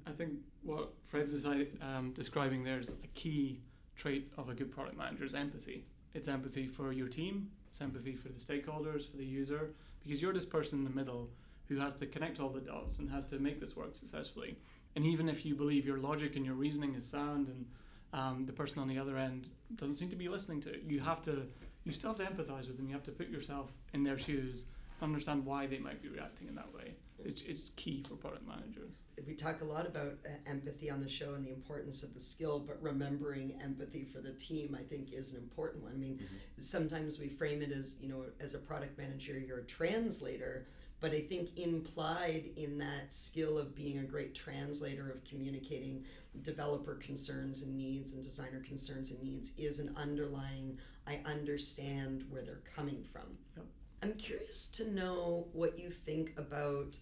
I- 0.07 0.13
think 0.13 0.35
what 0.63 0.93
Fred's 1.07 1.33
decided, 1.33 1.79
um, 1.81 2.13
describing 2.13 2.65
there 2.65 2.79
is 2.79 2.91
a 2.91 3.07
key 3.15 3.61
trait 3.97 4.31
of 4.37 4.49
a 4.49 4.55
good 4.55 4.71
product 4.71 4.97
manager 4.97 5.25
is 5.25 5.35
empathy. 5.35 5.85
It's 6.15 6.29
empathy 6.29 6.67
for 6.67 6.93
your 6.93 7.09
team, 7.09 7.51
it's 7.69 7.81
empathy 7.81 8.15
for 8.15 8.29
the 8.29 8.41
stakeholders, 8.41 9.11
for 9.11 9.17
the 9.17 9.25
user, 9.25 9.71
because 10.03 10.21
you're 10.21 10.33
this 10.33 10.45
person 10.45 10.81
in 10.81 10.85
the 10.85 10.91
middle 10.91 11.29
who 11.69 11.77
has 11.79 11.95
to 11.95 12.07
connect 12.07 12.41
all 12.41 12.49
the 12.49 12.61
dots 12.61 12.99
and 12.99 13.09
has 13.11 13.25
to 13.27 13.39
make 13.39 13.61
this 13.61 13.77
work 13.77 13.95
successfully. 13.95 14.57
And 14.97 15.07
even 15.07 15.29
if 15.29 15.47
you 15.47 15.55
believe 15.55 15.87
your 15.87 15.99
logic 15.99 16.35
and 16.37 16.45
your 16.45 16.57
reasoning 16.57 16.95
is 16.95 17.07
sound 17.07 17.49
and 17.49 17.67
um, 18.13 18.45
the 18.45 18.53
person 18.53 18.81
on 18.81 18.89
the 18.89 18.99
other 18.99 19.17
end 19.17 19.49
doesn't 19.77 19.95
seem 19.95 20.09
to 20.09 20.17
be 20.17 20.29
listening 20.29 20.61
to 20.63 20.71
it, 20.71 20.83
you 20.89 20.99
have 20.99 21.23
to, 21.23 21.47
you 21.85 21.93
still 21.93 22.13
have 22.13 22.19
to 22.19 22.25
empathize 22.25 22.67
with 22.67 22.77
them. 22.77 22.89
You 22.89 22.95
have 22.95 23.05
to 23.05 23.13
put 23.13 23.29
yourself 23.29 23.71
in 23.95 24.03
their 24.03 24.19
shoes 24.19 24.65
and 25.01 25.09
understand 25.09 25.47
why 25.47 25.67
they 25.67 25.79
might 25.79 26.03
be 26.03 26.09
reacting 26.09 26.49
in 26.49 26.57
that 26.57 26.75
way. 26.75 26.95
It's, 27.25 27.43
it's 27.43 27.71
key 27.71 28.03
for 28.09 28.15
product 28.15 28.47
managers. 28.47 29.03
We 29.27 29.35
talk 29.35 29.61
a 29.61 29.65
lot 29.65 29.87
about 29.87 30.15
uh, 30.25 30.31
empathy 30.47 30.91
on 30.91 31.01
the 31.01 31.09
show 31.09 31.35
and 31.35 31.45
the 31.45 31.51
importance 31.51 32.03
of 32.03 32.15
the 32.15 32.21
skill, 32.21 32.59
but 32.59 32.83
remembering 32.83 33.59
empathy 33.63 34.05
for 34.05 34.21
the 34.21 34.33
team, 34.33 34.77
I 34.79 34.83
think, 34.83 35.13
is 35.13 35.35
an 35.35 35.43
important 35.43 35.85
one. 35.85 35.93
I 35.93 35.99
mean, 35.99 36.15
mm-hmm. 36.15 36.37
sometimes 36.59 37.19
we 37.19 37.29
frame 37.29 37.63
it 37.63 37.71
as, 37.71 37.99
you 38.01 38.09
know, 38.09 38.25
as 38.41 38.55
a 38.55 38.59
product 38.59 38.99
manager, 38.99 39.39
you're 39.39 39.59
a 39.59 39.67
translator, 39.67 40.67
but 41.01 41.13
I 41.13 41.21
think 41.21 41.59
implied 41.59 42.51
in 42.57 42.79
that 42.79 43.13
skill 43.13 43.59
of 43.59 43.75
being 43.75 43.99
a 43.99 44.05
great 44.05 44.35
translator 44.35 45.11
of 45.11 45.25
communicating 45.25 46.05
developer 46.43 46.95
concerns 46.95 47.63
and 47.63 47.77
needs 47.77 48.13
and 48.13 48.23
designer 48.23 48.61
concerns 48.61 49.11
and 49.11 49.23
needs 49.23 49.53
is 49.59 49.81
an 49.81 49.95
underlying, 49.97 50.79
I 51.07 51.21
understand 51.25 52.25
where 52.31 52.43
they're 52.43 52.63
coming 52.77 53.05
from. 53.13 53.37
Yep. 53.57 53.67
I'm 54.03 54.15
curious 54.15 54.67
to 54.69 54.91
know 54.91 55.49
what 55.53 55.79
you 55.79 55.91
think 55.91 56.33
about 56.39 56.97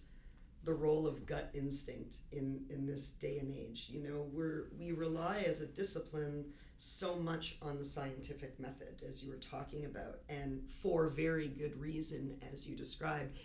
the 0.63 0.73
role 0.73 1.07
of 1.07 1.25
gut 1.25 1.49
instinct 1.53 2.19
in 2.31 2.65
in 2.69 2.85
this 2.85 3.11
day 3.11 3.39
and 3.39 3.51
age. 3.51 3.87
You 3.89 4.01
know 4.01 4.27
we're 4.31 4.67
we 4.77 4.91
rely 4.91 5.43
as 5.47 5.61
a 5.61 5.67
discipline 5.67 6.45
so 6.77 7.15
much 7.15 7.57
on 7.61 7.77
the 7.77 7.85
scientific 7.85 8.57
method 8.59 9.01
as 9.05 9.21
you 9.21 9.29
were 9.29 9.37
talking 9.37 9.83
about 9.83 10.19
and 10.29 10.61
for 10.69 11.09
very 11.09 11.49
good 11.49 11.79
reason 11.79 12.37
as 12.53 12.67
you 12.67 12.75
described. 12.75 13.37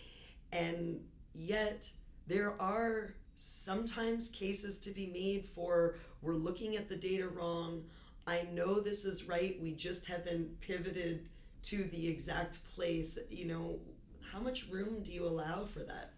And 0.52 1.00
yet 1.34 1.90
there 2.28 2.60
are 2.62 3.14
sometimes 3.36 4.28
cases 4.28 4.78
to 4.78 4.90
be 4.90 5.08
made 5.08 5.46
for 5.46 5.96
we're 6.22 6.34
looking 6.34 6.76
at 6.76 6.88
the 6.88 6.96
data 6.96 7.26
wrong. 7.26 7.82
I 8.26 8.46
know 8.52 8.78
this 8.80 9.04
is 9.04 9.28
right. 9.28 9.58
We 9.60 9.72
just 9.72 10.06
haven't 10.06 10.60
pivoted 10.60 11.28
to 11.64 11.84
the 11.84 12.08
exact 12.08 12.60
place. 12.74 13.18
You 13.30 13.46
know 13.46 13.78
how 14.32 14.40
much 14.40 14.68
room 14.68 15.02
do 15.02 15.12
you 15.12 15.26
allow 15.26 15.64
for 15.64 15.80
that 15.80 16.13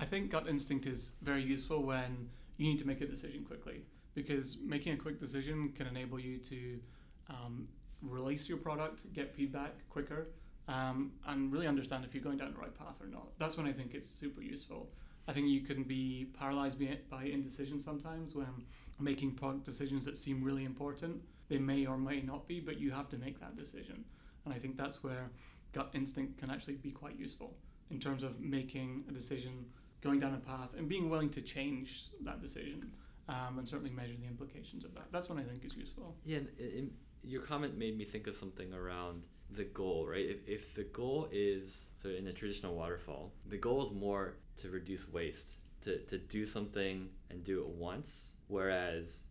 I 0.00 0.06
think 0.06 0.30
gut 0.30 0.48
instinct 0.48 0.86
is 0.86 1.12
very 1.20 1.42
useful 1.42 1.82
when 1.82 2.30
you 2.56 2.66
need 2.66 2.78
to 2.78 2.86
make 2.86 3.02
a 3.02 3.06
decision 3.06 3.44
quickly 3.44 3.82
because 4.14 4.56
making 4.64 4.94
a 4.94 4.96
quick 4.96 5.20
decision 5.20 5.74
can 5.76 5.86
enable 5.86 6.18
you 6.18 6.38
to 6.38 6.80
um, 7.28 7.68
release 8.00 8.48
your 8.48 8.56
product, 8.56 9.12
get 9.12 9.30
feedback 9.30 9.72
quicker, 9.90 10.28
um, 10.68 11.12
and 11.26 11.52
really 11.52 11.66
understand 11.66 12.02
if 12.06 12.14
you're 12.14 12.24
going 12.24 12.38
down 12.38 12.52
the 12.54 12.58
right 12.58 12.74
path 12.74 12.98
or 13.02 13.08
not. 13.08 13.28
That's 13.38 13.58
when 13.58 13.66
I 13.66 13.72
think 13.72 13.94
it's 13.94 14.08
super 14.08 14.40
useful. 14.40 14.88
I 15.28 15.34
think 15.34 15.48
you 15.48 15.60
can 15.60 15.82
be 15.82 16.28
paralyzed 16.38 16.78
by 17.10 17.24
indecision 17.24 17.78
sometimes 17.78 18.34
when 18.34 18.64
making 18.98 19.32
product 19.32 19.64
decisions 19.66 20.06
that 20.06 20.16
seem 20.16 20.42
really 20.42 20.64
important. 20.64 21.20
They 21.48 21.58
may 21.58 21.84
or 21.84 21.98
may 21.98 22.22
not 22.22 22.48
be, 22.48 22.58
but 22.58 22.80
you 22.80 22.90
have 22.90 23.10
to 23.10 23.18
make 23.18 23.38
that 23.40 23.54
decision. 23.54 24.04
And 24.46 24.54
I 24.54 24.58
think 24.58 24.78
that's 24.78 25.04
where 25.04 25.30
gut 25.72 25.90
instinct 25.92 26.38
can 26.38 26.50
actually 26.50 26.76
be 26.76 26.90
quite 26.90 27.18
useful 27.18 27.54
in 27.90 28.00
terms 28.00 28.22
of 28.22 28.40
making 28.40 29.04
a 29.08 29.12
decision 29.12 29.66
going 30.02 30.20
down 30.20 30.34
a 30.34 30.38
path 30.38 30.74
and 30.76 30.88
being 30.88 31.10
willing 31.10 31.30
to 31.30 31.42
change 31.42 32.04
that 32.22 32.40
decision 32.40 32.90
um, 33.28 33.58
and 33.58 33.68
certainly 33.68 33.90
measure 33.90 34.14
the 34.20 34.26
implications 34.26 34.84
of 34.84 34.94
that. 34.94 35.06
That's 35.12 35.28
what 35.28 35.38
I 35.38 35.42
think 35.42 35.64
is 35.64 35.76
useful. 35.76 36.16
Yeah, 36.24 36.38
and, 36.38 36.48
and 36.58 36.90
your 37.22 37.42
comment 37.42 37.76
made 37.76 37.96
me 37.96 38.04
think 38.04 38.26
of 38.26 38.36
something 38.36 38.72
around 38.72 39.22
the 39.50 39.64
goal, 39.64 40.06
right? 40.06 40.24
If, 40.24 40.48
if 40.48 40.74
the 40.74 40.84
goal 40.84 41.28
is, 41.30 41.86
so 42.02 42.08
in 42.08 42.26
a 42.26 42.32
traditional 42.32 42.74
waterfall, 42.74 43.32
the 43.46 43.56
goal 43.56 43.84
is 43.84 43.92
more 43.92 44.36
to 44.58 44.70
reduce 44.70 45.08
waste, 45.08 45.56
to, 45.82 45.98
to 45.98 46.18
do 46.18 46.46
something 46.46 47.08
and 47.30 47.44
do 47.44 47.60
it 47.60 47.68
once, 47.68 48.32
whereas 48.48 49.24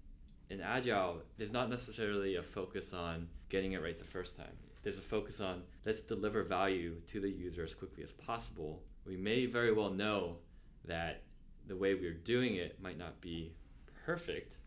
in 0.49 0.61
Agile, 0.61 1.21
there's 1.37 1.51
not 1.51 1.69
necessarily 1.69 2.35
a 2.35 2.43
focus 2.43 2.93
on 2.93 3.27
getting 3.49 3.73
it 3.73 3.81
right 3.81 3.97
the 3.97 4.05
first 4.05 4.35
time. 4.35 4.53
There's 4.81 4.97
a 4.97 5.01
focus 5.01 5.39
on 5.39 5.63
let's 5.85 6.01
deliver 6.01 6.43
value 6.43 6.95
to 7.07 7.19
the 7.19 7.29
user 7.29 7.63
as 7.63 7.73
quickly 7.73 8.03
as 8.03 8.11
possible. 8.11 8.83
We 9.05 9.17
may 9.17 9.45
very 9.45 9.73
well 9.73 9.89
know 9.89 10.37
that 10.89 11.23
the 11.67 11.75
way 11.75 11.95
we're 11.95 12.13
doing 12.13 12.55
it 12.55 12.81
might 12.81 12.97
not 12.97 13.21
be 13.21 13.53
perfect, 14.05 14.57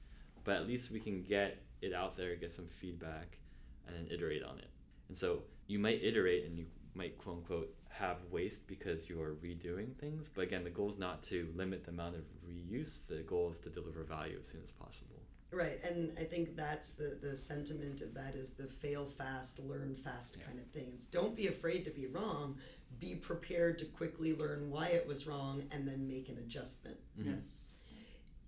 but 0.45 0.57
at 0.57 0.67
least 0.67 0.91
we 0.91 1.01
can 1.01 1.23
get 1.23 1.63
it 1.81 1.93
out 1.93 2.17
there, 2.17 2.35
get 2.37 2.53
some 2.53 2.69
feedback, 2.81 3.39
and 3.87 3.97
then 3.97 4.07
iterate 4.11 4.43
on 4.43 4.59
it. 4.59 4.71
And 5.09 5.19
so 5.19 5.43
you 5.67 5.79
might 5.79 6.03
iterate 6.03 6.45
and 6.45 6.57
you 6.57 6.67
might 6.95 7.19
quote 7.19 7.39
unquote 7.39 7.75
have 7.89 8.19
waste 8.31 8.67
because 8.67 9.09
you're 9.09 9.35
redoing 9.45 9.95
things. 9.97 10.29
But 10.35 10.43
again, 10.43 10.65
the 10.65 10.71
goal 10.71 10.91
is 10.91 10.99
not 10.99 11.23
to 11.25 11.49
limit 11.55 11.85
the 11.85 11.91
amount 11.91 12.17
of 12.17 12.23
reuse. 12.49 12.99
The 13.09 13.23
goal 13.23 13.51
is 13.51 13.59
to 13.59 13.69
deliver 13.69 14.03
value 14.05 14.39
as 14.41 14.49
soon 14.49 14.63
as 14.65 14.71
possible. 14.71 15.23
Right, 15.53 15.85
and 15.85 16.17
I 16.19 16.25
think 16.25 16.57
that's 16.57 16.95
the 16.95 17.19
the 17.21 17.37
sentiment 17.37 18.01
of 18.01 18.15
that 18.15 18.35
is 18.35 18.55
the 18.55 18.69
fail 18.69 19.05
fast, 19.05 19.61
learn 19.61 19.95
fast 19.95 20.39
yeah. 20.39 20.47
kind 20.47 20.59
of 20.59 20.67
things. 20.69 21.07
Don't 21.07 21.37
be 21.37 21.49
afraid 21.49 21.85
to 21.85 21.91
be 21.91 22.07
wrong, 22.07 22.57
be 23.01 23.15
prepared 23.15 23.79
to 23.79 23.85
quickly 23.85 24.35
learn 24.35 24.71
why 24.71 24.89
it 24.89 25.07
was 25.07 25.27
wrong 25.27 25.65
and 25.71 25.87
then 25.87 26.07
make 26.07 26.29
an 26.29 26.39
adjustment. 26.39 26.97
Mm-hmm. 27.19 27.31
Yes. 27.31 27.71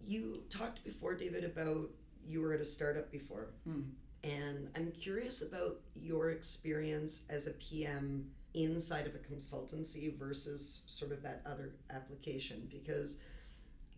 You 0.01 0.43
talked 0.51 0.85
before, 0.85 1.15
David, 1.15 1.45
about 1.45 1.91
you 2.27 2.41
were 2.41 2.53
at 2.53 2.61
a 2.61 2.65
startup 2.65 3.11
before. 3.11 3.49
Mm. 3.69 3.91
And 4.23 4.69
I'm 4.75 4.91
curious 4.93 5.43
about 5.43 5.81
your 5.95 6.31
experience 6.31 7.25
as 7.29 7.47
a 7.47 7.53
PM 7.53 8.31
inside 8.55 9.07
of 9.07 9.15
a 9.15 9.19
consultancy 9.19 10.17
versus 10.17 10.85
sort 10.87 11.13
of 11.13 11.23
that 11.23 11.43
other 11.45 11.75
application 11.91 12.69
because 12.71 13.19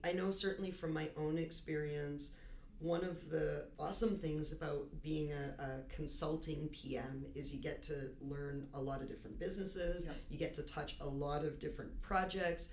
I 0.03 0.12
know 0.12 0.30
certainly 0.30 0.70
from 0.70 0.92
my 0.92 1.09
own 1.16 1.38
experience 1.38 2.32
one 2.79 3.05
of 3.05 3.31
the 3.31 3.66
awesome 3.79 4.18
things 4.18 4.53
about 4.53 4.85
being 5.03 5.33
a, 5.33 5.62
a, 5.62 5.95
consulting 5.95 6.68
PM 6.68 7.24
is 7.35 7.55
you 7.55 7.61
get 7.61 7.83
to 7.85 8.11
learn 8.20 8.68
a 8.74 8.81
lot 8.81 9.01
of 9.01 9.09
different 9.09 9.39
businesses, 9.39 10.05
yeah. 10.07 10.12
you 10.29 10.39
get 10.39 10.53
to 10.55 10.62
touch 10.62 10.97
a 11.01 11.07
lot 11.07 11.45
of 11.45 11.59
different 11.59 12.01
projects, 12.03 12.68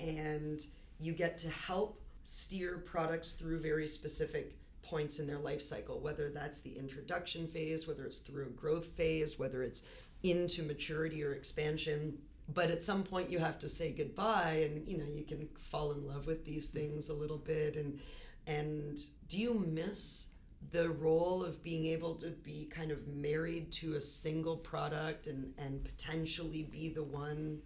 and 0.00 0.60
you 0.98 1.12
get 1.12 1.36
to 1.38 1.50
help 1.50 2.00
steer 2.22 2.78
products 2.78 3.32
through 3.32 3.60
very 3.60 3.86
specific 3.86 4.56
points 4.82 5.18
in 5.18 5.26
their 5.26 5.38
life 5.38 5.60
cycle, 5.60 6.00
whether 6.00 6.30
that's 6.30 6.60
the 6.60 6.76
introduction 6.78 7.46
phase, 7.46 7.86
whether 7.86 8.04
it's 8.04 8.20
through 8.20 8.46
a 8.46 8.50
growth 8.50 8.86
phase, 8.86 9.38
whether 9.38 9.62
it's 9.62 9.82
into 10.22 10.62
maturity 10.62 11.22
or 11.22 11.32
expansion. 11.32 12.16
But 12.52 12.70
at 12.70 12.82
some 12.82 13.02
point, 13.02 13.30
you 13.30 13.38
have 13.38 13.58
to 13.60 13.68
say 13.68 13.92
goodbye, 13.92 14.66
and 14.66 14.88
you 14.88 14.98
know 14.98 15.06
you 15.06 15.24
can 15.24 15.48
fall 15.58 15.92
in 15.92 16.06
love 16.06 16.26
with 16.26 16.44
these 16.44 16.70
things 16.70 17.08
a 17.10 17.14
little 17.14 17.38
bit 17.38 17.76
and 17.76 17.98
and 18.46 18.98
do 19.28 19.38
you 19.38 19.54
miss 19.54 20.28
the 20.70 20.90
role 20.90 21.44
of 21.44 21.62
being 21.62 21.86
able 21.86 22.14
to 22.14 22.28
be 22.28 22.66
kind 22.66 22.90
of 22.90 23.06
married 23.06 23.70
to 23.70 23.94
a 23.94 24.00
single 24.00 24.56
product 24.56 25.26
and, 25.26 25.52
and 25.58 25.84
potentially 25.84 26.62
be 26.64 26.88
the 26.88 27.02
one 27.02 27.60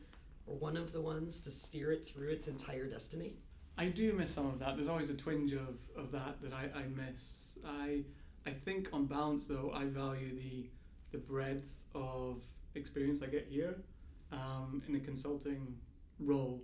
or 0.46 0.56
one 0.56 0.76
of 0.76 0.92
the 0.92 1.00
ones 1.00 1.40
to 1.40 1.50
steer 1.50 1.92
it 1.92 2.06
through 2.06 2.28
its 2.28 2.48
entire 2.48 2.86
destiny? 2.86 3.36
I 3.76 3.86
do 3.86 4.12
miss 4.12 4.30
some 4.30 4.46
of 4.46 4.58
that. 4.58 4.76
There's 4.76 4.88
always 4.88 5.10
a 5.10 5.14
twinge 5.14 5.52
of, 5.52 5.76
of 5.96 6.10
that 6.10 6.40
that 6.42 6.52
I, 6.52 6.68
I 6.76 6.82
miss. 6.96 7.52
I 7.64 8.02
I 8.46 8.50
think 8.50 8.88
on 8.92 9.06
balance 9.06 9.46
though 9.46 9.72
I 9.74 9.84
value 9.84 10.34
the 10.34 10.68
the 11.12 11.18
breadth 11.18 11.84
of 11.94 12.42
experience 12.74 13.22
I 13.22 13.26
get 13.26 13.46
here 13.48 13.76
um, 14.32 14.82
in 14.86 14.92
the 14.92 15.00
consulting 15.00 15.76
role 16.18 16.62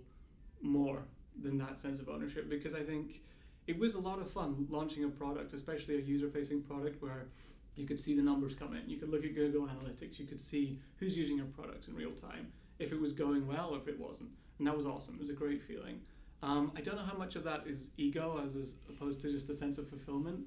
more 0.61 1.03
than 1.41 1.57
that 1.57 1.79
sense 1.79 1.99
of 1.99 2.09
ownership 2.09 2.49
because 2.49 2.73
I 2.73 2.81
think 2.81 3.21
it 3.67 3.77
was 3.77 3.95
a 3.95 3.99
lot 3.99 4.19
of 4.19 4.29
fun 4.29 4.67
launching 4.69 5.03
a 5.03 5.07
product, 5.07 5.53
especially 5.53 5.95
a 5.95 5.99
user 6.01 6.29
facing 6.29 6.61
product 6.61 7.01
where 7.01 7.27
you 7.75 7.85
could 7.85 7.99
see 7.99 8.15
the 8.15 8.21
numbers 8.21 8.55
come 8.55 8.75
in. 8.75 8.89
You 8.89 8.97
could 8.97 9.09
look 9.09 9.25
at 9.25 9.35
Google 9.35 9.67
Analytics. 9.67 10.19
You 10.19 10.25
could 10.25 10.39
see 10.39 10.79
who's 10.97 11.17
using 11.17 11.37
your 11.37 11.47
product 11.47 11.87
in 11.87 11.95
real 11.95 12.11
time, 12.11 12.51
if 12.79 12.91
it 12.91 12.99
was 12.99 13.11
going 13.11 13.47
well 13.47 13.71
or 13.73 13.77
if 13.77 13.87
it 13.87 13.99
wasn't. 13.99 14.29
And 14.59 14.67
that 14.67 14.77
was 14.77 14.85
awesome. 14.85 15.15
It 15.15 15.21
was 15.21 15.29
a 15.29 15.33
great 15.33 15.61
feeling. 15.61 15.99
Um, 16.41 16.71
I 16.77 16.81
don't 16.81 16.95
know 16.95 17.03
how 17.03 17.17
much 17.17 17.35
of 17.35 17.43
that 17.43 17.63
is 17.65 17.91
ego 17.97 18.41
as, 18.45 18.55
as 18.55 18.75
opposed 18.89 19.21
to 19.21 19.31
just 19.31 19.49
a 19.49 19.53
sense 19.53 19.77
of 19.77 19.89
fulfillment. 19.89 20.39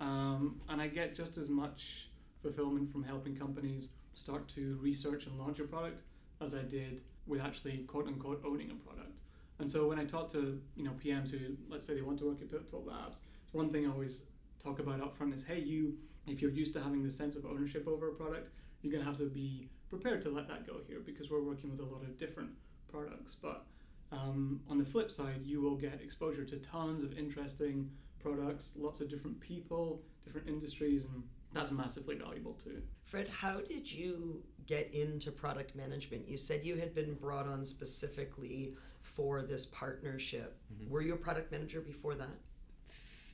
Um, 0.00 0.60
and 0.68 0.80
I 0.80 0.88
get 0.88 1.14
just 1.14 1.36
as 1.38 1.48
much 1.48 2.08
fulfillment 2.42 2.90
from 2.90 3.04
helping 3.04 3.36
companies 3.36 3.90
start 4.14 4.48
to 4.48 4.78
research 4.80 5.26
and 5.26 5.38
launch 5.38 5.60
a 5.60 5.64
product 5.64 6.02
as 6.40 6.54
I 6.54 6.62
did 6.62 7.02
with 7.26 7.40
actually 7.40 7.78
quote 7.86 8.08
unquote 8.08 8.42
owning 8.44 8.70
a 8.70 8.74
product. 8.74 9.16
And 9.62 9.70
so 9.70 9.86
when 9.86 10.00
I 10.00 10.04
talk 10.04 10.28
to 10.30 10.60
you 10.74 10.82
know 10.82 10.90
PMs 11.02 11.30
who 11.30 11.56
let's 11.68 11.86
say 11.86 11.94
they 11.94 12.02
want 12.02 12.18
to 12.18 12.26
work 12.26 12.42
at 12.42 12.50
Pivotal 12.50 12.82
Labs, 12.84 13.20
it's 13.44 13.54
one 13.54 13.70
thing 13.70 13.86
I 13.86 13.90
always 13.92 14.24
talk 14.58 14.80
about 14.80 15.00
upfront 15.00 15.34
is 15.34 15.44
hey 15.44 15.60
you 15.60 15.94
if 16.26 16.42
you're 16.42 16.50
used 16.50 16.74
to 16.74 16.82
having 16.82 17.04
this 17.04 17.16
sense 17.16 17.36
of 17.36 17.46
ownership 17.46 17.86
over 17.86 18.08
a 18.08 18.12
product, 18.12 18.50
you're 18.80 18.92
gonna 18.92 19.04
have 19.04 19.18
to 19.18 19.30
be 19.30 19.68
prepared 19.88 20.20
to 20.22 20.30
let 20.30 20.48
that 20.48 20.66
go 20.66 20.78
here 20.88 20.98
because 20.98 21.30
we're 21.30 21.44
working 21.44 21.70
with 21.70 21.78
a 21.78 21.84
lot 21.84 22.02
of 22.02 22.18
different 22.18 22.50
products. 22.90 23.36
But 23.40 23.64
um, 24.10 24.60
on 24.68 24.78
the 24.78 24.84
flip 24.84 25.12
side, 25.12 25.42
you 25.44 25.60
will 25.60 25.76
get 25.76 26.00
exposure 26.02 26.44
to 26.44 26.56
tons 26.56 27.04
of 27.04 27.16
interesting 27.16 27.88
products, 28.18 28.76
lots 28.76 29.00
of 29.00 29.08
different 29.08 29.38
people, 29.40 30.02
different 30.24 30.48
industries, 30.48 31.04
and 31.04 31.22
that's 31.52 31.70
massively 31.70 32.16
valuable 32.16 32.54
too. 32.54 32.82
Fred, 33.04 33.28
how 33.28 33.60
did 33.60 33.90
you 33.90 34.42
get 34.66 34.92
into 34.92 35.30
product 35.30 35.76
management? 35.76 36.28
You 36.28 36.38
said 36.38 36.64
you 36.64 36.76
had 36.76 36.94
been 36.94 37.14
brought 37.14 37.46
on 37.46 37.64
specifically 37.64 38.74
for 39.02 39.42
this 39.42 39.66
partnership. 39.66 40.58
Mm-hmm. 40.72 40.90
Were 40.90 41.02
you 41.02 41.14
a 41.14 41.16
product 41.16 41.52
manager 41.52 41.80
before 41.80 42.14
that? 42.14 42.38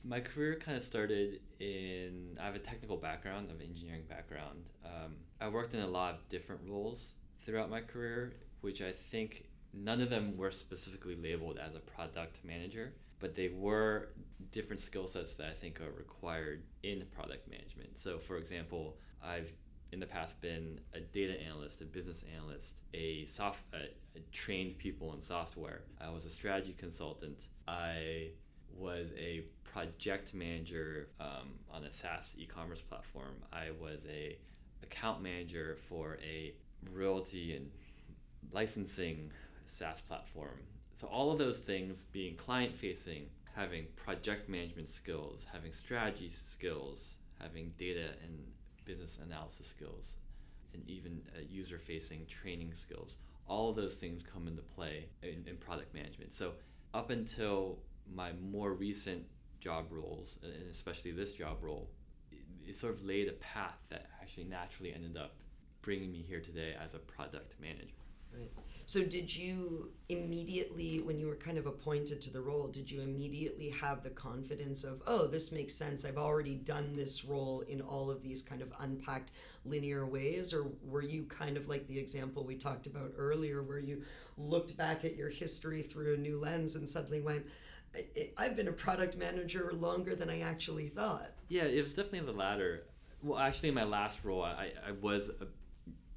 My 0.03 0.19
career 0.19 0.55
kind 0.55 0.77
of 0.77 0.83
started 0.83 1.41
in, 1.59 2.37
I 2.41 2.45
have 2.45 2.55
a 2.55 2.59
technical 2.59 2.97
background, 2.97 3.47
I 3.49 3.51
have 3.51 3.61
an 3.61 3.67
engineering 3.67 4.03
background. 4.07 4.63
Um, 4.85 5.15
I 5.41 5.49
worked 5.49 5.73
in 5.73 5.81
a 5.81 5.87
lot 5.87 6.13
of 6.13 6.29
different 6.29 6.61
roles 6.67 7.13
throughout 7.45 7.69
my 7.69 7.81
career 7.81 8.33
which 8.61 8.81
I 8.81 8.91
think 8.91 9.45
none 9.73 10.01
of 10.01 10.09
them 10.09 10.37
were 10.37 10.51
specifically 10.51 11.15
labeled 11.15 11.57
as 11.57 11.75
a 11.75 11.79
product 11.79 12.39
manager, 12.43 12.93
but 13.19 13.35
they 13.35 13.49
were 13.49 14.09
different 14.51 14.81
skill 14.81 15.07
sets 15.07 15.35
that 15.35 15.47
I 15.47 15.53
think 15.53 15.79
are 15.81 15.91
required 15.91 16.63
in 16.83 17.03
product 17.13 17.49
management. 17.49 17.99
So, 17.99 18.17
for 18.17 18.37
example, 18.37 18.97
I've 19.23 19.51
in 19.91 19.99
the 19.99 20.05
past 20.05 20.39
been 20.41 20.79
a 20.93 20.99
data 20.99 21.39
analyst, 21.41 21.81
a 21.81 21.85
business 21.85 22.23
analyst, 22.35 22.81
a 22.93 23.25
soft, 23.25 23.61
a, 23.73 24.17
a 24.17 24.21
trained 24.31 24.77
people 24.77 25.13
in 25.13 25.21
software. 25.21 25.81
I 25.99 26.09
was 26.09 26.25
a 26.25 26.29
strategy 26.29 26.75
consultant. 26.77 27.47
I 27.67 28.29
was 28.75 29.11
a 29.17 29.43
project 29.63 30.33
manager 30.33 31.09
um, 31.19 31.59
on 31.71 31.83
a 31.83 31.91
SaaS 31.91 32.35
e-commerce 32.37 32.81
platform. 32.81 33.35
I 33.51 33.71
was 33.79 34.01
a 34.09 34.37
account 34.83 35.21
manager 35.21 35.77
for 35.87 36.17
a 36.23 36.53
royalty 36.93 37.55
and 37.55 37.71
licensing 38.51 39.31
SaaS 39.65 40.01
platform. 40.01 40.59
So 40.99 41.07
all 41.07 41.31
of 41.31 41.37
those 41.37 41.59
things 41.59 42.03
being 42.11 42.35
client 42.35 42.75
facing, 42.75 43.27
having 43.55 43.85
project 43.95 44.49
management 44.49 44.89
skills, 44.89 45.45
having 45.51 45.71
strategy 45.71 46.29
skills, 46.29 47.15
having 47.39 47.73
data 47.77 48.09
and 48.23 48.37
business 48.89 49.19
analysis 49.23 49.67
skills, 49.67 50.13
and 50.73 50.81
even 50.87 51.21
uh, 51.35 51.41
user 51.47 51.77
facing 51.77 52.25
training 52.25 52.73
skills. 52.73 53.15
All 53.47 53.69
of 53.69 53.75
those 53.75 53.95
things 53.95 54.23
come 54.33 54.47
into 54.47 54.61
play 54.61 55.09
in, 55.21 55.43
in 55.47 55.57
product 55.57 55.93
management. 55.93 56.33
So 56.33 56.53
up 56.93 57.09
until 57.09 57.79
my 58.11 58.31
more 58.33 58.73
recent 58.73 59.23
job 59.59 59.85
roles, 59.91 60.37
and 60.43 60.69
especially 60.71 61.11
this 61.11 61.33
job 61.33 61.57
role, 61.61 61.89
it, 62.31 62.69
it 62.69 62.77
sort 62.77 62.93
of 62.95 63.03
laid 63.03 63.27
a 63.27 63.33
path 63.33 63.77
that 63.89 64.07
actually 64.21 64.45
naturally 64.45 64.93
ended 64.93 65.17
up 65.17 65.35
bringing 65.81 66.11
me 66.11 66.25
here 66.27 66.41
today 66.41 66.75
as 66.83 66.93
a 66.93 66.99
product 66.99 67.55
manager. 67.61 67.93
Right. 68.33 68.51
So, 68.85 69.03
did 69.03 69.35
you 69.35 69.91
immediately, 70.07 70.99
when 70.99 71.19
you 71.19 71.27
were 71.27 71.35
kind 71.35 71.57
of 71.57 71.67
appointed 71.67 72.21
to 72.21 72.33
the 72.33 72.41
role, 72.41 72.67
did 72.67 72.89
you 72.89 73.01
immediately 73.01 73.69
have 73.69 74.01
the 74.01 74.09
confidence 74.09 74.83
of, 74.83 75.01
oh, 75.05 75.27
this 75.27 75.51
makes 75.51 75.75
sense? 75.75 76.05
I've 76.05 76.17
already 76.17 76.55
done 76.55 76.95
this 76.95 77.23
role 77.23 77.61
in 77.61 77.81
all 77.81 78.09
of 78.09 78.23
these 78.23 78.41
kind 78.41 78.61
of 78.61 78.73
unpacked 78.79 79.31
linear 79.65 80.07
ways? 80.07 80.53
Or 80.53 80.71
were 80.83 81.03
you 81.03 81.25
kind 81.25 81.55
of 81.55 81.67
like 81.67 81.87
the 81.87 81.99
example 81.99 82.43
we 82.43 82.55
talked 82.55 82.87
about 82.87 83.11
earlier, 83.17 83.61
where 83.61 83.79
you 83.79 84.01
looked 84.37 84.75
back 84.75 85.05
at 85.05 85.15
your 85.15 85.29
history 85.29 85.81
through 85.83 86.15
a 86.15 86.17
new 86.17 86.39
lens 86.39 86.75
and 86.75 86.89
suddenly 86.89 87.21
went, 87.21 87.45
I've 88.37 88.55
been 88.55 88.67
a 88.67 88.73
product 88.73 89.17
manager 89.17 89.71
longer 89.73 90.15
than 90.15 90.29
I 90.29 90.41
actually 90.41 90.89
thought. 90.89 91.31
Yeah, 91.47 91.63
it 91.63 91.81
was 91.81 91.93
definitely 91.93 92.31
the 92.31 92.37
latter. 92.37 92.85
Well, 93.21 93.37
actually, 93.37 93.69
in 93.69 93.75
my 93.75 93.83
last 93.83 94.23
role, 94.23 94.43
I, 94.43 94.71
I 94.87 94.91
was 94.91 95.29
a 95.29 95.47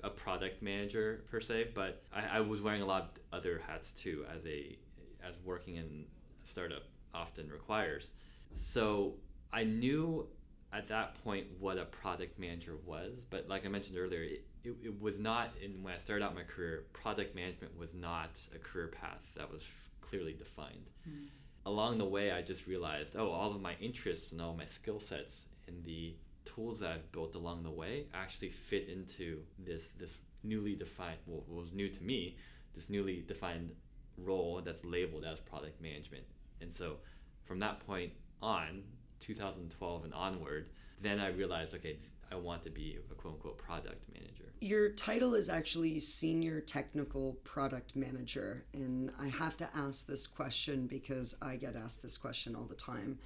a 0.03 0.11
product 0.11 0.63
manager 0.63 1.25
per 1.31 1.41
se, 1.41 1.69
but 1.75 2.03
I, 2.13 2.39
I 2.39 2.41
was 2.41 2.61
wearing 2.61 2.83
a 2.83 2.87
lot 2.87 3.03
of 3.03 3.39
other 3.39 3.61
hats 3.67 3.93
too 3.93 4.25
as 4.35 4.45
a 4.47 4.77
as 5.25 5.35
working 5.45 5.77
in 5.77 6.07
a 6.43 6.47
startup 6.47 6.83
often 7.15 7.49
requires. 7.49 8.11
So 8.51 9.15
I 9.53 9.65
knew 9.65 10.27
at 10.73 10.89
that 10.89 11.23
point 11.23 11.47
what 11.61 11.79
a 11.79 11.85
product 11.85 12.39
manager 12.39 12.77
was, 12.85 13.13
but 13.31 13.49
like 13.49 13.65
I 13.65 13.69
mentioned 13.69 13.99
earlier, 13.99 14.23
it, 14.23 14.45
it, 14.65 14.75
it 14.83 15.01
was 15.01 15.19
not 15.19 15.51
in 15.63 15.83
when 15.83 15.95
I 15.95 15.99
started 15.99 16.25
out 16.25 16.35
my 16.35 16.43
career, 16.43 16.85
product 16.93 17.35
management 17.35 17.79
was 17.79 17.95
not 17.95 18.41
a 18.55 18.59
career 18.59 18.89
path 18.89 19.23
that 19.37 19.51
was 19.51 19.63
clearly 20.01 20.33
defined. 20.33 20.91
Mm. 21.09 21.27
Along 21.65 21.99
the 21.99 22.05
way, 22.05 22.33
I 22.33 22.43
just 22.43 22.67
realized, 22.67 23.15
oh, 23.17 23.31
all 23.31 23.55
of 23.55 23.61
my 23.61 23.75
interests 23.81 24.33
and 24.33 24.41
all 24.41 24.55
my 24.55 24.67
skill 24.67 24.99
sets 24.99 25.43
in 25.69 25.83
the 25.85 26.17
tools 26.45 26.81
that 26.81 26.91
I've 26.91 27.13
built 27.13 27.35
along 27.35 27.63
the 27.63 27.71
way 27.71 28.07
actually 28.15 28.51
fit 28.51 28.89
into 28.89 29.41
this 29.59 29.89
this 29.99 30.13
newly 30.43 30.75
defined 30.75 31.19
well, 31.27 31.45
was 31.49 31.73
new 31.73 31.89
to 31.89 32.03
me 32.03 32.37
this 32.75 32.91
newly 32.91 33.25
defined 33.27 33.71
role 34.19 34.61
that's 34.65 34.85
labeled 34.85 35.25
as 35.25 35.39
product 35.41 35.81
management 35.81 36.25
and 36.61 36.73
so 36.73 36.97
from 37.45 37.59
that 37.61 37.85
point 37.87 38.13
on 38.41 38.83
2012 39.21 40.05
and 40.05 40.15
onward 40.15 40.69
then 41.01 41.21
I 41.21 41.29
realized 41.29 41.75
okay 41.75 41.99
I 42.33 42.37
want 42.37 42.63
to 42.65 42.71
be 42.71 42.99
a 43.11 43.15
quote 43.15 43.35
unquote 43.35 43.59
product 43.59 44.07
manager. 44.13 44.45
Your 44.61 44.89
title 44.91 45.35
is 45.35 45.51
actually 45.51 46.01
Senior 46.01 46.61
Technical 46.61 47.35
Product 47.45 47.95
Manager. 47.95 48.65
And 48.73 49.11
I 49.21 49.29
have 49.29 49.57
to 49.59 49.69
ask 49.75 50.07
this 50.07 50.27
question 50.27 50.87
because 50.87 51.35
I 51.43 51.57
get 51.57 51.77
asked 51.77 52.03
this 52.03 52.17
question 52.17 52.57
all 52.57 52.65
the 52.65 52.75
time. 52.75 53.19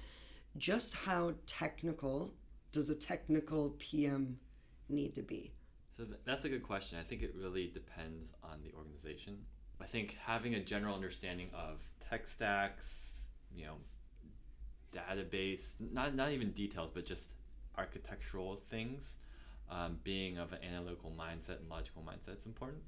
Just 0.57 0.93
how 0.93 1.35
technical 1.45 2.33
does 2.71 2.89
a 2.89 2.95
technical 2.95 3.75
PM 3.79 4.39
need 4.89 5.15
to 5.15 5.21
be? 5.21 5.53
So 5.95 6.05
that's 6.25 6.45
a 6.45 6.49
good 6.49 6.63
question. 6.63 6.99
I 6.99 7.03
think 7.03 7.23
it 7.23 7.33
really 7.35 7.71
depends 7.73 8.31
on 8.43 8.59
the 8.63 8.71
organization. 8.77 9.37
I 9.81 9.85
think 9.85 10.17
having 10.23 10.55
a 10.55 10.59
general 10.63 10.95
understanding 10.95 11.49
of 11.53 11.81
tech 12.09 12.27
stacks, 12.27 12.87
you 13.55 13.65
know, 13.65 13.75
database, 14.93 15.61
not, 15.79 16.15
not 16.15 16.31
even 16.31 16.51
details, 16.51 16.91
but 16.93 17.05
just 17.05 17.29
architectural 17.77 18.61
things, 18.69 19.03
um, 19.69 19.97
being 20.03 20.37
of 20.37 20.53
an 20.53 20.59
analytical 20.63 21.11
mindset 21.11 21.59
and 21.59 21.69
logical 21.69 22.01
mindset 22.01 22.37
is 22.39 22.45
important. 22.45 22.81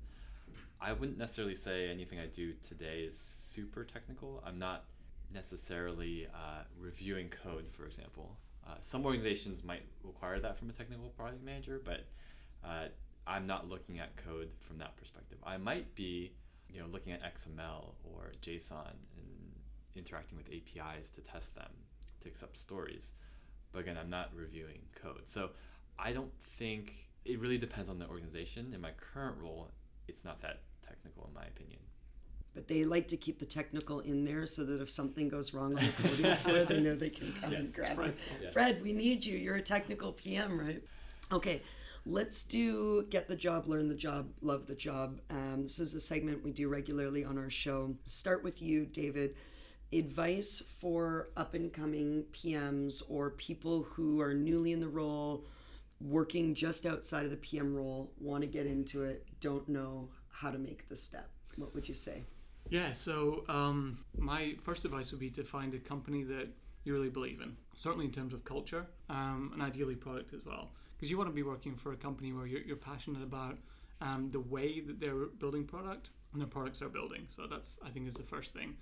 I 0.81 0.93
wouldn't 0.93 1.17
necessarily 1.17 1.55
say 1.55 1.89
anything 1.89 2.19
I 2.19 2.27
do 2.27 2.53
today 2.67 3.01
is 3.01 3.15
super 3.39 3.83
technical. 3.83 4.41
I'm 4.45 4.57
not 4.57 4.85
necessarily 5.33 6.27
uh, 6.33 6.63
reviewing 6.79 7.29
code, 7.29 7.65
for 7.71 7.85
example. 7.85 8.37
Uh, 8.69 8.75
some 8.81 9.05
organizations 9.05 9.63
might 9.63 9.83
require 10.03 10.39
that 10.39 10.57
from 10.57 10.69
a 10.69 10.73
technical 10.73 11.09
product 11.09 11.43
manager, 11.43 11.81
but 11.83 12.05
uh, 12.63 12.85
I'm 13.25 13.47
not 13.47 13.67
looking 13.67 13.99
at 13.99 14.15
code 14.17 14.49
from 14.59 14.77
that 14.77 14.95
perspective. 14.95 15.39
I 15.43 15.57
might 15.57 15.95
be, 15.95 16.33
you 16.69 16.79
know, 16.79 16.87
looking 16.91 17.13
at 17.13 17.21
XML 17.21 17.93
or 18.03 18.31
JSON 18.41 18.93
and 19.17 19.51
interacting 19.95 20.37
with 20.37 20.47
APIs 20.47 21.09
to 21.15 21.21
test 21.21 21.55
them 21.55 21.71
to 22.21 22.27
accept 22.27 22.57
stories, 22.57 23.11
but 23.71 23.79
again, 23.79 23.97
I'm 23.97 24.09
not 24.09 24.29
reviewing 24.35 24.81
code. 25.01 25.23
So 25.25 25.49
I 25.97 26.11
don't 26.11 26.31
think 26.57 27.09
it 27.25 27.39
really 27.39 27.57
depends 27.57 27.89
on 27.89 27.97
the 27.97 28.07
organization. 28.07 28.73
In 28.73 28.81
my 28.81 28.91
current 28.91 29.37
role, 29.41 29.71
it's 30.07 30.23
not 30.23 30.41
that 30.41 30.61
technical, 30.85 31.25
in 31.27 31.33
my 31.33 31.45
opinion 31.45 31.79
but 32.53 32.67
they 32.67 32.83
like 32.83 33.07
to 33.09 33.17
keep 33.17 33.39
the 33.39 33.45
technical 33.45 33.99
in 34.01 34.25
there 34.25 34.45
so 34.45 34.63
that 34.65 34.81
if 34.81 34.89
something 34.89 35.29
goes 35.29 35.53
wrong 35.53 35.77
on 35.77 35.83
the 35.83 36.07
coding 36.07 36.35
floor, 36.43 36.65
they 36.65 36.79
know 36.79 36.95
they 36.95 37.09
can 37.09 37.31
come 37.41 37.51
yeah, 37.51 37.59
and 37.59 37.73
grab 37.73 37.99
it. 37.99 38.21
Yeah. 38.41 38.49
Fred, 38.49 38.81
we 38.81 38.93
need 38.93 39.25
you. 39.25 39.37
You're 39.37 39.55
a 39.55 39.61
technical 39.61 40.13
PM, 40.13 40.59
right? 40.59 40.83
Okay, 41.31 41.61
let's 42.05 42.43
do 42.43 43.05
get 43.09 43.27
the 43.27 43.35
job, 43.35 43.67
learn 43.67 43.87
the 43.87 43.95
job, 43.95 44.29
love 44.41 44.65
the 44.65 44.75
job. 44.75 45.19
Um, 45.29 45.61
this 45.61 45.79
is 45.79 45.93
a 45.93 46.01
segment 46.01 46.43
we 46.43 46.51
do 46.51 46.67
regularly 46.67 47.23
on 47.23 47.37
our 47.37 47.49
show. 47.49 47.95
Start 48.05 48.43
with 48.43 48.61
you, 48.61 48.85
David. 48.85 49.35
Advice 49.91 50.61
for 50.79 51.29
up 51.37 51.53
and 51.53 51.71
coming 51.73 52.25
PMs 52.33 53.01
or 53.09 53.31
people 53.31 53.83
who 53.83 54.21
are 54.21 54.33
newly 54.33 54.71
in 54.71 54.79
the 54.79 54.87
role, 54.87 55.45
working 55.99 56.53
just 56.53 56.85
outside 56.85 57.25
of 57.25 57.31
the 57.31 57.37
PM 57.37 57.75
role, 57.75 58.11
want 58.19 58.41
to 58.41 58.47
get 58.47 58.65
into 58.65 59.03
it, 59.03 59.25
don't 59.39 59.67
know 59.67 60.09
how 60.29 60.51
to 60.51 60.57
make 60.57 60.87
the 60.89 60.95
step. 60.95 61.29
What 61.55 61.73
would 61.73 61.89
you 61.89 61.95
say? 61.95 62.23
Yeah, 62.69 62.91
so 62.91 63.45
um, 63.49 63.99
my 64.17 64.55
first 64.61 64.85
advice 64.85 65.11
would 65.11 65.19
be 65.19 65.31
to 65.31 65.43
find 65.43 65.73
a 65.73 65.79
company 65.79 66.23
that 66.23 66.49
you 66.83 66.93
really 66.93 67.09
believe 67.09 67.41
in, 67.41 67.57
certainly 67.75 68.05
in 68.05 68.11
terms 68.11 68.33
of 68.33 68.45
culture 68.45 68.85
um, 69.09 69.51
and 69.53 69.61
ideally 69.61 69.95
product 69.95 70.33
as 70.33 70.45
well. 70.45 70.69
Because 70.95 71.09
you 71.09 71.17
want 71.17 71.29
to 71.29 71.33
be 71.33 71.43
working 71.43 71.75
for 71.75 71.93
a 71.93 71.95
company 71.95 72.31
where 72.31 72.45
you're, 72.45 72.61
you're 72.61 72.75
passionate 72.75 73.23
about 73.23 73.57
um, 74.01 74.29
the 74.29 74.39
way 74.39 74.81
that 74.81 74.99
they're 74.99 75.25
building 75.39 75.65
product 75.65 76.11
and 76.33 76.41
the 76.41 76.45
products 76.45 76.79
they're 76.79 76.89
building. 76.89 77.25
So 77.27 77.47
that's, 77.47 77.79
I 77.83 77.89
think, 77.89 78.07
is 78.07 78.13
the 78.13 78.23
first 78.23 78.53
thing. 78.53 78.75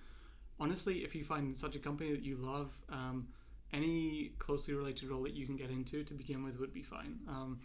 Honestly, 0.59 0.99
if 0.99 1.15
you 1.15 1.23
find 1.23 1.57
such 1.57 1.75
a 1.75 1.79
company 1.79 2.11
that 2.11 2.23
you 2.23 2.35
love, 2.37 2.77
um, 2.89 3.27
any 3.73 4.31
closely 4.39 4.73
related 4.73 5.09
role 5.09 5.23
that 5.23 5.33
you 5.33 5.45
can 5.45 5.55
get 5.55 5.69
into 5.69 6.03
to 6.03 6.13
begin 6.13 6.43
with 6.43 6.59
would 6.59 6.73
be 6.73 6.83
fine. 6.83 7.19
Um, 7.27 7.59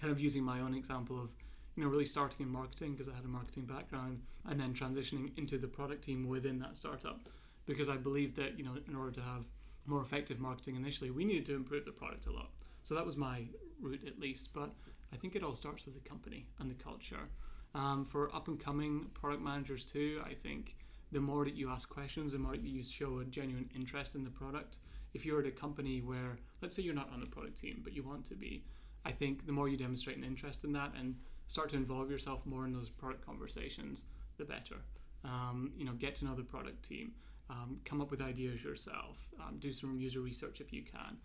kind 0.00 0.12
of 0.12 0.20
using 0.20 0.42
my 0.42 0.60
own 0.60 0.74
example 0.74 1.18
of 1.20 1.30
you 1.78 1.84
know, 1.84 1.90
really 1.90 2.06
starting 2.06 2.44
in 2.44 2.52
marketing 2.52 2.90
because 2.90 3.08
I 3.08 3.14
had 3.14 3.24
a 3.24 3.28
marketing 3.28 3.64
background 3.64 4.20
and 4.48 4.58
then 4.58 4.74
transitioning 4.74 5.30
into 5.38 5.58
the 5.58 5.68
product 5.68 6.02
team 6.02 6.26
within 6.26 6.58
that 6.58 6.76
startup 6.76 7.28
because 7.66 7.88
I 7.88 7.96
believed 7.96 8.34
that, 8.34 8.58
you 8.58 8.64
know, 8.64 8.72
in 8.88 8.96
order 8.96 9.12
to 9.12 9.20
have 9.20 9.44
more 9.86 10.02
effective 10.02 10.40
marketing 10.40 10.74
initially, 10.74 11.12
we 11.12 11.24
needed 11.24 11.46
to 11.46 11.54
improve 11.54 11.84
the 11.84 11.92
product 11.92 12.26
a 12.26 12.32
lot. 12.32 12.50
So 12.82 12.96
that 12.96 13.06
was 13.06 13.16
my 13.16 13.44
route 13.80 14.02
at 14.08 14.18
least. 14.18 14.48
But 14.52 14.70
I 15.12 15.16
think 15.18 15.36
it 15.36 15.44
all 15.44 15.54
starts 15.54 15.84
with 15.84 15.94
the 15.94 16.00
company 16.00 16.46
and 16.58 16.68
the 16.68 16.82
culture. 16.82 17.28
Um, 17.76 18.04
for 18.04 18.34
up 18.34 18.48
and 18.48 18.58
coming 18.58 19.06
product 19.14 19.40
managers 19.40 19.84
too, 19.84 20.20
I 20.26 20.34
think 20.34 20.74
the 21.12 21.20
more 21.20 21.44
that 21.44 21.54
you 21.54 21.70
ask 21.70 21.88
questions, 21.88 22.32
the 22.32 22.40
more 22.40 22.56
that 22.56 22.64
you 22.64 22.82
show 22.82 23.20
a 23.20 23.24
genuine 23.24 23.70
interest 23.76 24.16
in 24.16 24.24
the 24.24 24.30
product. 24.30 24.78
If 25.14 25.24
you're 25.24 25.38
at 25.38 25.46
a 25.46 25.52
company 25.52 26.00
where, 26.00 26.38
let's 26.60 26.74
say 26.74 26.82
you're 26.82 26.92
not 26.92 27.12
on 27.12 27.20
the 27.20 27.26
product 27.26 27.56
team, 27.56 27.82
but 27.84 27.92
you 27.92 28.02
want 28.02 28.24
to 28.24 28.34
be, 28.34 28.64
I 29.04 29.12
think 29.12 29.46
the 29.46 29.52
more 29.52 29.68
you 29.68 29.76
demonstrate 29.76 30.16
an 30.16 30.24
interest 30.24 30.64
in 30.64 30.72
that 30.72 30.92
and 30.98 31.14
start 31.48 31.70
to 31.70 31.76
involve 31.76 32.10
yourself 32.10 32.44
more 32.46 32.64
in 32.64 32.72
those 32.72 32.90
product 32.90 33.24
conversations, 33.24 34.04
the 34.36 34.44
better. 34.44 34.76
Um, 35.24 35.72
you 35.76 35.84
know, 35.84 35.92
get 35.92 36.14
to 36.16 36.24
know 36.24 36.34
the 36.34 36.44
product 36.44 36.84
team, 36.84 37.12
um, 37.50 37.80
come 37.84 38.00
up 38.00 38.10
with 38.10 38.20
ideas 38.20 38.62
yourself, 38.62 39.16
um, 39.40 39.56
do 39.58 39.72
some 39.72 39.98
user 39.98 40.20
research 40.20 40.60
if 40.60 40.72
you 40.72 40.82
can. 40.82 41.16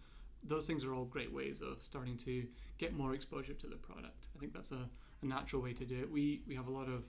Those 0.43 0.65
things 0.65 0.84
are 0.84 0.93
all 0.93 1.05
great 1.05 1.32
ways 1.32 1.61
of 1.61 1.84
starting 1.84 2.17
to 2.17 2.45
get 2.78 2.93
more 2.93 3.13
exposure 3.13 3.53
to 3.53 3.67
the 3.67 3.76
product. 3.76 4.28
I 4.36 4.39
think 4.39 4.53
that's 4.53 4.71
a, 4.71 4.89
a 5.21 5.26
natural 5.26 5.61
way 5.61 5.74
to 5.74 5.86
do 5.86 5.99
it. 5.99 6.11
We 6.11 6.41
we 6.47 6.55
have 6.55 6.67
a 6.67 6.71
lot 6.71 6.88
of 6.88 7.03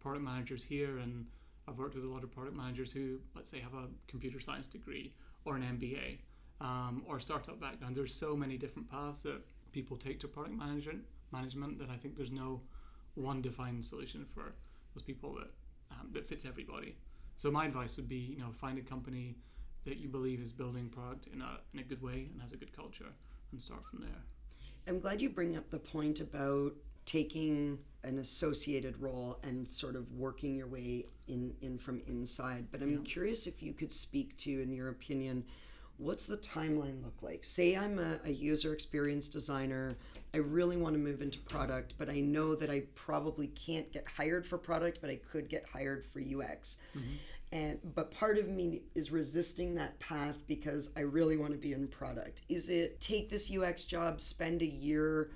product 0.00 0.24
managers 0.24 0.64
here, 0.64 0.98
and 0.98 1.26
I've 1.68 1.78
worked 1.78 1.94
with 1.94 2.04
a 2.04 2.08
lot 2.08 2.24
of 2.24 2.32
product 2.32 2.56
managers 2.56 2.90
who, 2.90 3.18
let's 3.34 3.50
say, 3.50 3.60
have 3.60 3.74
a 3.74 3.86
computer 4.08 4.40
science 4.40 4.66
degree 4.66 5.12
or 5.44 5.56
an 5.56 5.62
MBA 5.62 6.18
um, 6.60 7.04
or 7.06 7.18
a 7.18 7.20
startup 7.20 7.60
background. 7.60 7.96
There's 7.96 8.14
so 8.14 8.34
many 8.34 8.56
different 8.56 8.90
paths 8.90 9.22
that 9.22 9.40
people 9.72 9.96
take 9.96 10.18
to 10.20 10.28
product 10.28 10.56
management 10.56 11.04
management 11.32 11.78
that 11.78 11.90
I 11.90 11.96
think 11.96 12.16
there's 12.16 12.30
no 12.30 12.60
one 13.14 13.40
defined 13.42 13.84
solution 13.84 14.26
for 14.34 14.52
those 14.94 15.02
people 15.02 15.34
that 15.34 15.50
um, 15.90 16.10
that 16.12 16.28
fits 16.28 16.44
everybody. 16.44 16.96
So 17.36 17.50
my 17.50 17.66
advice 17.66 17.96
would 17.96 18.08
be, 18.08 18.16
you 18.16 18.38
know, 18.38 18.52
find 18.52 18.78
a 18.78 18.82
company 18.82 19.36
that 19.84 19.96
you 19.96 20.08
believe 20.08 20.40
is 20.40 20.52
building 20.52 20.88
product 20.88 21.28
in 21.32 21.40
a 21.40 21.58
in 21.72 21.80
a 21.80 21.82
good 21.82 22.02
way 22.02 22.28
and 22.32 22.40
has 22.40 22.52
a 22.52 22.56
good 22.56 22.74
culture, 22.74 23.12
and 23.52 23.60
start 23.60 23.84
from 23.86 24.00
there. 24.00 24.22
I'm 24.86 25.00
glad 25.00 25.20
you 25.20 25.28
bring 25.28 25.56
up 25.56 25.70
the 25.70 25.78
point 25.78 26.20
about 26.20 26.72
taking 27.04 27.78
an 28.04 28.18
associated 28.18 29.00
role 29.00 29.38
and 29.42 29.68
sort 29.68 29.96
of 29.96 30.10
working 30.12 30.54
your 30.54 30.66
way 30.66 31.04
in, 31.28 31.52
in 31.60 31.78
from 31.78 32.00
inside. 32.06 32.66
But 32.70 32.82
I'm 32.82 32.92
yeah. 32.92 32.98
curious 33.04 33.46
if 33.46 33.62
you 33.62 33.72
could 33.72 33.92
speak 33.92 34.36
to, 34.38 34.62
in 34.62 34.72
your 34.72 34.88
opinion, 34.88 35.44
what's 36.00 36.26
the 36.26 36.36
timeline 36.36 37.04
look 37.04 37.22
like? 37.22 37.44
Say 37.44 37.76
I'm 37.76 37.98
a, 37.98 38.18
a, 38.24 38.30
user 38.30 38.72
experience 38.72 39.28
designer. 39.28 39.96
I 40.34 40.38
really 40.38 40.76
want 40.76 40.94
to 40.94 40.98
move 40.98 41.20
into 41.20 41.38
product, 41.40 41.94
but 41.98 42.08
I 42.08 42.20
know 42.20 42.54
that 42.54 42.70
I 42.70 42.84
probably 42.94 43.48
can't 43.48 43.92
get 43.92 44.06
hired 44.08 44.46
for 44.46 44.58
product, 44.58 44.98
but 45.00 45.10
I 45.10 45.16
could 45.16 45.48
get 45.48 45.66
hired 45.72 46.04
for 46.06 46.20
UX. 46.20 46.78
Mm-hmm. 46.96 47.16
And 47.52 47.80
but 47.94 48.12
part 48.12 48.38
of 48.38 48.48
me 48.48 48.82
is 48.94 49.10
resisting 49.10 49.74
that 49.74 49.98
path 49.98 50.38
because 50.46 50.92
I 50.96 51.00
really 51.00 51.36
want 51.36 51.52
to 51.52 51.58
be 51.58 51.72
in 51.72 51.88
product. 51.88 52.42
Is 52.48 52.70
it 52.70 53.00
take 53.00 53.28
this 53.28 53.52
UX 53.52 53.84
job, 53.84 54.20
spend 54.20 54.62
a 54.62 54.66
year 54.66 55.30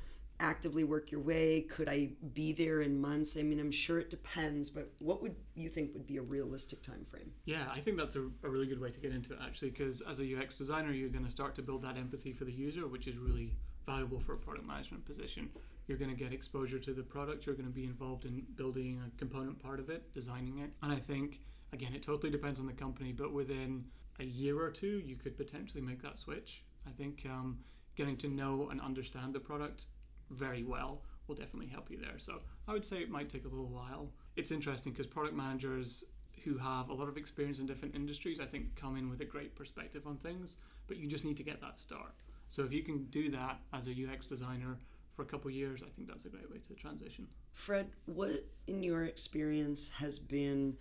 actively 0.44 0.84
work 0.84 1.10
your 1.10 1.20
way? 1.20 1.62
Could 1.62 1.88
I 1.88 2.10
be 2.34 2.52
there 2.52 2.82
in 2.82 3.00
months? 3.00 3.36
I 3.36 3.42
mean, 3.42 3.58
I'm 3.58 3.70
sure 3.70 3.98
it 3.98 4.10
depends, 4.10 4.68
but 4.68 4.92
what 4.98 5.22
would 5.22 5.34
you 5.54 5.68
think 5.68 5.94
would 5.94 6.06
be 6.06 6.18
a 6.18 6.22
realistic 6.22 6.82
time 6.82 7.06
frame? 7.10 7.32
Yeah, 7.46 7.64
I 7.72 7.80
think 7.80 7.96
that's 7.96 8.14
a, 8.16 8.22
a 8.42 8.48
really 8.48 8.66
good 8.66 8.80
way 8.80 8.90
to 8.90 9.00
get 9.00 9.12
into 9.12 9.32
it 9.32 9.38
actually, 9.42 9.70
because 9.70 10.02
as 10.02 10.20
a 10.20 10.36
UX 10.36 10.58
designer, 10.58 10.92
you're 10.92 11.08
going 11.08 11.24
to 11.24 11.30
start 11.30 11.54
to 11.56 11.62
build 11.62 11.82
that 11.82 11.96
empathy 11.96 12.32
for 12.32 12.44
the 12.44 12.52
user, 12.52 12.86
which 12.86 13.06
is 13.06 13.16
really 13.16 13.56
valuable 13.86 14.20
for 14.20 14.34
a 14.34 14.36
product 14.36 14.66
management 14.66 15.04
position. 15.04 15.48
You're 15.86 15.98
going 15.98 16.10
to 16.10 16.16
get 16.16 16.32
exposure 16.32 16.78
to 16.78 16.92
the 16.92 17.02
product, 17.02 17.46
you're 17.46 17.54
going 17.54 17.68
to 17.68 17.74
be 17.74 17.84
involved 17.84 18.24
in 18.26 18.44
building 18.54 19.02
a 19.06 19.18
component 19.18 19.58
part 19.62 19.80
of 19.80 19.90
it, 19.90 20.12
designing 20.14 20.58
it. 20.58 20.70
And 20.82 20.92
I 20.92 20.96
think, 20.96 21.40
again, 21.72 21.94
it 21.94 22.02
totally 22.02 22.30
depends 22.30 22.60
on 22.60 22.66
the 22.66 22.72
company, 22.72 23.12
but 23.12 23.32
within 23.32 23.84
a 24.20 24.24
year 24.24 24.60
or 24.62 24.70
two, 24.70 25.02
you 25.04 25.16
could 25.16 25.36
potentially 25.36 25.82
make 25.82 26.02
that 26.02 26.18
switch. 26.18 26.64
I 26.86 26.90
think 26.90 27.26
um, 27.26 27.58
getting 27.96 28.16
to 28.18 28.28
know 28.28 28.68
and 28.70 28.80
understand 28.80 29.34
the 29.34 29.40
product 29.40 29.86
very 30.30 30.62
well 30.62 31.02
will 31.26 31.34
definitely 31.34 31.68
help 31.68 31.90
you 31.90 31.98
there. 31.98 32.18
So 32.18 32.40
I 32.68 32.72
would 32.72 32.84
say 32.84 32.98
it 32.98 33.10
might 33.10 33.28
take 33.28 33.44
a 33.44 33.48
little 33.48 33.68
while. 33.68 34.10
It's 34.36 34.50
interesting 34.50 34.92
because 34.92 35.06
product 35.06 35.34
managers 35.34 36.04
who 36.44 36.58
have 36.58 36.90
a 36.90 36.94
lot 36.94 37.08
of 37.08 37.16
experience 37.16 37.58
in 37.58 37.66
different 37.66 37.94
industries, 37.94 38.40
I 38.40 38.44
think, 38.44 38.76
come 38.76 38.96
in 38.96 39.08
with 39.08 39.20
a 39.20 39.24
great 39.24 39.54
perspective 39.54 40.06
on 40.06 40.18
things, 40.18 40.56
but 40.86 40.98
you 40.98 41.08
just 41.08 41.24
need 41.24 41.38
to 41.38 41.42
get 41.42 41.60
that 41.62 41.80
start. 41.80 42.12
So 42.48 42.62
if 42.62 42.72
you 42.72 42.82
can 42.82 43.04
do 43.06 43.30
that 43.30 43.60
as 43.72 43.88
a 43.88 43.90
UX 43.90 44.26
designer 44.26 44.78
for 45.16 45.22
a 45.22 45.24
couple 45.24 45.50
years, 45.50 45.82
I 45.82 45.88
think 45.96 46.08
that's 46.08 46.26
a 46.26 46.28
great 46.28 46.50
way 46.50 46.58
to 46.58 46.74
transition. 46.74 47.26
Fred, 47.52 47.88
what 48.06 48.44
in 48.66 48.82
your 48.82 49.04
experience 49.04 49.90
has 49.90 50.18
been 50.18 50.76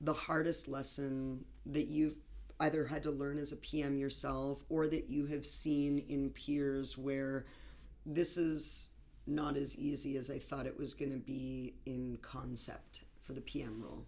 the 0.00 0.12
hardest 0.12 0.68
lesson 0.68 1.44
that 1.66 1.88
you've 1.88 2.14
either 2.60 2.86
had 2.86 3.02
to 3.02 3.10
learn 3.10 3.38
as 3.38 3.52
a 3.52 3.56
PM 3.56 3.96
yourself 3.96 4.62
or 4.68 4.86
that 4.86 5.08
you 5.08 5.26
have 5.26 5.44
seen 5.44 6.04
in 6.08 6.30
peers 6.30 6.96
where 6.96 7.46
this 8.06 8.36
is 8.36 8.90
not 9.26 9.56
as 9.56 9.78
easy 9.78 10.16
as 10.16 10.30
I 10.30 10.38
thought 10.38 10.66
it 10.66 10.78
was 10.78 10.94
going 10.94 11.12
to 11.12 11.18
be 11.18 11.74
in 11.86 12.18
concept 12.20 13.00
for 13.22 13.32
the 13.32 13.40
PM 13.40 13.82
role. 13.82 14.04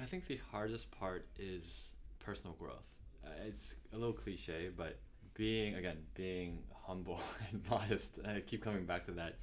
I 0.00 0.04
think 0.04 0.26
the 0.26 0.40
hardest 0.50 0.90
part 0.90 1.26
is 1.38 1.88
personal 2.18 2.54
growth. 2.54 2.86
Uh, 3.24 3.30
it's 3.46 3.74
a 3.92 3.96
little 3.96 4.12
cliche, 4.12 4.70
but 4.76 4.98
being 5.34 5.74
again 5.74 5.98
being 6.14 6.62
humble 6.86 7.20
and 7.50 7.62
modest. 7.68 8.10
I 8.24 8.40
keep 8.40 8.62
coming 8.62 8.84
back 8.84 9.06
to 9.06 9.12
that 9.12 9.36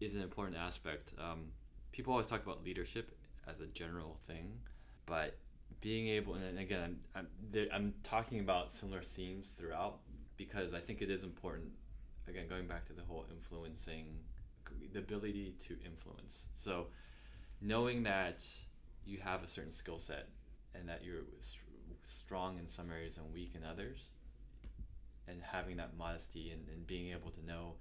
is 0.00 0.14
an 0.14 0.20
important 0.20 0.56
aspect. 0.56 1.12
Um, 1.18 1.46
people 1.92 2.12
always 2.12 2.26
talk 2.26 2.42
about 2.42 2.64
leadership 2.64 3.16
as 3.48 3.60
a 3.60 3.66
general 3.66 4.18
thing, 4.26 4.52
but 5.06 5.36
being 5.80 6.08
able 6.08 6.34
and 6.34 6.58
again 6.58 6.98
I'm, 7.14 7.26
I'm, 7.54 7.68
I'm 7.72 7.94
talking 8.02 8.40
about 8.40 8.72
similar 8.72 9.02
themes 9.02 9.50
throughout 9.58 9.98
because 10.36 10.72
I 10.72 10.80
think 10.80 11.02
it 11.02 11.10
is 11.10 11.22
important 11.22 11.72
again 12.28 12.46
going 12.48 12.66
back 12.66 12.86
to 12.86 12.92
the 12.92 13.02
whole 13.02 13.24
influencing 13.30 14.06
the 14.92 14.98
ability 14.98 15.54
to 15.68 15.76
influence. 15.84 16.46
So 16.56 16.86
knowing 17.60 18.02
that 18.04 18.44
you 19.06 19.18
have 19.18 19.42
a 19.42 19.48
certain 19.48 19.72
skill 19.72 19.98
set 19.98 20.28
and 20.74 20.88
that 20.88 21.04
you're 21.04 21.22
strong 22.08 22.58
in 22.58 22.68
some 22.70 22.90
areas 22.90 23.16
and 23.16 23.32
weak 23.32 23.52
in 23.54 23.64
others 23.64 24.08
and 25.28 25.40
having 25.42 25.76
that 25.76 25.96
modesty 25.96 26.50
and, 26.50 26.62
and 26.74 26.86
being 26.86 27.12
able 27.12 27.30
to 27.30 27.44
know 27.46 27.72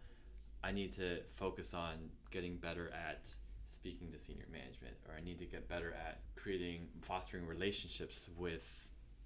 i 0.63 0.71
need 0.71 0.93
to 0.95 1.19
focus 1.35 1.73
on 1.73 1.95
getting 2.31 2.55
better 2.57 2.89
at 2.93 3.29
speaking 3.73 4.11
to 4.11 4.19
senior 4.19 4.45
management 4.51 4.95
or 5.07 5.15
i 5.15 5.23
need 5.23 5.39
to 5.39 5.45
get 5.45 5.67
better 5.67 5.93
at 5.93 6.19
creating 6.35 6.87
fostering 7.01 7.45
relationships 7.45 8.29
with 8.37 8.63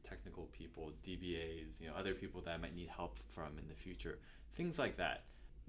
technical 0.07 0.47
people 0.57 0.91
dbas 1.05 1.65
you 1.79 1.87
know 1.87 1.93
other 1.97 2.13
people 2.13 2.41
that 2.41 2.51
i 2.51 2.57
might 2.57 2.75
need 2.75 2.87
help 2.87 3.17
from 3.29 3.57
in 3.57 3.67
the 3.67 3.75
future 3.75 4.17
things 4.57 4.77
like 4.77 4.97
that. 4.97 5.23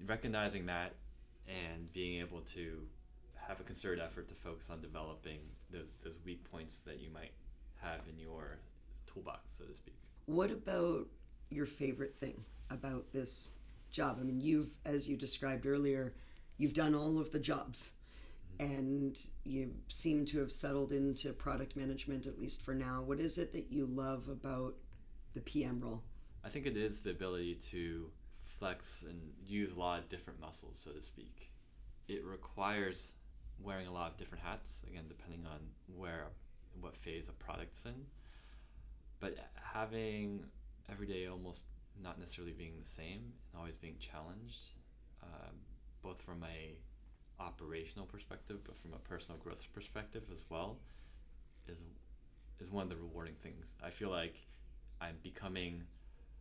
Recognizing 0.05 0.65
that 0.65 0.95
and 1.47 1.91
being 1.93 2.19
able 2.19 2.41
to 2.41 2.81
have 3.47 3.59
a 3.59 3.63
concerted 3.63 4.03
effort 4.03 4.27
to 4.29 4.35
focus 4.35 4.69
on 4.69 4.81
developing 4.81 5.39
those 5.71 5.91
those 6.03 6.19
weak 6.25 6.49
points 6.51 6.79
that 6.85 6.99
you 6.99 7.09
might 7.09 7.31
have 7.81 8.01
in 8.09 8.19
your 8.19 8.59
toolbox, 9.11 9.55
so 9.57 9.65
to 9.65 9.73
speak. 9.73 9.95
What 10.25 10.51
about 10.51 11.07
your 11.49 11.65
favorite 11.65 12.15
thing 12.15 12.43
about 12.69 13.11
this 13.11 13.53
job? 13.91 14.17
I 14.19 14.23
mean, 14.23 14.39
you've, 14.39 14.77
as 14.85 15.07
you 15.07 15.17
described 15.17 15.65
earlier, 15.65 16.13
you've 16.57 16.73
done 16.73 16.93
all 16.93 17.19
of 17.19 17.31
the 17.31 17.39
jobs 17.39 17.89
mm-hmm. 18.59 18.73
and 18.73 19.19
you 19.43 19.71
seem 19.87 20.25
to 20.25 20.39
have 20.39 20.51
settled 20.51 20.91
into 20.91 21.33
product 21.33 21.75
management, 21.75 22.27
at 22.27 22.37
least 22.37 22.63
for 22.63 22.73
now. 22.73 23.01
What 23.01 23.19
is 23.19 23.37
it 23.37 23.53
that 23.53 23.71
you 23.71 23.85
love 23.85 24.27
about 24.27 24.75
the 25.33 25.41
PM 25.41 25.79
role? 25.79 26.03
I 26.43 26.49
think 26.49 26.65
it 26.65 26.77
is 26.77 26.99
the 26.99 27.11
ability 27.11 27.59
to 27.71 28.11
flex 28.59 29.03
and 29.07 29.19
use 29.45 29.71
a 29.71 29.79
lot 29.79 29.99
of 29.99 30.09
different 30.09 30.39
muscles, 30.39 30.79
so 30.83 30.91
to 30.91 31.01
speak. 31.01 31.51
It 32.07 32.23
requires 32.25 33.11
wearing 33.61 33.87
a 33.87 33.93
lot 33.93 34.11
of 34.11 34.17
different 34.17 34.43
hats, 34.43 34.81
again, 34.87 35.05
depending 35.07 35.45
on 35.45 35.59
where, 35.95 36.25
what 36.79 36.95
phase 36.95 37.25
a 37.29 37.31
product's 37.43 37.85
in. 37.85 38.05
But 39.19 39.37
having 39.73 40.45
every 40.91 41.07
day 41.07 41.27
almost 41.27 41.61
not 42.01 42.19
necessarily 42.19 42.53
being 42.53 42.73
the 42.81 42.89
same 42.89 43.33
and 43.51 43.59
always 43.59 43.77
being 43.77 43.95
challenged, 43.99 44.71
um, 45.23 45.55
both 46.01 46.21
from 46.21 46.43
a 46.43 46.75
operational 47.41 48.05
perspective, 48.05 48.57
but 48.65 48.77
from 48.77 48.93
a 48.93 48.97
personal 48.97 49.37
growth 49.37 49.65
perspective 49.73 50.23
as 50.31 50.39
well, 50.49 50.77
is 51.67 51.77
is 52.61 52.71
one 52.71 52.83
of 52.83 52.89
the 52.89 52.95
rewarding 52.97 53.35
things. 53.41 53.65
I 53.83 53.89
feel 53.89 54.09
like 54.09 54.35
I'm 54.99 55.15
becoming, 55.23 55.83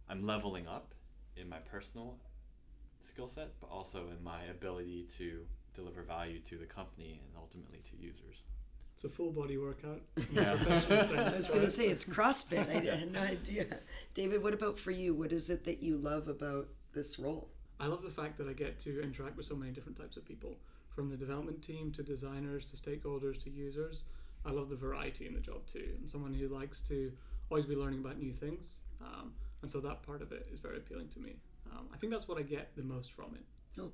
I'm 0.08 0.26
leveling 0.26 0.66
up 0.66 0.94
in 1.40 1.48
my 1.48 1.58
personal 1.58 2.16
skill 3.02 3.28
set, 3.28 3.52
but 3.60 3.70
also 3.70 4.08
in 4.16 4.22
my 4.22 4.44
ability 4.44 5.08
to 5.18 5.40
deliver 5.74 6.02
value 6.02 6.40
to 6.40 6.58
the 6.58 6.66
company 6.66 7.20
and 7.24 7.32
ultimately 7.36 7.82
to 7.90 7.96
users. 7.96 8.42
It's 8.94 9.04
a 9.04 9.08
full 9.08 9.30
body 9.30 9.56
workout. 9.56 10.00
Yeah. 10.32 10.50
I 10.50 11.30
was 11.30 11.50
going 11.50 11.62
to 11.62 11.70
say 11.70 11.86
it's 11.86 12.04
CrossFit. 12.04 12.68
I 12.68 12.96
had 12.96 13.12
no 13.12 13.20
idea. 13.20 13.66
David, 14.12 14.42
what 14.42 14.54
about 14.54 14.78
for 14.78 14.90
you? 14.90 15.14
What 15.14 15.32
is 15.32 15.50
it 15.50 15.64
that 15.66 15.82
you 15.82 15.96
love 15.96 16.26
about 16.26 16.68
this 16.92 17.18
role? 17.18 17.48
I 17.78 17.86
love 17.86 18.02
the 18.02 18.10
fact 18.10 18.38
that 18.38 18.48
I 18.48 18.52
get 18.52 18.80
to 18.80 19.00
interact 19.00 19.36
with 19.36 19.46
so 19.46 19.54
many 19.54 19.70
different 19.70 19.96
types 19.96 20.16
of 20.16 20.24
people, 20.24 20.56
from 20.88 21.10
the 21.10 21.16
development 21.16 21.62
team 21.62 21.92
to 21.92 22.02
designers 22.02 22.66
to 22.72 22.76
stakeholders 22.76 23.40
to 23.44 23.50
users. 23.50 24.04
I 24.44 24.50
love 24.50 24.68
the 24.68 24.76
variety 24.76 25.26
in 25.26 25.34
the 25.34 25.40
job 25.40 25.64
too. 25.68 25.90
I'm 26.00 26.08
someone 26.08 26.34
who 26.34 26.48
likes 26.48 26.82
to 26.82 27.12
always 27.50 27.66
be 27.66 27.76
learning 27.76 28.00
about 28.00 28.18
new 28.18 28.32
things. 28.32 28.80
Um, 29.00 29.32
and 29.62 29.70
so 29.70 29.80
that 29.80 30.02
part 30.02 30.22
of 30.22 30.32
it 30.32 30.46
is 30.52 30.60
very 30.60 30.76
appealing 30.76 31.08
to 31.08 31.20
me. 31.20 31.36
Um, 31.72 31.88
I 31.92 31.96
think 31.96 32.12
that's 32.12 32.28
what 32.28 32.38
I 32.38 32.42
get 32.42 32.74
the 32.76 32.82
most 32.82 33.12
from 33.12 33.34
it. 33.34 33.44
Cool. 33.76 33.92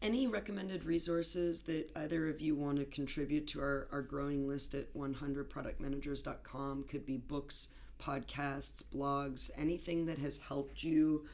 Any 0.00 0.26
recommended 0.26 0.84
resources 0.84 1.60
that 1.62 1.90
either 1.96 2.28
of 2.28 2.40
you 2.40 2.56
want 2.56 2.78
to 2.78 2.84
contribute 2.86 3.46
to 3.48 3.60
our, 3.60 3.88
our 3.92 4.02
growing 4.02 4.48
list 4.48 4.74
at 4.74 4.92
100productmanagers.com? 4.94 6.84
Could 6.84 7.06
be 7.06 7.18
books, 7.18 7.68
podcasts, 8.00 8.82
blogs, 8.82 9.50
anything 9.56 10.06
that 10.06 10.18
has 10.18 10.38
helped 10.38 10.82
you 10.82 11.24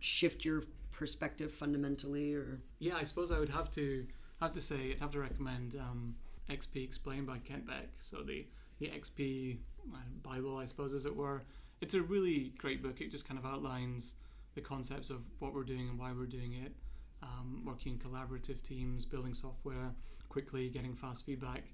shift 0.00 0.44
your 0.44 0.64
perspective 0.98 1.52
fundamentally 1.52 2.34
or 2.34 2.60
yeah 2.80 2.96
i 2.96 3.04
suppose 3.04 3.30
i 3.30 3.38
would 3.38 3.48
have 3.48 3.70
to 3.70 4.04
have 4.40 4.52
to 4.52 4.60
say 4.60 4.90
i'd 4.90 4.98
have 4.98 5.12
to 5.12 5.20
recommend 5.20 5.76
um, 5.76 6.14
xp 6.50 6.82
explained 6.82 7.24
by 7.24 7.38
kent 7.38 7.64
beck 7.66 7.88
so 7.98 8.22
the 8.22 8.44
the 8.80 8.86
xp 8.88 9.56
uh, 9.94 9.96
bible 10.24 10.56
i 10.56 10.64
suppose 10.64 10.92
as 10.92 11.06
it 11.06 11.14
were 11.14 11.42
it's 11.80 11.94
a 11.94 12.02
really 12.02 12.52
great 12.58 12.82
book. 12.82 13.00
It 13.00 13.10
just 13.10 13.26
kind 13.26 13.38
of 13.38 13.46
outlines 13.46 14.14
the 14.54 14.60
concepts 14.60 15.10
of 15.10 15.20
what 15.38 15.54
we're 15.54 15.64
doing 15.64 15.88
and 15.88 15.98
why 15.98 16.12
we're 16.12 16.26
doing 16.26 16.54
it. 16.54 16.72
Um, 17.22 17.62
working 17.64 17.94
in 17.94 17.98
collaborative 17.98 18.62
teams, 18.62 19.04
building 19.04 19.34
software 19.34 19.92
quickly, 20.28 20.68
getting 20.68 20.94
fast 20.94 21.26
feedback. 21.26 21.64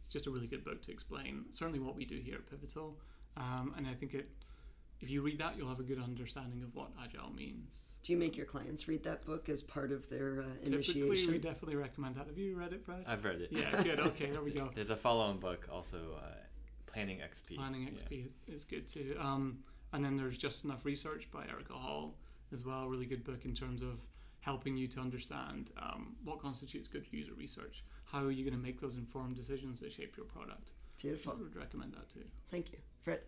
it's 0.00 0.08
just 0.08 0.26
a 0.26 0.30
really 0.30 0.46
good 0.46 0.64
book 0.64 0.82
to 0.82 0.92
explain 0.92 1.44
certainly 1.50 1.78
what 1.78 1.94
we 1.94 2.04
do 2.04 2.16
here 2.16 2.36
at 2.36 2.50
Pivotal. 2.50 2.96
Um, 3.36 3.74
and 3.76 3.86
I 3.86 3.94
think 3.94 4.14
it, 4.14 4.28
if 5.00 5.10
you 5.10 5.20
read 5.22 5.38
that, 5.40 5.56
you'll 5.56 5.68
have 5.68 5.80
a 5.80 5.84
good 5.84 6.00
understanding 6.00 6.62
of 6.62 6.74
what 6.74 6.88
agile 7.02 7.30
means. 7.32 7.70
Do 8.02 8.12
you 8.12 8.18
make 8.18 8.36
your 8.36 8.46
clients 8.46 8.86
read 8.88 9.02
that 9.04 9.24
book 9.26 9.48
as 9.48 9.62
part 9.62 9.92
of 9.92 10.08
their 10.08 10.42
uh, 10.42 10.68
Typically, 10.70 11.26
we 11.26 11.38
definitely 11.38 11.76
recommend 11.76 12.16
that. 12.16 12.26
Have 12.26 12.38
you 12.38 12.56
read 12.56 12.72
it, 12.72 12.84
Fred? 12.84 13.04
I've 13.06 13.24
read 13.24 13.40
it. 13.40 13.48
yeah, 13.50 13.82
good. 13.82 14.00
Okay, 14.00 14.30
there 14.30 14.42
we 14.42 14.52
go. 14.52 14.70
There's 14.74 14.90
a 14.90 14.96
follow-on 14.96 15.38
book 15.38 15.68
also, 15.70 15.98
uh, 16.18 16.28
Planning 16.94 17.18
XP. 17.18 17.56
Planning 17.56 17.88
XP 17.88 18.26
is, 18.26 18.32
is 18.46 18.64
good 18.64 18.86
too. 18.88 19.16
Um, 19.20 19.58
and 19.92 20.04
then 20.04 20.16
there's 20.16 20.38
Just 20.38 20.64
Enough 20.64 20.84
Research 20.84 21.28
by 21.32 21.44
Erika 21.48 21.74
Hall 21.74 22.14
as 22.52 22.64
well. 22.64 22.86
Really 22.86 23.06
good 23.06 23.24
book 23.24 23.44
in 23.44 23.54
terms 23.54 23.82
of 23.82 24.00
helping 24.40 24.76
you 24.76 24.86
to 24.86 25.00
understand 25.00 25.72
um, 25.76 26.14
what 26.24 26.40
constitutes 26.40 26.86
good 26.86 27.04
user 27.10 27.32
research. 27.34 27.82
How 28.04 28.24
are 28.24 28.30
you 28.30 28.44
going 28.44 28.56
to 28.56 28.62
make 28.62 28.80
those 28.80 28.96
informed 28.96 29.36
decisions 29.36 29.80
that 29.80 29.92
shape 29.92 30.16
your 30.16 30.26
product? 30.26 30.72
Beautiful. 31.00 31.32
I 31.32 31.42
would 31.42 31.56
recommend 31.56 31.94
that 31.94 32.08
too. 32.10 32.24
Thank 32.50 32.72
you, 32.72 32.78
Fred. 33.02 33.20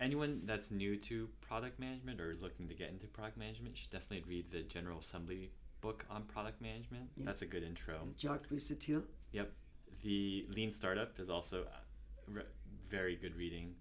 Anyone 0.00 0.42
that's 0.44 0.70
new 0.70 0.96
to 0.96 1.28
product 1.40 1.78
management 1.78 2.20
or 2.20 2.34
looking 2.40 2.68
to 2.68 2.74
get 2.74 2.90
into 2.90 3.06
product 3.06 3.36
management 3.36 3.76
should 3.76 3.90
definitely 3.90 4.24
read 4.28 4.50
the 4.50 4.62
General 4.62 5.00
Assembly 5.00 5.50
book 5.80 6.06
on 6.10 6.22
product 6.24 6.62
management. 6.62 7.10
Yeah. 7.16 7.24
That's 7.26 7.42
a 7.42 7.46
good 7.46 7.62
intro. 7.62 7.96
Jacques 8.18 8.48
Busatil. 8.48 9.04
Yep. 9.32 9.50
The 10.02 10.46
Lean 10.48 10.72
Startup 10.72 11.12
is 11.18 11.28
also 11.28 11.62
uh, 11.62 11.80
re- 12.28 12.42
very 12.90 13.16
good 13.16 13.36
reading. 13.36 13.74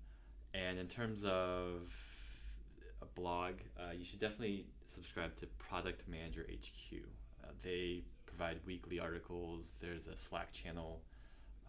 And 0.53 0.77
in 0.77 0.87
terms 0.87 1.23
of 1.23 1.91
a 3.01 3.05
blog, 3.15 3.55
uh, 3.79 3.91
you 3.97 4.05
should 4.05 4.19
definitely 4.19 4.67
subscribe 4.93 5.35
to 5.37 5.47
Product 5.57 6.07
Manager 6.07 6.45
HQ. 6.49 6.99
Uh, 7.43 7.47
they 7.63 8.03
provide 8.25 8.59
weekly 8.65 8.99
articles, 8.99 9.73
there's 9.79 10.07
a 10.07 10.15
Slack 10.15 10.53
channel. 10.53 11.01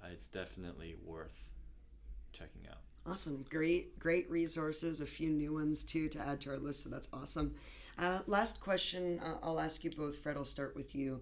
Uh, 0.02 0.08
it's 0.12 0.26
definitely 0.26 0.96
worth 1.04 1.34
checking 2.32 2.62
out. 2.70 2.78
Awesome. 3.06 3.44
Great, 3.48 3.98
great 3.98 4.30
resources. 4.30 5.00
A 5.00 5.06
few 5.06 5.30
new 5.30 5.54
ones 5.54 5.82
too 5.82 6.08
to 6.08 6.18
add 6.20 6.40
to 6.42 6.50
our 6.50 6.58
list. 6.58 6.84
So 6.84 6.90
that's 6.90 7.08
awesome. 7.12 7.54
Uh, 7.98 8.20
last 8.26 8.60
question. 8.60 9.20
Uh, 9.20 9.36
I'll 9.42 9.60
ask 9.60 9.84
you 9.84 9.90
both. 9.90 10.16
Fred, 10.18 10.36
I'll 10.36 10.44
start 10.44 10.76
with 10.76 10.94
you. 10.94 11.20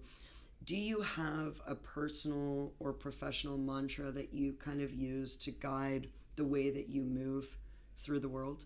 Do 0.63 0.75
you 0.75 1.01
have 1.01 1.61
a 1.67 1.75
personal 1.75 2.73
or 2.79 2.93
professional 2.93 3.57
mantra 3.57 4.11
that 4.11 4.33
you 4.33 4.53
kind 4.53 4.81
of 4.81 4.93
use 4.93 5.35
to 5.37 5.51
guide 5.51 6.09
the 6.35 6.45
way 6.45 6.69
that 6.69 6.89
you 6.89 7.03
move 7.03 7.57
through 7.97 8.19
the 8.19 8.29
world? 8.29 8.65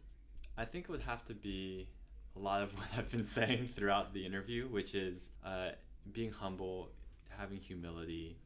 I 0.57 0.65
think 0.65 0.85
it 0.85 0.91
would 0.91 1.01
have 1.01 1.25
to 1.25 1.33
be 1.33 1.87
a 2.35 2.39
lot 2.39 2.61
of 2.61 2.73
what 2.77 2.87
I've 2.97 3.11
been 3.11 3.25
saying 3.25 3.69
throughout 3.75 4.13
the 4.13 4.25
interview, 4.25 4.67
which 4.67 4.95
is 4.95 5.21
uh, 5.45 5.69
being 6.11 6.31
humble, 6.31 6.89
having 7.29 7.57
humility, 7.57 8.37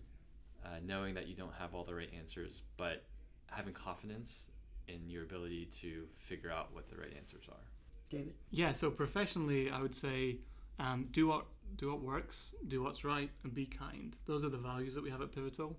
uh, 0.66 0.80
knowing 0.86 1.14
that 1.16 1.28
you 1.28 1.36
don't 1.36 1.54
have 1.60 1.74
all 1.74 1.84
the 1.84 1.94
right 1.94 2.10
answers, 2.18 2.62
but 2.78 3.04
having 3.48 3.74
confidence 3.74 4.42
in 4.88 5.10
your 5.10 5.24
ability 5.24 5.70
to 5.82 6.04
figure 6.16 6.52
out 6.52 6.74
what 6.74 6.90
the 6.90 6.96
right 6.96 7.14
answers 7.18 7.44
are. 7.50 7.66
David? 8.10 8.34
Yeah. 8.52 8.72
So 8.72 8.90
professionally, 8.90 9.70
I 9.70 9.82
would 9.82 9.96
say 9.96 10.38
um, 10.80 11.08
do 11.12 11.28
what 11.28 11.46
do 11.76 11.90
what 11.90 12.02
works, 12.02 12.56
do 12.68 12.84
what's 12.84 13.04
right, 13.04 13.30
and 13.44 13.54
be 13.54 13.66
kind. 13.66 14.18
Those 14.26 14.46
are 14.46 14.50
the 14.50 14.58
values 14.58 14.94
that 14.96 15.04
we 15.04 15.10
have 15.10 15.22
at 15.22 15.34
Pivotal, 15.34 15.78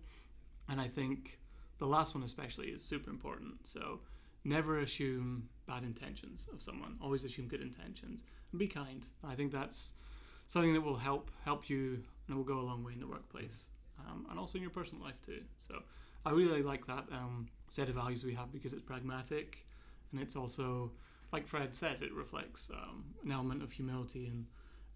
and 0.68 0.80
I 0.80 0.89
think 0.89 1.39
the 1.78 1.86
last 1.86 2.14
one 2.14 2.24
especially 2.24 2.68
is 2.68 2.82
super 2.82 3.11
important. 3.11 3.66
So 3.66 4.01
never 4.45 4.78
assume 4.80 5.49
bad 5.66 5.82
intentions 5.82 6.47
of 6.53 6.62
someone. 6.62 6.97
Always 7.03 7.24
assume 7.24 7.49
good 7.49 7.61
intentions 7.61 8.22
and 8.53 8.59
be 8.59 8.66
kind. 8.66 9.07
I 9.24 9.34
think 9.34 9.53
that's 9.53 9.93
something 10.47 10.72
that 10.74 10.80
will 10.80 10.97
help 10.97 11.30
help 11.45 11.68
you 11.68 12.03
and 12.26 12.36
will 12.36 12.45
go 12.45 12.59
a 12.59 12.62
long 12.62 12.84
way 12.84 12.93
in 12.93 13.01
the 13.01 13.07
workplace 13.07 13.66
um, 14.07 14.26
and 14.30 14.39
also 14.39 14.57
in 14.59 14.62
your 14.62 14.70
personal 14.70 15.05
life 15.05 15.20
too. 15.24 15.43
So 15.59 15.82
I 16.24 16.30
really 16.30 16.62
like 16.62 16.86
that 16.86 17.05
um, 17.12 17.49
set 17.68 17.89
of 17.89 17.95
values 17.95 18.24
we 18.24 18.34
have 18.34 18.53
because 18.53 18.72
it's 18.72 18.82
pragmatic 18.82 19.66
and 20.12 20.20
it's 20.20 20.36
also 20.36 20.93
like 21.32 21.47
Fred 21.47 21.74
says, 21.74 22.03
it 22.03 22.12
reflects 22.12 22.70
um, 22.72 23.05
an 23.24 23.30
element 23.32 23.62
of 23.62 23.70
humility 23.72 24.26
and, 24.26 24.47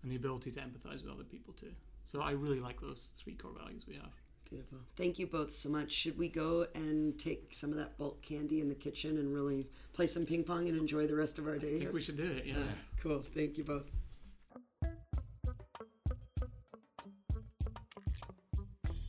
and 0.03 0.11
the 0.11 0.17
ability 0.17 0.51
to 0.53 0.61
empathize 0.61 1.03
with 1.03 1.13
other 1.13 1.25
people 1.25 1.55
too. 1.55 1.73
So 2.05 2.21
I 2.21 2.33
really 2.33 2.61
like 2.61 2.81
those 2.81 3.11
three 3.23 3.35
core 3.35 3.53
values 3.59 3.85
we 3.87 3.95
have. 3.95 4.11
Beautiful. 4.51 4.79
Thank 4.97 5.19
you 5.19 5.27
both 5.27 5.53
so 5.55 5.69
much. 5.71 5.93
Should 5.93 6.19
we 6.19 6.29
go 6.29 6.67
and 6.75 7.19
take 7.19 7.55
some 7.55 7.71
of 7.71 7.77
that 7.77 7.97
bulk 7.97 8.21
candy 8.21 8.61
in 8.61 8.69
the 8.69 8.75
kitchen 8.75 9.17
and 9.19 9.33
really 9.33 9.69
play 9.95 10.07
some 10.07 10.27
ping 10.27 10.45
pong 10.45 10.69
and 10.69 10.77
enjoy 10.79 11.07
the 11.07 11.17
rest 11.17 11.39
of 11.39 11.47
our 11.47 11.57
day 11.59 11.69
I 11.69 11.71
here? 11.71 11.79
think 11.81 11.93
we 11.95 12.03
should 12.03 12.17
do 12.17 12.31
it. 12.31 12.45
Yeah. 12.45 12.57
Cool. 13.01 13.25
Thank 13.35 13.57
you 13.57 13.65
both. 13.65 13.85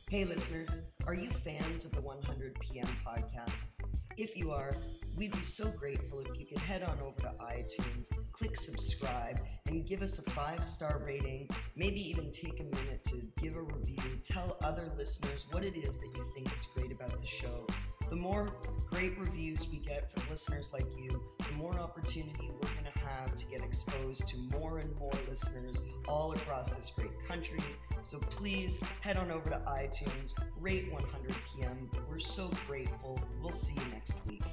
Hey, 0.08 0.24
listeners, 0.24 0.90
are 1.06 1.14
you 1.14 1.28
fans 1.30 1.84
of 1.84 1.92
the 1.92 2.00
100 2.00 2.58
PM 2.60 2.86
podcast? 3.04 3.64
If 4.16 4.36
you 4.36 4.52
are, 4.52 4.76
we'd 5.16 5.32
be 5.32 5.42
so 5.42 5.68
grateful 5.72 6.20
if 6.20 6.38
you 6.38 6.46
could 6.46 6.58
head 6.58 6.84
on 6.84 6.96
over 7.00 7.20
to 7.22 7.32
iTunes, 7.40 8.10
click 8.30 8.56
subscribe, 8.56 9.40
and 9.66 9.84
give 9.84 10.02
us 10.02 10.24
a 10.24 10.30
five 10.30 10.64
star 10.64 11.02
rating. 11.04 11.48
Maybe 11.74 12.00
even 12.10 12.30
take 12.30 12.60
a 12.60 12.76
minute 12.76 13.02
to 13.04 13.16
give 13.42 13.56
a 13.56 13.62
review. 13.62 14.20
Tell 14.22 14.56
other 14.62 14.88
listeners 14.96 15.46
what 15.50 15.64
it 15.64 15.76
is 15.76 15.98
that 15.98 16.10
you 16.16 16.24
think 16.32 16.54
is 16.54 16.64
great 16.76 16.92
about 16.92 17.20
the 17.20 17.26
show. 17.26 17.66
The 18.14 18.20
more 18.20 18.48
great 18.92 19.18
reviews 19.18 19.66
we 19.72 19.78
get 19.78 20.08
from 20.08 20.22
listeners 20.30 20.72
like 20.72 20.86
you, 20.96 21.20
the 21.40 21.52
more 21.56 21.76
opportunity 21.80 22.48
we're 22.48 22.68
going 22.68 22.84
to 22.84 22.98
have 23.00 23.34
to 23.34 23.44
get 23.46 23.60
exposed 23.60 24.28
to 24.28 24.38
more 24.56 24.78
and 24.78 24.94
more 24.94 25.10
listeners 25.28 25.82
all 26.06 26.30
across 26.30 26.70
this 26.70 26.90
great 26.90 27.10
country. 27.26 27.58
So 28.02 28.20
please 28.20 28.80
head 29.00 29.16
on 29.16 29.32
over 29.32 29.50
to 29.50 29.60
iTunes, 29.66 30.32
rate 30.60 30.92
100 30.92 31.34
PM. 31.56 31.90
We're 32.08 32.20
so 32.20 32.52
grateful. 32.68 33.20
We'll 33.42 33.50
see 33.50 33.74
you 33.74 33.86
next 33.92 34.24
week. 34.28 34.44